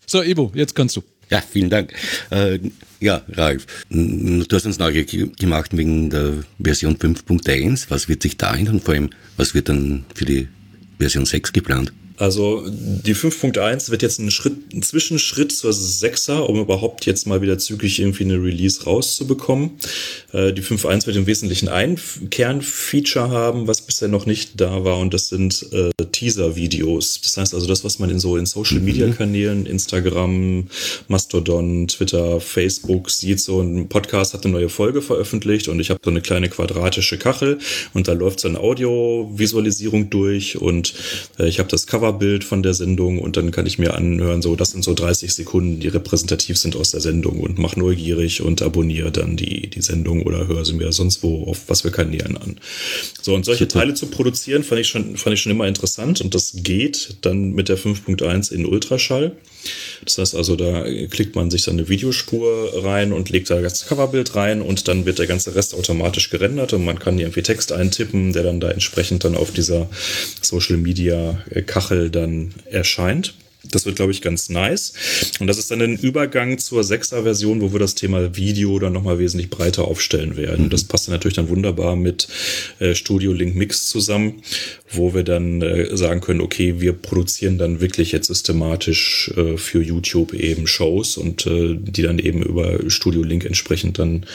So, 0.05 0.21
Ebo, 0.21 0.51
jetzt 0.53 0.75
kannst 0.75 0.95
du. 0.95 1.03
Ja, 1.29 1.41
vielen 1.41 1.69
Dank. 1.69 1.91
Äh, 2.29 2.59
ja, 2.99 3.23
Ralf, 3.29 3.65
du 3.89 4.45
hast 4.51 4.65
uns 4.65 4.77
neugierig 4.79 5.37
gemacht 5.37 5.75
wegen 5.75 6.09
der 6.09 6.43
Version 6.61 6.97
5.1. 6.97 7.85
Was 7.89 8.07
wird 8.07 8.21
sich 8.21 8.37
da 8.37 8.55
ändern? 8.55 8.79
Vor 8.79 8.93
allem, 8.93 9.09
was 9.37 9.53
wird 9.55 9.69
dann 9.69 10.05
für 10.13 10.25
die 10.25 10.47
Version 10.99 11.25
6 11.25 11.51
geplant? 11.51 11.91
Also 12.17 12.63
die 12.67 13.15
5.1 13.15 13.89
wird 13.91 14.01
jetzt 14.01 14.19
ein 14.19 14.32
Schritt, 14.32 14.73
ein 14.73 14.82
Zwischenschritt 14.82 15.51
zur 15.51 15.71
6er, 15.71 16.39
um 16.39 16.60
überhaupt 16.60 17.06
jetzt 17.06 17.28
mal 17.28 17.41
wieder 17.41 17.58
zügig 17.58 17.99
irgendwie 17.99 18.23
eine 18.23 18.36
Release 18.36 18.84
rauszubekommen. 18.84 19.71
Äh, 20.32 20.54
die 20.54 20.62
5.1 20.62 21.08
wird 21.08 21.17
im 21.17 21.28
Wesentlichen 21.28 21.67
ein 21.67 21.99
Kernfeature 22.30 23.30
haben, 23.30 23.67
was 23.67 23.82
bisher 23.82 24.08
noch 24.08 24.25
nicht 24.25 24.62
da 24.62 24.84
war, 24.86 24.99
und 24.99 25.13
das 25.13 25.28
sind 25.28 25.67
äh, 25.73 25.91
Teaser-Videos. 26.12 27.21
Das 27.21 27.38
heißt 27.38 27.54
also 27.54 27.67
das, 27.67 27.84
was 27.84 27.99
man 27.99 28.10
in 28.10 28.19
so 28.19 28.38
in 28.38 28.45
Social-Media-Kanälen, 28.45 29.62
mhm. 29.62 29.65
Instagram, 29.65 30.67
Mastodon, 31.08 31.88
Twitter, 31.88 32.39
Facebook 32.39 33.10
sieht. 33.10 33.39
So 33.39 33.62
ein 33.62 33.89
Podcast 33.89 34.34
hat 34.34 34.45
eine 34.45 34.54
neue 34.54 34.69
Folge 34.69 35.01
veröffentlicht 35.01 35.67
und 35.67 35.80
ich 35.80 35.89
habe 35.89 35.99
so 36.04 36.10
eine 36.10 36.21
kleine 36.21 36.49
quadratische 36.49 37.17
Kachel 37.17 37.60
und 37.93 38.08
da 38.08 38.13
läuft 38.13 38.39
so 38.39 38.47
eine 38.47 38.60
Audiovisualisierung 38.60 40.10
durch 40.10 40.58
und 40.58 40.93
äh, 41.38 41.47
ich 41.47 41.60
habe 41.60 41.69
das 41.69 41.88
Cover 41.88 42.04
Coverbild 42.05 42.43
von 42.43 42.61
der 42.61 42.73
Sendung 42.73 43.19
und 43.19 43.37
dann 43.37 43.51
kann 43.51 43.65
ich 43.65 43.79
mir 43.79 43.95
anhören, 43.95 44.41
so 44.41 44.55
das 44.55 44.71
sind 44.71 44.83
so 44.83 44.93
30 44.93 45.33
Sekunden, 45.33 45.79
die 45.79 45.87
repräsentativ 45.87 46.57
sind 46.57 46.75
aus 46.75 46.91
der 46.91 47.01
Sendung 47.01 47.39
und 47.39 47.57
mach 47.57 47.75
neugierig 47.75 48.41
und 48.41 48.61
abonniere 48.61 49.11
dann 49.11 49.35
die, 49.37 49.69
die 49.69 49.81
Sendung 49.81 50.21
oder 50.23 50.47
höre 50.47 50.65
sie 50.65 50.73
mir 50.73 50.91
sonst 50.91 51.23
wo 51.23 51.45
auf 51.45 51.63
was 51.67 51.81
für 51.81 51.91
Kanälen 51.91 52.37
an. 52.37 52.59
So, 53.21 53.33
und 53.33 53.45
solche 53.45 53.65
Super. 53.65 53.79
Teile 53.79 53.93
zu 53.95 54.07
produzieren, 54.07 54.63
fand 54.63 54.81
ich 54.81 54.87
schon, 54.87 55.17
fand 55.17 55.33
ich 55.33 55.41
schon 55.41 55.51
immer 55.51 55.67
interessant 55.67 56.21
und 56.21 56.35
das 56.35 56.53
geht 56.55 57.17
dann 57.21 57.51
mit 57.51 57.69
der 57.69 57.77
5.1 57.77 58.51
in 58.51 58.65
Ultraschall. 58.65 59.35
Das 60.04 60.17
heißt 60.17 60.36
also, 60.36 60.56
da 60.56 60.86
klickt 61.10 61.36
man 61.36 61.51
sich 61.51 61.63
dann 61.63 61.78
eine 61.78 61.89
Videospur 61.89 62.84
rein 62.84 63.13
und 63.13 63.30
legt 63.30 63.49
da 63.49 63.62
das 63.62 63.88
Coverbild 63.88 64.36
rein 64.36 64.62
und 64.62 64.88
dann 64.88 65.06
wird 65.06 65.19
der 65.19 65.28
ganze 65.28 65.56
Rest 65.56 65.73
automatisch 65.73 66.30
gerendert 66.30 66.73
und 66.73 66.86
man 66.86 66.99
kann 66.99 67.19
irgendwie 67.19 67.41
Text 67.41 67.71
eintippen, 67.71 68.34
der 68.34 68.43
dann 68.43 68.60
da 68.60 68.69
entsprechend 68.69 69.23
dann 69.23 69.36
auf 69.36 69.51
dieser 69.51 69.89
Social 70.41 70.78
Media 70.78 71.43
Kachel 71.65 72.10
dann 72.10 72.54
erscheint. 72.69 73.34
Das 73.71 73.86
wird, 73.86 73.95
glaube 73.95 74.12
ich, 74.12 74.21
ganz 74.21 74.49
nice. 74.49 74.93
Und 75.39 75.47
das 75.47 75.58
ist 75.58 75.71
dann 75.71 75.82
ein 75.82 75.97
Übergang 75.97 76.58
zur 76.58 76.82
6er 76.82 77.23
Version, 77.23 77.62
wo 77.62 77.71
wir 77.71 77.80
das 77.80 77.95
Thema 77.95 78.36
Video 78.36 78.80
dann 78.80 78.93
nochmal 78.93 79.19
wesentlich 79.19 79.49
breiter 79.49 79.86
aufstellen 79.86 80.38
werden. 80.38 80.65
Mhm. 80.65 80.69
Das 80.69 80.84
passt 80.84 81.08
dann 81.08 81.13
natürlich 81.13 81.36
dann 81.36 81.49
wunderbar 81.49 81.95
mit 81.95 82.28
äh, 82.80 82.95
Studio 82.95 83.34
Link 83.34 83.56
Mix 83.56 83.88
zusammen, 83.88 84.41
wo 84.91 85.13
wir 85.13 85.23
dann 85.23 85.62
äh, 85.62 85.95
sagen 85.95 86.21
können, 86.21 86.41
okay, 86.41 86.75
wir 86.80 86.93
produzieren 86.93 87.58
dann 87.58 87.82
wirklich 87.82 88.12
jetzt 88.12 88.28
systematisch 88.28 89.32
äh, 89.36 89.58
für 89.58 89.82
YouTube 89.82 90.34
eben 90.34 90.67
Shows 90.67 91.17
und 91.17 91.45
äh, 91.45 91.75
die 91.78 92.01
dann 92.01 92.19
eben 92.19 92.41
über 92.41 92.89
Studio 92.89 93.23
Link 93.23 93.45
entsprechend 93.45 93.99
dann 93.99 94.25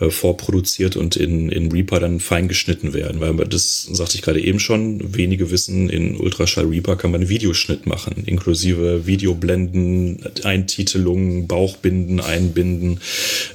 äh, 0.00 0.10
vorproduziert 0.10 0.96
und 0.96 1.16
in, 1.16 1.50
in 1.50 1.70
Reaper 1.70 2.00
dann 2.00 2.20
fein 2.20 2.48
geschnitten 2.48 2.94
werden. 2.94 3.20
Weil 3.20 3.34
das 3.46 3.82
sagte 3.82 4.16
ich 4.16 4.22
gerade 4.22 4.40
eben 4.40 4.58
schon, 4.58 5.14
wenige 5.14 5.50
wissen, 5.50 5.90
in 5.90 6.16
Ultraschall 6.16 6.66
Reaper 6.66 6.96
kann 6.96 7.10
man 7.10 7.28
Videoschnitt 7.28 7.86
machen, 7.86 8.24
inklusive 8.24 9.06
Videoblenden, 9.06 10.24
Eintitelungen, 10.42 11.46
Bauchbinden, 11.46 12.20
Einbinden, 12.20 13.00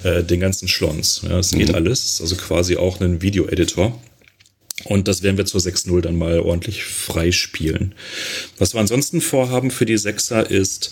äh, 0.03 0.23
den 0.23 0.39
ganzen 0.39 0.67
Schlons. 0.67 1.21
Ja, 1.23 1.38
das 1.38 1.51
mhm. 1.51 1.60
geht 1.60 1.73
alles. 1.73 2.21
Also 2.21 2.36
quasi 2.36 2.77
auch 2.77 3.01
ein 3.01 3.21
Video-Editor. 3.23 3.99
Und 4.84 5.08
das 5.08 5.23
werden 5.23 5.38
wir 5.38 5.45
zur 5.45 5.62
6.0 5.62 6.01
dann 6.01 6.15
mal 6.15 6.39
ordentlich 6.39 6.84
freispielen. 6.84 7.95
Was 8.60 8.75
wir 8.75 8.81
ansonsten 8.81 9.19
vorhaben 9.19 9.71
für 9.71 9.86
die 9.86 9.97
6er 9.97 10.43
ist 10.43 10.91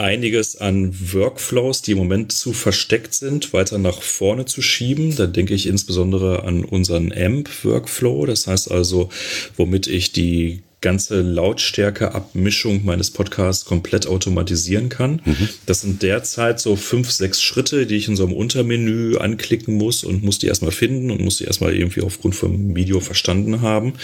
einiges 0.00 0.56
an 0.56 0.94
Workflows, 1.12 1.82
die 1.82 1.92
im 1.92 1.98
Moment 1.98 2.32
zu 2.32 2.52
versteckt 2.52 3.14
sind, 3.14 3.52
weiter 3.52 3.78
nach 3.78 4.02
vorne 4.02 4.46
zu 4.46 4.62
schieben. 4.62 5.14
Da 5.14 5.26
denke 5.26 5.54
ich 5.54 5.66
insbesondere 5.66 6.44
an 6.44 6.64
unseren 6.64 7.12
AMP-Workflow. 7.12 8.26
Das 8.26 8.46
heißt 8.46 8.70
also, 8.70 9.10
womit 9.56 9.86
ich 9.86 10.12
die 10.12 10.62
ganze 10.80 11.20
Lautstärke-Abmischung 11.20 12.84
meines 12.84 13.10
Podcasts 13.10 13.64
komplett 13.66 14.06
automatisieren 14.06 14.88
kann. 14.88 15.20
Mhm. 15.24 15.48
Das 15.66 15.82
sind 15.82 16.02
derzeit 16.02 16.58
so 16.58 16.74
fünf, 16.76 17.10
sechs 17.10 17.42
Schritte, 17.42 17.86
die 17.86 17.96
ich 17.96 18.08
in 18.08 18.16
so 18.16 18.24
einem 18.24 18.32
Untermenü 18.32 19.16
anklicken 19.18 19.74
muss 19.74 20.04
und 20.04 20.22
muss 20.22 20.38
die 20.38 20.46
erstmal 20.46 20.72
finden 20.72 21.10
und 21.10 21.20
muss 21.20 21.36
die 21.36 21.44
erstmal 21.44 21.74
irgendwie 21.74 22.00
aufgrund 22.00 22.34
vom 22.34 22.74
Video 22.74 23.00
verstanden 23.00 23.60
haben. 23.60 23.94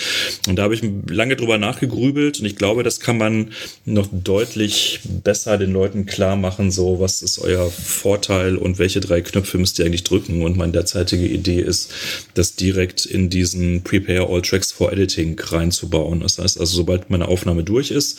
Und 0.48 0.56
da 0.56 0.64
habe 0.64 0.74
ich 0.74 0.82
lange 1.08 1.36
drüber 1.36 1.56
nachgegrübelt 1.56 2.40
und 2.40 2.46
ich 2.46 2.56
glaube, 2.56 2.82
das 2.82 3.00
kann 3.00 3.16
man 3.16 3.52
noch 3.86 4.08
deutlich 4.12 5.00
besser 5.24 5.56
den 5.56 5.72
Leuten 5.72 6.04
klar 6.04 6.36
machen, 6.36 6.70
so 6.70 7.00
was 7.00 7.22
ist 7.22 7.38
euer 7.38 7.70
Vorteil 7.70 8.56
und 8.56 8.78
welche 8.78 9.00
drei 9.00 9.22
Knöpfe 9.22 9.56
müsst 9.56 9.78
ihr 9.78 9.86
eigentlich 9.86 10.04
drücken. 10.04 10.42
Und 10.42 10.58
meine 10.58 10.72
derzeitige 10.72 11.26
Idee 11.26 11.60
ist, 11.60 11.90
das 12.34 12.54
direkt 12.54 13.06
in 13.06 13.30
diesen 13.30 13.82
Prepare 13.82 14.28
All 14.28 14.42
Tracks 14.42 14.72
for 14.72 14.92
Editing 14.92 15.40
reinzubauen. 15.40 16.20
Das 16.20 16.38
heißt 16.38 16.60
also, 16.60 16.65
sobald 16.74 17.10
meine 17.10 17.28
Aufnahme 17.28 17.64
durch 17.64 17.90
ist, 17.90 18.18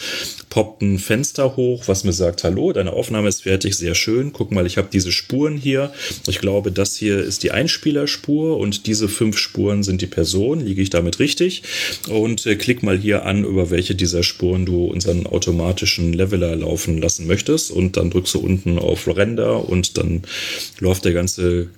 poppt 0.50 0.82
ein 0.82 1.00
Fenster 1.00 1.56
hoch, 1.56 1.84
was 1.88 2.04
mir 2.04 2.14
sagt, 2.14 2.44
hallo, 2.44 2.72
deine 2.74 2.94
Aufnahme 2.94 3.28
ist 3.28 3.44
fertig, 3.44 3.76
sehr 3.76 3.96
schön. 3.96 4.34
Guck 4.34 4.52
mal, 4.52 4.66
ich 4.66 4.78
habe 4.78 4.88
diese 4.92 5.12
Spuren 5.12 5.58
hier. 5.58 5.92
Ich 6.28 6.40
glaube, 6.40 6.72
das 6.72 6.96
hier 6.96 7.20
ist 7.20 7.44
die 7.44 7.52
Einspielerspur 7.52 8.58
und 8.58 8.88
diese 8.88 9.10
fünf 9.10 9.38
Spuren 9.38 9.84
sind 9.84 10.02
die 10.02 10.08
Person. 10.08 10.60
Liege 10.60 10.82
ich 10.82 10.90
damit 10.90 11.20
richtig? 11.20 11.64
Und 12.10 12.46
äh, 12.46 12.56
klick 12.56 12.84
mal 12.84 12.98
hier 12.98 13.26
an, 13.26 13.44
über 13.44 13.70
welche 13.70 13.96
dieser 13.96 14.24
Spuren 14.24 14.66
du 14.66 14.86
unseren 14.86 15.28
automatischen 15.28 16.14
Leveler 16.14 16.56
laufen 16.56 17.00
lassen 17.00 17.28
möchtest. 17.28 17.72
Und 17.72 17.98
dann 17.98 18.10
drückst 18.10 18.34
du 18.36 18.40
unten 18.40 18.80
auf 18.80 19.08
Render 19.08 19.68
und 19.68 19.98
dann 19.98 20.24
läuft 20.80 21.06
der 21.06 21.14
ganze 21.14 21.70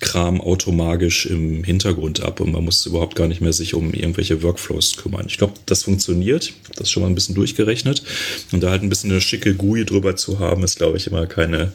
Kram 0.00 0.40
automagisch 0.42 1.24
im 1.26 1.64
Hintergrund 1.64 2.20
ab 2.22 2.40
und 2.40 2.52
man 2.52 2.64
muss 2.64 2.84
überhaupt 2.84 3.16
gar 3.16 3.28
nicht 3.28 3.40
mehr 3.40 3.54
sich 3.54 3.72
um 3.72 3.94
irgendwelche 3.94 4.42
Workflows 4.42 4.96
kümmern. 4.98 5.24
Ich 5.26 5.38
glaube, 5.38 5.54
das 5.64 5.84
funktioniert. 5.84 6.52
Das 6.76 6.90
schon 6.90 7.02
mal 7.02 7.08
ein 7.08 7.14
bisschen 7.14 7.34
durchgerechnet. 7.34 8.02
Und 8.52 8.62
da 8.62 8.70
halt 8.70 8.82
ein 8.82 8.90
bisschen 8.90 9.10
eine 9.10 9.22
schicke 9.22 9.54
GUI 9.54 9.86
drüber 9.86 10.14
zu 10.14 10.38
haben, 10.38 10.62
ist, 10.64 10.76
glaube 10.76 10.98
ich, 10.98 11.06
immer 11.06 11.26
keine, 11.26 11.72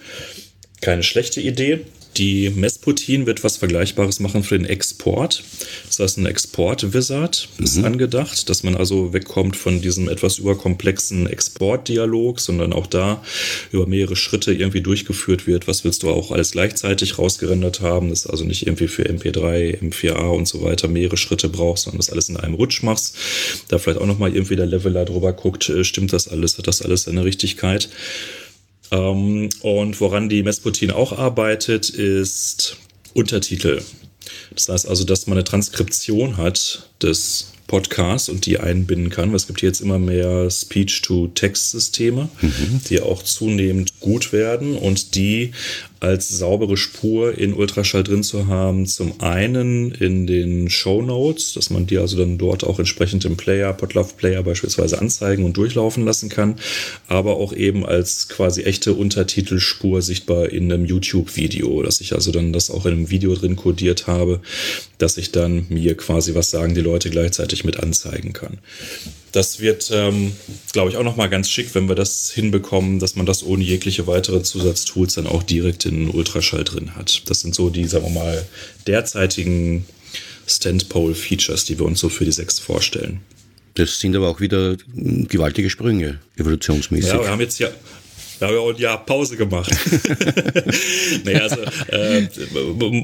keine 0.81 1.01
schlechte 1.01 1.41
Idee. 1.41 1.81
Die 2.17 2.49
Mesputin 2.49 3.25
wird 3.25 3.43
was 3.43 3.57
Vergleichbares 3.57 4.19
machen 4.19 4.43
für 4.43 4.57
den 4.57 4.65
Export. 4.65 5.43
Das 5.87 5.99
heißt, 5.99 6.17
ein 6.17 6.25
Export-Wizard 6.25 7.47
ist 7.57 7.77
mhm. 7.77 7.85
angedacht, 7.85 8.49
dass 8.49 8.63
man 8.63 8.75
also 8.75 9.13
wegkommt 9.13 9.55
von 9.55 9.81
diesem 9.81 10.09
etwas 10.09 10.37
überkomplexen 10.37 11.27
Export-Dialog, 11.27 12.39
sondern 12.39 12.73
auch 12.73 12.87
da 12.87 13.23
über 13.71 13.87
mehrere 13.87 14.17
Schritte 14.17 14.53
irgendwie 14.53 14.81
durchgeführt 14.81 15.47
wird. 15.47 15.67
Was 15.67 15.85
willst 15.85 16.03
du 16.03 16.09
auch 16.09 16.31
alles 16.31 16.51
gleichzeitig 16.51 17.17
rausgerendert 17.17 17.79
haben? 17.79 18.09
Das 18.09 18.27
also 18.27 18.43
nicht 18.43 18.67
irgendwie 18.67 18.89
für 18.89 19.03
MP3, 19.03 19.79
M4A 19.79 20.31
und 20.31 20.47
so 20.47 20.61
weiter 20.63 20.89
mehrere 20.89 21.17
Schritte 21.17 21.47
brauchst, 21.47 21.85
sondern 21.85 21.99
das 21.99 22.09
alles 22.09 22.27
in 22.27 22.37
einem 22.37 22.55
Rutsch 22.55 22.83
machst. 22.83 23.15
Da 23.69 23.77
vielleicht 23.77 23.99
auch 23.99 24.05
nochmal 24.05 24.35
irgendwie 24.35 24.57
der 24.57 24.65
Leveler 24.65 25.05
drüber 25.05 25.31
guckt, 25.31 25.69
äh, 25.69 25.85
stimmt 25.85 26.11
das 26.11 26.27
alles? 26.27 26.57
Hat 26.57 26.67
das 26.67 26.81
alles 26.81 27.03
seine 27.03 27.23
Richtigkeit? 27.23 27.89
Ähm, 28.91 29.49
und 29.61 29.99
woran 30.01 30.29
die 30.29 30.43
Mesputin 30.43 30.91
auch 30.91 31.17
arbeitet, 31.17 31.89
ist 31.89 32.77
Untertitel. 33.13 33.81
Das 34.53 34.69
heißt 34.69 34.87
also, 34.87 35.03
dass 35.03 35.27
man 35.27 35.37
eine 35.37 35.43
Transkription 35.43 36.37
hat 36.37 36.89
des 37.01 37.51
Podcasts 37.67 38.27
und 38.27 38.45
die 38.45 38.59
einbinden 38.59 39.09
kann. 39.09 39.29
Weil 39.29 39.37
es 39.37 39.47
gibt 39.47 39.61
jetzt 39.61 39.79
immer 39.79 39.97
mehr 39.97 40.49
Speech-to-Text-Systeme, 40.49 42.29
mhm. 42.41 42.81
die 42.89 42.99
auch 42.99 43.23
zunehmend 43.23 43.99
gut 44.01 44.33
werden 44.33 44.75
und 44.75 45.15
die 45.15 45.53
als 46.01 46.29
saubere 46.29 46.77
Spur 46.77 47.37
in 47.37 47.53
Ultraschall 47.53 48.03
drin 48.03 48.23
zu 48.23 48.47
haben. 48.47 48.87
Zum 48.87 49.21
einen 49.21 49.91
in 49.91 50.25
den 50.25 50.69
Show 50.69 51.03
Notes, 51.03 51.53
dass 51.53 51.69
man 51.69 51.85
die 51.85 51.99
also 51.99 52.17
dann 52.17 52.39
dort 52.39 52.63
auch 52.63 52.79
entsprechend 52.79 53.23
im 53.23 53.37
Player, 53.37 53.71
Podlove 53.71 54.15
Player 54.17 54.41
beispielsweise 54.41 54.99
anzeigen 54.99 55.45
und 55.45 55.55
durchlaufen 55.57 56.03
lassen 56.03 56.29
kann, 56.29 56.55
aber 57.07 57.37
auch 57.37 57.53
eben 57.53 57.85
als 57.85 58.27
quasi 58.29 58.63
echte 58.63 58.93
Untertitelspur 58.93 60.01
sichtbar 60.01 60.49
in 60.49 60.71
einem 60.71 60.85
YouTube-Video, 60.85 61.83
dass 61.83 62.01
ich 62.01 62.13
also 62.13 62.31
dann 62.31 62.51
das 62.51 62.71
auch 62.71 62.87
in 62.87 62.93
einem 62.93 63.09
Video 63.11 63.35
drin 63.35 63.55
kodiert 63.55 64.07
habe, 64.07 64.41
dass 64.97 65.17
ich 65.17 65.31
dann 65.31 65.67
mir 65.69 65.95
quasi 65.95 66.33
was 66.33 66.49
sagen 66.49 66.73
die 66.73 66.81
Leute 66.81 67.11
gleichzeitig 67.11 67.63
mit 67.63 67.79
anzeigen 67.79 68.33
kann. 68.33 68.57
Das 69.31 69.59
wird, 69.59 69.89
ähm, 69.93 70.33
glaube 70.73 70.89
ich, 70.89 70.97
auch 70.97 71.03
nochmal 71.03 71.29
ganz 71.29 71.49
schick, 71.49 71.73
wenn 71.73 71.87
wir 71.87 71.95
das 71.95 72.31
hinbekommen, 72.31 72.99
dass 72.99 73.15
man 73.15 73.25
das 73.25 73.43
ohne 73.43 73.63
jegliche 73.63 74.07
weitere 74.07 74.43
Zusatztools 74.43 75.13
dann 75.13 75.27
auch 75.27 75.43
direkt 75.43 75.85
in 75.85 76.09
Ultraschall 76.09 76.63
drin 76.63 76.95
hat. 76.95 77.29
Das 77.29 77.41
sind 77.41 77.55
so 77.55 77.69
die, 77.69 77.85
sagen 77.85 78.05
wir 78.05 78.21
mal, 78.21 78.45
derzeitigen 78.87 79.85
Standpole-Features, 80.47 81.65
die 81.65 81.79
wir 81.79 81.85
uns 81.85 81.99
so 81.99 82.09
für 82.09 82.25
die 82.25 82.31
6 82.31 82.59
vorstellen. 82.59 83.21
Das 83.75 83.99
sind 83.99 84.15
aber 84.15 84.27
auch 84.27 84.41
wieder 84.41 84.75
gewaltige 84.93 85.69
Sprünge, 85.69 86.19
evolutionsmäßig. 86.35 87.13
Ja, 87.13 87.21
wir 87.21 87.29
haben 87.29 87.39
jetzt 87.39 87.59
ja, 87.59 87.69
da 88.41 88.47
haben 88.47 88.55
wir 88.55 88.61
auch 88.61 88.73
ein 88.73 88.77
Jahr 88.77 89.05
Pause 89.05 89.37
gemacht. 89.37 89.71
naja, 91.23 91.41
also 91.41 91.57
äh, 91.91 92.27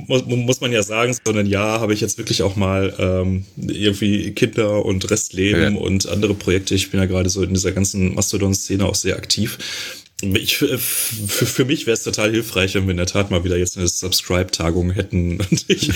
muss, 0.07 0.25
muss, 0.25 0.61
man 0.61 0.71
ja 0.71 0.81
sagen, 0.81 1.15
so 1.23 1.31
ein 1.31 1.45
Jahr 1.45 1.79
habe 1.79 1.93
ich 1.93 2.01
jetzt 2.01 2.17
wirklich 2.17 2.41
auch 2.41 2.55
mal 2.55 2.91
ähm, 2.97 3.45
irgendwie 3.55 4.31
Kinder 4.31 4.83
und 4.83 5.11
Restleben 5.11 5.75
ja. 5.75 5.79
und 5.79 6.09
andere 6.09 6.33
Projekte. 6.33 6.73
Ich 6.73 6.89
bin 6.89 6.99
ja 6.99 7.05
gerade 7.05 7.29
so 7.29 7.43
in 7.43 7.53
dieser 7.53 7.71
ganzen 7.71 8.15
Mastodon-Szene 8.15 8.83
auch 8.83 8.95
sehr 8.95 9.15
aktiv. 9.15 9.59
Ich, 10.21 10.57
für, 10.57 10.79
für 10.79 11.65
mich 11.65 11.85
wäre 11.85 11.93
es 11.93 12.01
total 12.01 12.31
hilfreich, 12.31 12.73
wenn 12.73 12.85
wir 12.85 12.91
in 12.91 12.97
der 12.97 13.05
Tat 13.05 13.29
mal 13.29 13.43
wieder 13.43 13.55
jetzt 13.55 13.77
eine 13.77 13.87
Subscribe-Tagung 13.87 14.89
hätten 14.89 15.39
und 15.51 15.65
ich 15.67 15.91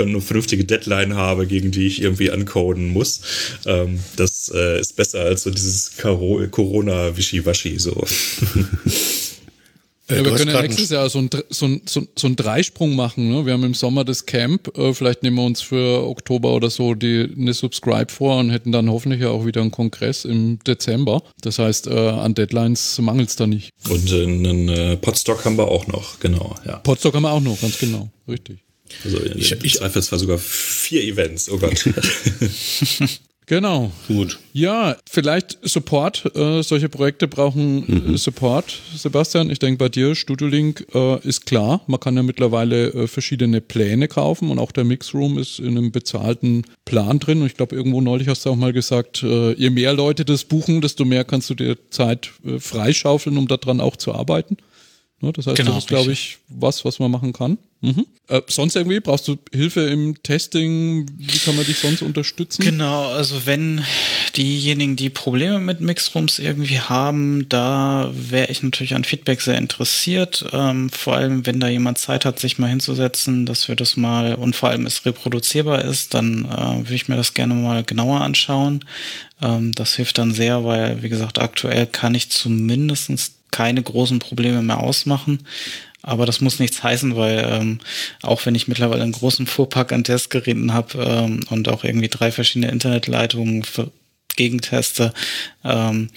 eine 0.00 0.20
vernünftige 0.22 0.64
Deadline 0.64 1.14
habe, 1.14 1.46
gegen 1.46 1.72
die 1.72 1.86
ich 1.86 2.00
irgendwie 2.00 2.30
ancoden 2.30 2.88
muss. 2.88 3.20
Ähm, 3.66 4.00
das 4.16 4.50
äh, 4.54 4.80
ist 4.80 4.96
besser 4.96 5.20
als 5.20 5.42
so 5.42 5.50
dieses 5.50 5.92
Corona-Wischiwaschi 5.98 7.78
so. 7.78 8.02
Ja, 10.08 10.24
wir 10.24 10.34
können 10.36 10.52
ja 10.52 10.62
nächstes 10.62 10.90
Jahr 10.90 11.10
so 11.10 11.18
ein, 11.18 11.30
so, 11.50 11.66
ein, 11.66 11.82
so, 11.84 12.06
so 12.16 12.26
ein 12.28 12.36
Dreisprung 12.36 12.94
machen. 12.94 13.28
Ne? 13.28 13.44
Wir 13.44 13.54
haben 13.54 13.64
im 13.64 13.74
Sommer 13.74 14.04
das 14.04 14.24
Camp. 14.24 14.76
Äh, 14.78 14.94
vielleicht 14.94 15.24
nehmen 15.24 15.36
wir 15.36 15.44
uns 15.44 15.62
für 15.62 16.06
Oktober 16.06 16.54
oder 16.54 16.70
so 16.70 16.94
die, 16.94 17.28
eine 17.36 17.52
Subscribe 17.52 18.12
vor 18.12 18.38
und 18.38 18.50
hätten 18.50 18.70
dann 18.70 18.88
hoffentlich 18.88 19.24
auch 19.24 19.44
wieder 19.44 19.62
einen 19.62 19.72
Kongress 19.72 20.24
im 20.24 20.60
Dezember. 20.64 21.22
Das 21.40 21.58
heißt, 21.58 21.88
äh, 21.88 21.90
an 21.90 22.34
Deadlines 22.34 22.98
mangelt 22.98 23.30
es 23.30 23.36
da 23.36 23.48
nicht. 23.48 23.70
Und 23.88 24.12
einen 24.12 24.68
äh, 24.68 24.96
Podstock 24.96 25.44
haben 25.44 25.58
wir 25.58 25.68
auch 25.68 25.88
noch, 25.88 26.20
genau. 26.20 26.54
Ja. 26.64 26.76
Podstock 26.78 27.14
haben 27.14 27.22
wir 27.22 27.32
auch 27.32 27.40
noch, 27.40 27.60
ganz 27.60 27.78
genau. 27.78 28.08
Richtig. 28.28 28.60
Also 29.04 29.20
ich, 29.24 29.50
ich, 29.50 29.64
ich 29.64 29.80
zwar 29.80 30.18
sogar 30.18 30.38
vier 30.38 31.02
Events, 31.02 31.50
oh 31.50 31.58
Gott. 31.58 31.84
Genau. 33.46 33.92
Gut. 34.08 34.40
Ja, 34.52 34.96
vielleicht 35.08 35.58
Support. 35.62 36.34
Äh, 36.34 36.62
solche 36.62 36.88
Projekte 36.88 37.28
brauchen 37.28 37.88
äh, 37.88 38.10
mhm. 38.10 38.16
Support, 38.16 38.80
Sebastian. 38.96 39.50
Ich 39.50 39.60
denke, 39.60 39.78
bei 39.78 39.88
dir, 39.88 40.16
Studiolink, 40.16 40.86
äh, 40.92 41.20
ist 41.20 41.46
klar. 41.46 41.80
Man 41.86 42.00
kann 42.00 42.16
ja 42.16 42.24
mittlerweile 42.24 42.88
äh, 42.88 43.06
verschiedene 43.06 43.60
Pläne 43.60 44.08
kaufen 44.08 44.50
und 44.50 44.58
auch 44.58 44.72
der 44.72 44.82
Mixroom 44.82 45.38
ist 45.38 45.60
in 45.60 45.78
einem 45.78 45.92
bezahlten 45.92 46.64
Plan 46.84 47.20
drin. 47.20 47.40
Und 47.40 47.46
ich 47.46 47.54
glaube, 47.54 47.76
irgendwo 47.76 48.00
neulich 48.00 48.26
hast 48.26 48.44
du 48.44 48.50
auch 48.50 48.56
mal 48.56 48.72
gesagt, 48.72 49.22
äh, 49.22 49.52
je 49.52 49.70
mehr 49.70 49.92
Leute 49.92 50.24
das 50.24 50.44
buchen, 50.44 50.80
desto 50.80 51.04
mehr 51.04 51.24
kannst 51.24 51.48
du 51.48 51.54
dir 51.54 51.76
Zeit 51.90 52.32
äh, 52.44 52.58
freischaufeln, 52.58 53.38
um 53.38 53.46
daran 53.46 53.80
auch 53.80 53.94
zu 53.94 54.12
arbeiten. 54.12 54.56
Ne, 55.20 55.32
das 55.32 55.46
heißt, 55.46 55.56
genau, 55.56 55.74
das 55.74 55.84
ist, 55.84 55.88
glaube 55.88 56.12
ich, 56.12 56.38
was, 56.48 56.84
was 56.84 56.98
man 56.98 57.10
machen 57.10 57.32
kann. 57.32 57.58
Mhm. 57.82 58.06
Äh, 58.28 58.42
sonst 58.48 58.74
irgendwie 58.74 59.00
brauchst 59.00 59.28
du 59.28 59.36
Hilfe 59.52 59.82
im 59.82 60.20
Testing? 60.22 61.06
Wie 61.16 61.38
kann 61.38 61.54
man 61.56 61.64
dich 61.64 61.78
sonst 61.78 62.02
unterstützen? 62.02 62.62
Genau, 62.62 63.12
also 63.12 63.46
wenn 63.46 63.84
diejenigen, 64.34 64.96
die 64.96 65.10
Probleme 65.10 65.60
mit 65.60 65.80
Mixrooms 65.80 66.38
irgendwie 66.38 66.80
haben, 66.80 67.48
da 67.48 68.10
wäre 68.12 68.50
ich 68.50 68.62
natürlich 68.62 68.94
an 68.94 69.04
Feedback 69.04 69.40
sehr 69.40 69.58
interessiert. 69.58 70.46
Ähm, 70.52 70.90
vor 70.90 71.16
allem, 71.16 71.46
wenn 71.46 71.60
da 71.60 71.68
jemand 71.68 71.98
Zeit 71.98 72.24
hat, 72.24 72.40
sich 72.40 72.58
mal 72.58 72.68
hinzusetzen, 72.68 73.46
dass 73.46 73.68
wir 73.68 73.76
das 73.76 73.96
mal 73.96 74.34
und 74.34 74.56
vor 74.56 74.70
allem 74.70 74.86
es 74.86 75.04
reproduzierbar 75.04 75.84
ist, 75.84 76.14
dann 76.14 76.46
äh, 76.46 76.78
würde 76.78 76.94
ich 76.94 77.08
mir 77.08 77.16
das 77.16 77.34
gerne 77.34 77.54
mal 77.54 77.84
genauer 77.84 78.22
anschauen. 78.22 78.84
Ähm, 79.40 79.72
das 79.72 79.94
hilft 79.94 80.18
dann 80.18 80.32
sehr, 80.32 80.64
weil, 80.64 81.02
wie 81.02 81.10
gesagt, 81.10 81.38
aktuell 81.38 81.86
kann 81.86 82.14
ich 82.14 82.30
zumindestens 82.30 83.36
keine 83.56 83.82
großen 83.82 84.18
Probleme 84.18 84.60
mehr 84.60 84.80
ausmachen. 84.80 85.38
Aber 86.06 86.24
das 86.24 86.40
muss 86.40 86.60
nichts 86.60 86.82
heißen, 86.82 87.16
weil 87.16 87.44
ähm, 87.50 87.80
auch 88.22 88.46
wenn 88.46 88.54
ich 88.54 88.68
mittlerweile 88.68 89.02
einen 89.02 89.12
großen 89.12 89.46
Fuhrpark 89.46 89.92
an 89.92 90.04
Testgeräten 90.04 90.72
habe 90.72 91.02
ähm, 91.02 91.40
und 91.50 91.68
auch 91.68 91.82
irgendwie 91.82 92.08
drei 92.08 92.30
verschiedene 92.30 92.70
Internetleitungen 92.70 93.64
für 93.64 93.90
gegenteste, 94.36 95.12
ähm, 95.64 96.08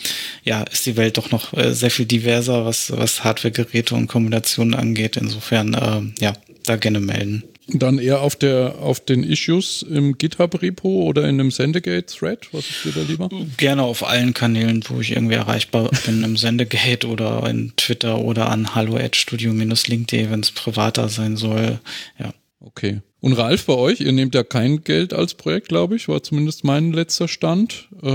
ja, 0.43 0.61
ist 0.63 0.85
die 0.85 0.95
Welt 0.95 1.17
doch 1.17 1.31
noch 1.31 1.53
äh, 1.53 1.73
sehr 1.73 1.89
viel 1.89 2.05
diverser, 2.05 2.65
was, 2.65 2.91
was 2.95 3.23
Hardware-Geräte 3.23 3.95
und 3.95 4.07
Kombinationen 4.07 4.75
angeht. 4.75 5.17
Insofern, 5.17 5.75
ähm, 5.81 6.13
ja, 6.19 6.33
da 6.65 6.75
gerne 6.75 6.99
melden. 6.99 7.43
Dann 7.73 7.99
eher 7.99 8.21
auf 8.21 8.35
der 8.35 8.75
auf 8.79 8.99
den 8.99 9.23
Issues 9.23 9.83
im 9.83 10.17
GitHub-Repo 10.17 11.03
oder 11.03 11.23
in 11.23 11.39
einem 11.39 11.51
Sendegate-Thread? 11.51 12.49
Was 12.51 12.69
ist 12.69 12.85
dir 12.85 12.91
da 12.93 13.01
lieber? 13.01 13.29
Gerne 13.57 13.83
auf 13.83 14.07
allen 14.07 14.33
Kanälen, 14.33 14.83
wo 14.87 14.99
ich 15.01 15.11
irgendwie 15.11 15.35
erreichbar 15.35 15.89
bin, 16.05 16.23
im 16.23 16.37
Sendegate 16.37 17.07
oder 17.07 17.47
in 17.49 17.73
Twitter 17.75 18.19
oder 18.19 18.49
an 18.49 18.75
hallo@studio-link.de, 18.75 20.29
wenn 20.29 20.39
es 20.39 20.51
privater 20.51 21.09
sein 21.09 21.37
soll. 21.37 21.79
Ja. 22.19 22.33
Okay. 22.61 23.01
Und 23.21 23.33
Ralf, 23.33 23.65
bei 23.65 23.73
euch, 23.73 23.99
ihr 23.99 24.11
nehmt 24.13 24.33
ja 24.33 24.43
kein 24.43 24.83
Geld 24.83 25.13
als 25.13 25.33
Projekt, 25.33 25.67
glaube 25.67 25.95
ich, 25.95 26.07
war 26.07 26.23
zumindest 26.23 26.63
mein 26.63 26.93
letzter 26.93 27.27
Stand. 27.27 27.89
Äh, 28.01 28.07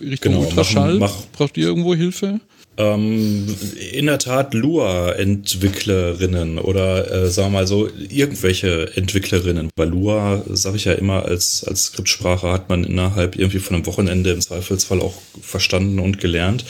Richtung 0.00 0.32
genau, 0.32 0.40
Ultraschall. 0.40 0.98
Mach, 0.98 1.14
mach. 1.14 1.26
Braucht 1.32 1.56
ihr 1.56 1.66
irgendwo 1.66 1.94
Hilfe? 1.94 2.40
Ähm, 2.78 3.54
in 3.92 4.06
der 4.06 4.18
Tat 4.18 4.54
Lua-Entwicklerinnen 4.54 6.58
oder 6.58 7.10
äh, 7.10 7.28
sagen 7.28 7.52
wir 7.52 7.58
mal 7.58 7.66
so 7.66 7.90
irgendwelche 8.08 8.96
Entwicklerinnen. 8.96 9.68
Bei 9.76 9.84
Lua, 9.84 10.42
sage 10.48 10.76
ich 10.76 10.86
ja 10.86 10.94
immer, 10.94 11.26
als, 11.26 11.64
als 11.64 11.84
Skriptsprache 11.84 12.50
hat 12.50 12.70
man 12.70 12.84
innerhalb 12.84 13.36
irgendwie 13.36 13.58
von 13.58 13.76
einem 13.76 13.84
Wochenende 13.84 14.30
im 14.30 14.40
Zweifelsfall 14.40 15.00
auch 15.00 15.12
verstanden 15.42 15.98
und 15.98 16.18
gelernt. 16.18 16.64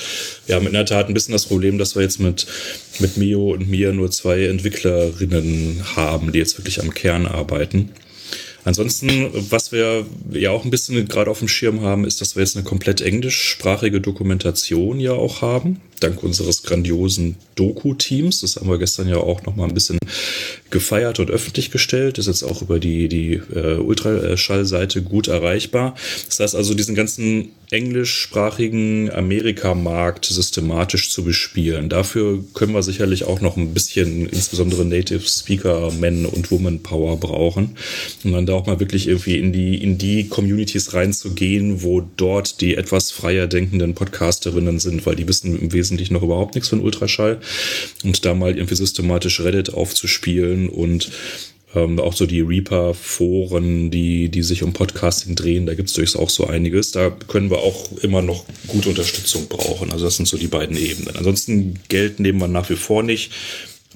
Wir 0.47 0.57
haben 0.57 0.67
in 0.67 0.73
der 0.73 0.87
Tat 0.87 1.07
ein 1.07 1.15
bisschen 1.15 1.33
das 1.33 1.47
Problem, 1.47 1.79
dass 1.79 1.95
wir 1.95 2.03
jetzt 2.03 2.19
mit, 2.19 2.49
mit 2.99 3.17
Mio 3.17 3.53
und 3.53 3.69
mir 3.69 3.93
nur 3.93 4.11
zwei 4.11 4.47
Entwicklerinnen 4.47 5.85
haben, 5.95 6.33
die 6.33 6.41
jetzt 6.41 6.59
wirklich 6.59 6.83
am 6.83 6.93
Kern 6.93 7.29
arbeiten. 7.29 7.91
Ansonsten, 8.65 9.29
was 9.51 9.71
wir 9.71 10.07
ja 10.33 10.51
auch 10.51 10.65
ein 10.65 10.71
bisschen 10.71 11.07
gerade 11.07 11.31
auf 11.31 11.41
dem 11.41 11.49
Schirm 11.49 11.83
haben, 11.83 12.05
ist, 12.05 12.21
dass 12.21 12.37
wir 12.37 12.43
jetzt 12.43 12.57
eine 12.57 12.65
komplett 12.65 13.01
englischsprachige 13.01 14.01
Dokumentation 14.01 14.99
ja 14.99 15.13
auch 15.13 15.43
haben 15.43 15.81
dank 16.03 16.23
unseres 16.23 16.63
grandiosen 16.63 17.37
Doku-Teams. 17.55 18.41
Das 18.41 18.57
haben 18.57 18.69
wir 18.69 18.79
gestern 18.79 19.09
ja 19.09 19.17
auch 19.17 19.43
noch 19.43 19.57
mal 19.57 19.69
ein 19.69 19.75
bisschen 19.75 19.99
gefeiert 20.71 21.21
und 21.21 21.31
öffentlich 21.31 21.71
gestellt. 21.71 22.19
Ist 22.19 22.27
jetzt 22.27 22.43
auch 22.43 22.63
über 22.63 22.79
die, 22.79 23.09
die 23.09 23.35
äh, 23.55 23.77
Ultraschallseite 23.77 25.03
gut 25.03 25.29
erreichbar. 25.29 25.95
Das 26.27 26.41
heißt 26.41 26.55
also, 26.55 26.75
diesen 26.75 26.95
ganzen 26.95 27.51
englischsprachigen 27.73 29.11
Amerika-Markt 29.11 30.27
systematisch 30.27 31.11
zu 31.11 31.25
bespielen. 31.25 31.89
Dafür 31.89 32.45
können 32.53 32.75
wir 32.75 32.83
sicherlich 32.83 33.25
auch 33.25 33.41
noch 33.41 33.57
ein 33.57 33.73
bisschen 33.73 34.27
insbesondere 34.27 34.85
Native 34.85 35.27
Speaker 35.27 35.91
Men 35.93 36.27
und 36.27 36.51
Woman 36.51 36.81
Power 36.81 37.17
brauchen, 37.17 37.77
um 38.25 38.33
dann 38.33 38.45
da 38.45 38.53
auch 38.53 38.67
mal 38.67 38.79
wirklich 38.79 39.09
irgendwie 39.09 39.39
in 39.39 39.53
die, 39.53 39.83
in 39.83 39.97
die 39.97 40.29
Communities 40.29 40.93
reinzugehen, 40.93 41.83
wo 41.83 42.03
dort 42.17 42.61
die 42.61 42.77
etwas 42.77 43.11
freier 43.11 43.47
denkenden 43.47 43.95
Podcasterinnen 43.95 44.79
sind, 44.79 45.07
weil 45.07 45.17
die 45.17 45.27
wissen 45.27 45.59
im 45.59 45.73
Wesentlichen 45.73 45.92
wesentlich 45.93 46.11
noch 46.11 46.23
überhaupt 46.23 46.55
nichts 46.55 46.71
von 46.71 46.81
Ultraschall 46.81 47.41
und 48.05 48.25
da 48.25 48.35
mal 48.35 48.57
irgendwie 48.57 48.75
systematisch 48.75 49.41
Reddit 49.41 49.75
aufzuspielen 49.75 50.69
und 50.69 51.11
ähm, 51.75 51.99
auch 51.99 52.13
so 52.15 52.27
die 52.27 52.41
Reaper-Foren, 52.41 53.91
die, 53.91 54.29
die 54.29 54.43
sich 54.43 54.63
um 54.63 54.73
Podcasting 54.73 55.35
drehen, 55.35 55.67
da 55.67 55.75
gibt 55.75 55.89
es 55.89 55.95
durchaus 55.95 56.17
auch 56.17 56.31
so 56.31 56.47
einiges. 56.47 56.91
Da 56.91 57.11
können 57.11 57.51
wir 57.51 57.59
auch 57.59 57.93
immer 58.03 58.21
noch 58.23 58.45
gute 58.67 58.91
Unterstützung 58.91 59.49
brauchen. 59.49 59.91
Also 59.91 60.05
das 60.05 60.17
sind 60.17 60.27
so 60.27 60.37
die 60.37 60.49
beiden 60.49 60.77
Ebenen. 60.77 61.17
Ansonsten 61.17 61.79
Geld 61.89 62.21
nehmen 62.21 62.41
wir 62.41 62.49
nach 62.49 62.69
wie 62.69 62.77
vor 62.77 63.03
nicht. 63.03 63.33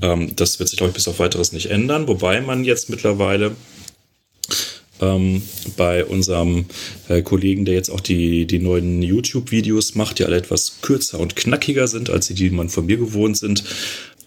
Ähm, 0.01 0.35
das 0.37 0.59
wird 0.59 0.71
sich, 0.71 0.79
glaube 0.79 0.91
ich, 0.91 0.95
bis 0.95 1.09
auf 1.09 1.19
weiteres 1.19 1.53
nicht 1.53 1.71
ändern. 1.71 2.09
Wobei 2.09 2.41
man 2.41 2.65
jetzt 2.65 2.89
mittlerweile 2.89 3.55
ähm, 5.01 5.43
bei 5.77 6.05
unserem 6.05 6.67
äh, 7.09 7.23
Kollegen, 7.23 7.65
der 7.65 7.75
jetzt 7.75 7.91
auch 7.91 8.01
die, 8.01 8.47
die 8.47 8.59
neuen 8.59 9.03
YouTube-Videos 9.03 9.95
macht, 9.95 10.19
die 10.19 10.25
alle 10.25 10.37
etwas 10.37 10.81
kürzer 10.83 11.19
und 11.19 11.37
knackiger 11.37 11.89
sind, 11.89 12.11
als 12.11 12.29
die, 12.29 12.35
die 12.35 12.51
man 12.51 12.69
von 12.69 12.87
mir 12.87 12.97
gewohnt 12.97 13.37
sind. 13.37 13.65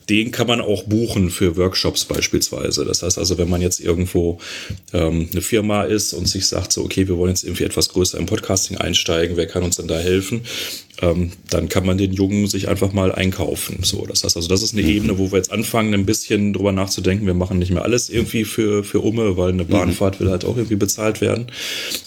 den 0.10 0.32
kann 0.32 0.48
man 0.48 0.60
auch 0.60 0.84
buchen 0.84 1.30
für 1.30 1.56
Workshops 1.56 2.06
beispielsweise. 2.06 2.84
Das 2.84 3.04
heißt 3.04 3.20
also, 3.20 3.38
wenn 3.38 3.50
man 3.50 3.62
jetzt 3.62 3.80
irgendwo 3.80 4.40
ähm, 4.92 5.30
eine 5.32 5.42
Firma 5.42 5.84
ist 5.84 6.14
und 6.14 6.28
sich 6.28 6.48
sagt, 6.48 6.74
so, 6.74 6.84
okay, 6.84 7.08
wir 7.08 7.18
wollen 7.18 7.30
jetzt 7.30 7.44
irgendwie 7.44 7.64
etwas 7.64 7.90
größer 7.90 8.18
im 8.18 8.26
Podcasting 8.26 8.78
einsteigen, 8.78 9.38
wer 9.38 9.46
kann 9.46 9.62
uns 9.62 9.76
denn 9.76 9.88
da 9.88 10.00
helfen? 10.00 10.42
Ähm, 11.02 11.32
dann 11.50 11.70
kann 11.70 11.86
man 11.86 11.98
den 11.98 12.14
Jungen 12.14 12.48
sich 12.48 12.68
einfach 12.68 12.92
mal 12.92 13.12
einkaufen. 13.12 13.80
So, 13.84 14.06
das 14.06 14.24
heißt 14.24 14.36
also, 14.36 14.48
das 14.50 14.62
ist 14.62 14.74
eine 14.74 14.84
mhm. 14.84 14.90
Ebene, 14.90 15.18
wo 15.18 15.32
wir 15.32 15.38
jetzt 15.38 15.52
anfangen, 15.52 15.94
ein 15.94 16.06
bisschen 16.06 16.54
drüber 16.54 16.72
nachzudenken. 16.72 17.26
Wir 17.26 17.34
machen 17.34 17.60
nicht 17.60 17.72
mehr 17.72 17.84
alles 17.84 18.10
irgendwie 18.10 18.44
für, 18.44 18.84
für 18.84 19.00
Umme, 19.00 19.38
weil 19.38 19.52
eine 19.52 19.64
mhm. 19.64 19.70
Bahnfahrt 19.70 20.20
will 20.20 20.30
halt 20.30 20.46
auch 20.46 20.58
irgendwie 20.58 20.76
bezahlt 20.76 21.22
werden. 21.22 21.48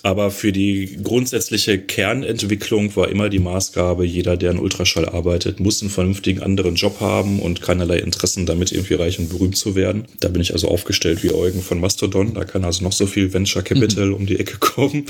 Aber 0.02 0.30
für 0.30 0.52
die 0.52 0.98
grundsätzliche 1.02 1.78
Kernentwicklung 1.78 2.94
war 2.96 3.08
immer 3.08 3.28
die 3.28 3.38
Maßgabe, 3.38 4.04
jeder, 4.04 4.36
der 4.36 4.50
in 4.52 4.58
Ultraschall 4.58 5.08
arbeitet, 5.08 5.60
muss 5.60 5.80
einen 5.80 5.90
vernünftigen 5.90 6.42
anderen 6.42 6.74
Job 6.74 7.00
haben 7.00 7.40
und 7.40 7.62
keinerlei 7.62 7.98
Interessen 7.98 8.46
damit 8.46 8.72
irgendwie 8.72 8.94
reich 8.94 9.18
und 9.18 9.30
berühmt 9.30 9.56
zu 9.56 9.74
werden. 9.74 10.04
Da 10.20 10.28
bin 10.28 10.42
ich 10.42 10.52
also 10.52 10.68
aufgestellt 10.68 11.22
wie 11.22 11.32
Eugen 11.32 11.62
von 11.62 11.80
Mastodon. 11.80 12.34
Da 12.34 12.44
kann 12.44 12.64
also 12.64 12.84
noch 12.84 12.92
so 12.92 13.06
viel 13.06 13.32
Venture 13.32 13.62
Capital 13.62 14.08
mhm. 14.08 14.14
um 14.14 14.26
die 14.26 14.38
Ecke 14.38 14.58
kommen. 14.58 15.06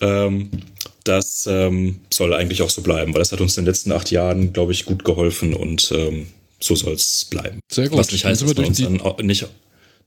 Ähm, 0.00 0.50
das 1.04 1.46
ähm, 1.50 2.00
soll 2.12 2.34
eigentlich 2.34 2.62
auch 2.62 2.70
so 2.70 2.82
bleiben, 2.82 3.14
weil 3.14 3.20
das 3.20 3.32
hat 3.32 3.40
uns 3.40 3.56
in 3.56 3.64
den 3.64 3.70
letzten 3.70 3.92
acht 3.92 4.10
Jahren, 4.10 4.52
glaube 4.52 4.72
ich, 4.72 4.84
gut 4.84 5.04
geholfen 5.04 5.54
und 5.54 5.92
ähm, 5.94 6.26
so 6.60 6.74
soll 6.74 6.94
es 6.94 7.26
bleiben. 7.30 7.60
Sehr 7.70 7.88
gut. 7.88 7.98
Was 7.98 8.12
nicht 8.12 8.24
heißt, 8.24 8.42
dass 8.42 8.54
man, 8.54 8.64
uns 8.66 8.78
dann 8.78 9.26
nicht, 9.26 9.46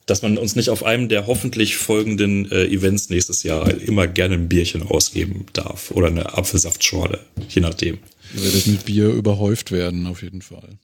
dass 0.06 0.22
man 0.22 0.38
uns 0.38 0.56
nicht 0.56 0.70
auf 0.70 0.84
einem 0.84 1.10
der 1.10 1.28
hoffentlich 1.28 1.78
folgenden 1.78 2.52
äh, 2.52 2.66
Events 2.66 3.10
nächstes 3.10 3.44
Jahr 3.44 3.70
immer 3.82 4.08
gerne 4.08 4.36
ein 4.36 4.50
Bierchen 4.50 4.84
ausgeben 4.84 5.46
darf 5.54 5.92
oder 5.92 6.08
eine 6.08 6.38
Apfelsaftschorle, 6.38 7.20
je 7.50 7.62
nachdem. 7.62 8.00
Wird 8.34 8.54
es 8.54 8.68
mit 8.68 8.86
Bier 8.86 9.10
überhäuft 9.10 9.72
werden, 9.72 10.08
auf 10.08 10.22
jeden 10.22 10.42
Fall. 10.42 10.78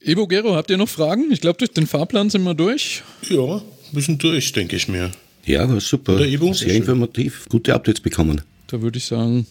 Ebo 0.00 0.26
Gero, 0.26 0.56
habt 0.56 0.70
ihr 0.70 0.78
noch 0.78 0.88
Fragen? 0.88 1.30
Ich 1.30 1.40
glaube, 1.40 1.58
durch 1.58 1.70
den 1.70 1.86
Fahrplan 1.86 2.28
sind 2.28 2.42
wir 2.42 2.54
durch. 2.54 3.02
Ja, 3.28 3.56
ein 3.56 3.62
bisschen 3.92 4.18
durch, 4.18 4.52
denke 4.52 4.76
ich 4.76 4.88
mir. 4.88 5.12
Ja, 5.44 5.68
war 5.68 5.80
super. 5.80 6.18
Sehr 6.18 6.74
informativ. 6.74 7.46
Gute 7.48 7.74
Updates 7.74 8.00
bekommen. 8.00 8.42
Da 8.72 8.80
würde 8.80 8.96
ich 8.96 9.04
sagen, 9.04 9.46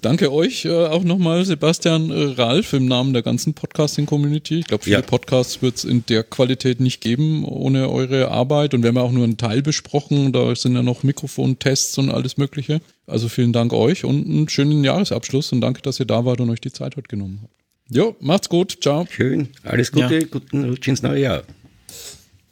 danke 0.00 0.32
euch 0.32 0.64
äh, 0.64 0.86
auch 0.86 1.04
nochmal, 1.04 1.44
Sebastian 1.44 2.10
äh, 2.10 2.40
Ralf, 2.40 2.72
im 2.72 2.86
Namen 2.86 3.12
der 3.12 3.20
ganzen 3.20 3.52
Podcasting-Community. 3.52 4.60
Ich 4.60 4.66
glaube, 4.66 4.84
viele 4.84 4.96
ja. 4.96 5.02
Podcasts 5.02 5.60
wird 5.60 5.76
es 5.76 5.84
in 5.84 6.06
der 6.06 6.24
Qualität 6.24 6.80
nicht 6.80 7.02
geben 7.02 7.44
ohne 7.44 7.90
eure 7.90 8.30
Arbeit. 8.30 8.72
Und 8.72 8.82
wir 8.82 8.88
haben 8.88 8.96
ja 8.96 9.02
auch 9.02 9.12
nur 9.12 9.24
einen 9.24 9.36
Teil 9.36 9.60
besprochen. 9.60 10.32
Da 10.32 10.56
sind 10.56 10.76
ja 10.76 10.82
noch 10.82 11.02
Mikrofontests 11.02 11.98
und 11.98 12.10
alles 12.10 12.38
Mögliche. 12.38 12.80
Also 13.06 13.28
vielen 13.28 13.52
Dank 13.52 13.74
euch 13.74 14.06
und 14.06 14.26
einen 14.26 14.48
schönen 14.48 14.82
Jahresabschluss 14.82 15.52
und 15.52 15.60
danke, 15.60 15.82
dass 15.82 16.00
ihr 16.00 16.06
da 16.06 16.24
wart 16.24 16.40
und 16.40 16.48
euch 16.48 16.62
die 16.62 16.72
Zeit 16.72 16.96
heute 16.96 17.08
genommen 17.08 17.40
habt. 17.42 17.52
Jo, 17.90 18.16
macht's 18.20 18.48
gut. 18.48 18.78
Ciao. 18.80 19.06
Schön. 19.10 19.48
Alles 19.62 19.92
Gute. 19.92 20.20
Ja. 20.20 20.26
Guten 20.26 20.64
Rutsch 20.64 20.88
ins 20.88 21.02
neue 21.02 21.20
Jahr. 21.20 21.42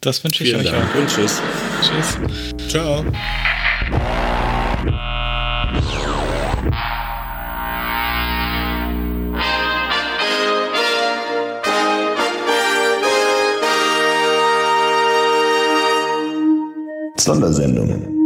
Das 0.01 0.23
wünsche 0.23 0.43
ich 0.43 0.51
Vielen 0.51 0.63
euch 0.63 0.71
Dank 0.71 0.95
auch. 0.95 0.99
Und 0.99 1.07
tschüss. 1.07 1.41
Tschüss. 1.81 2.69
Ciao. 2.69 3.03
Sondersendung 17.17 18.16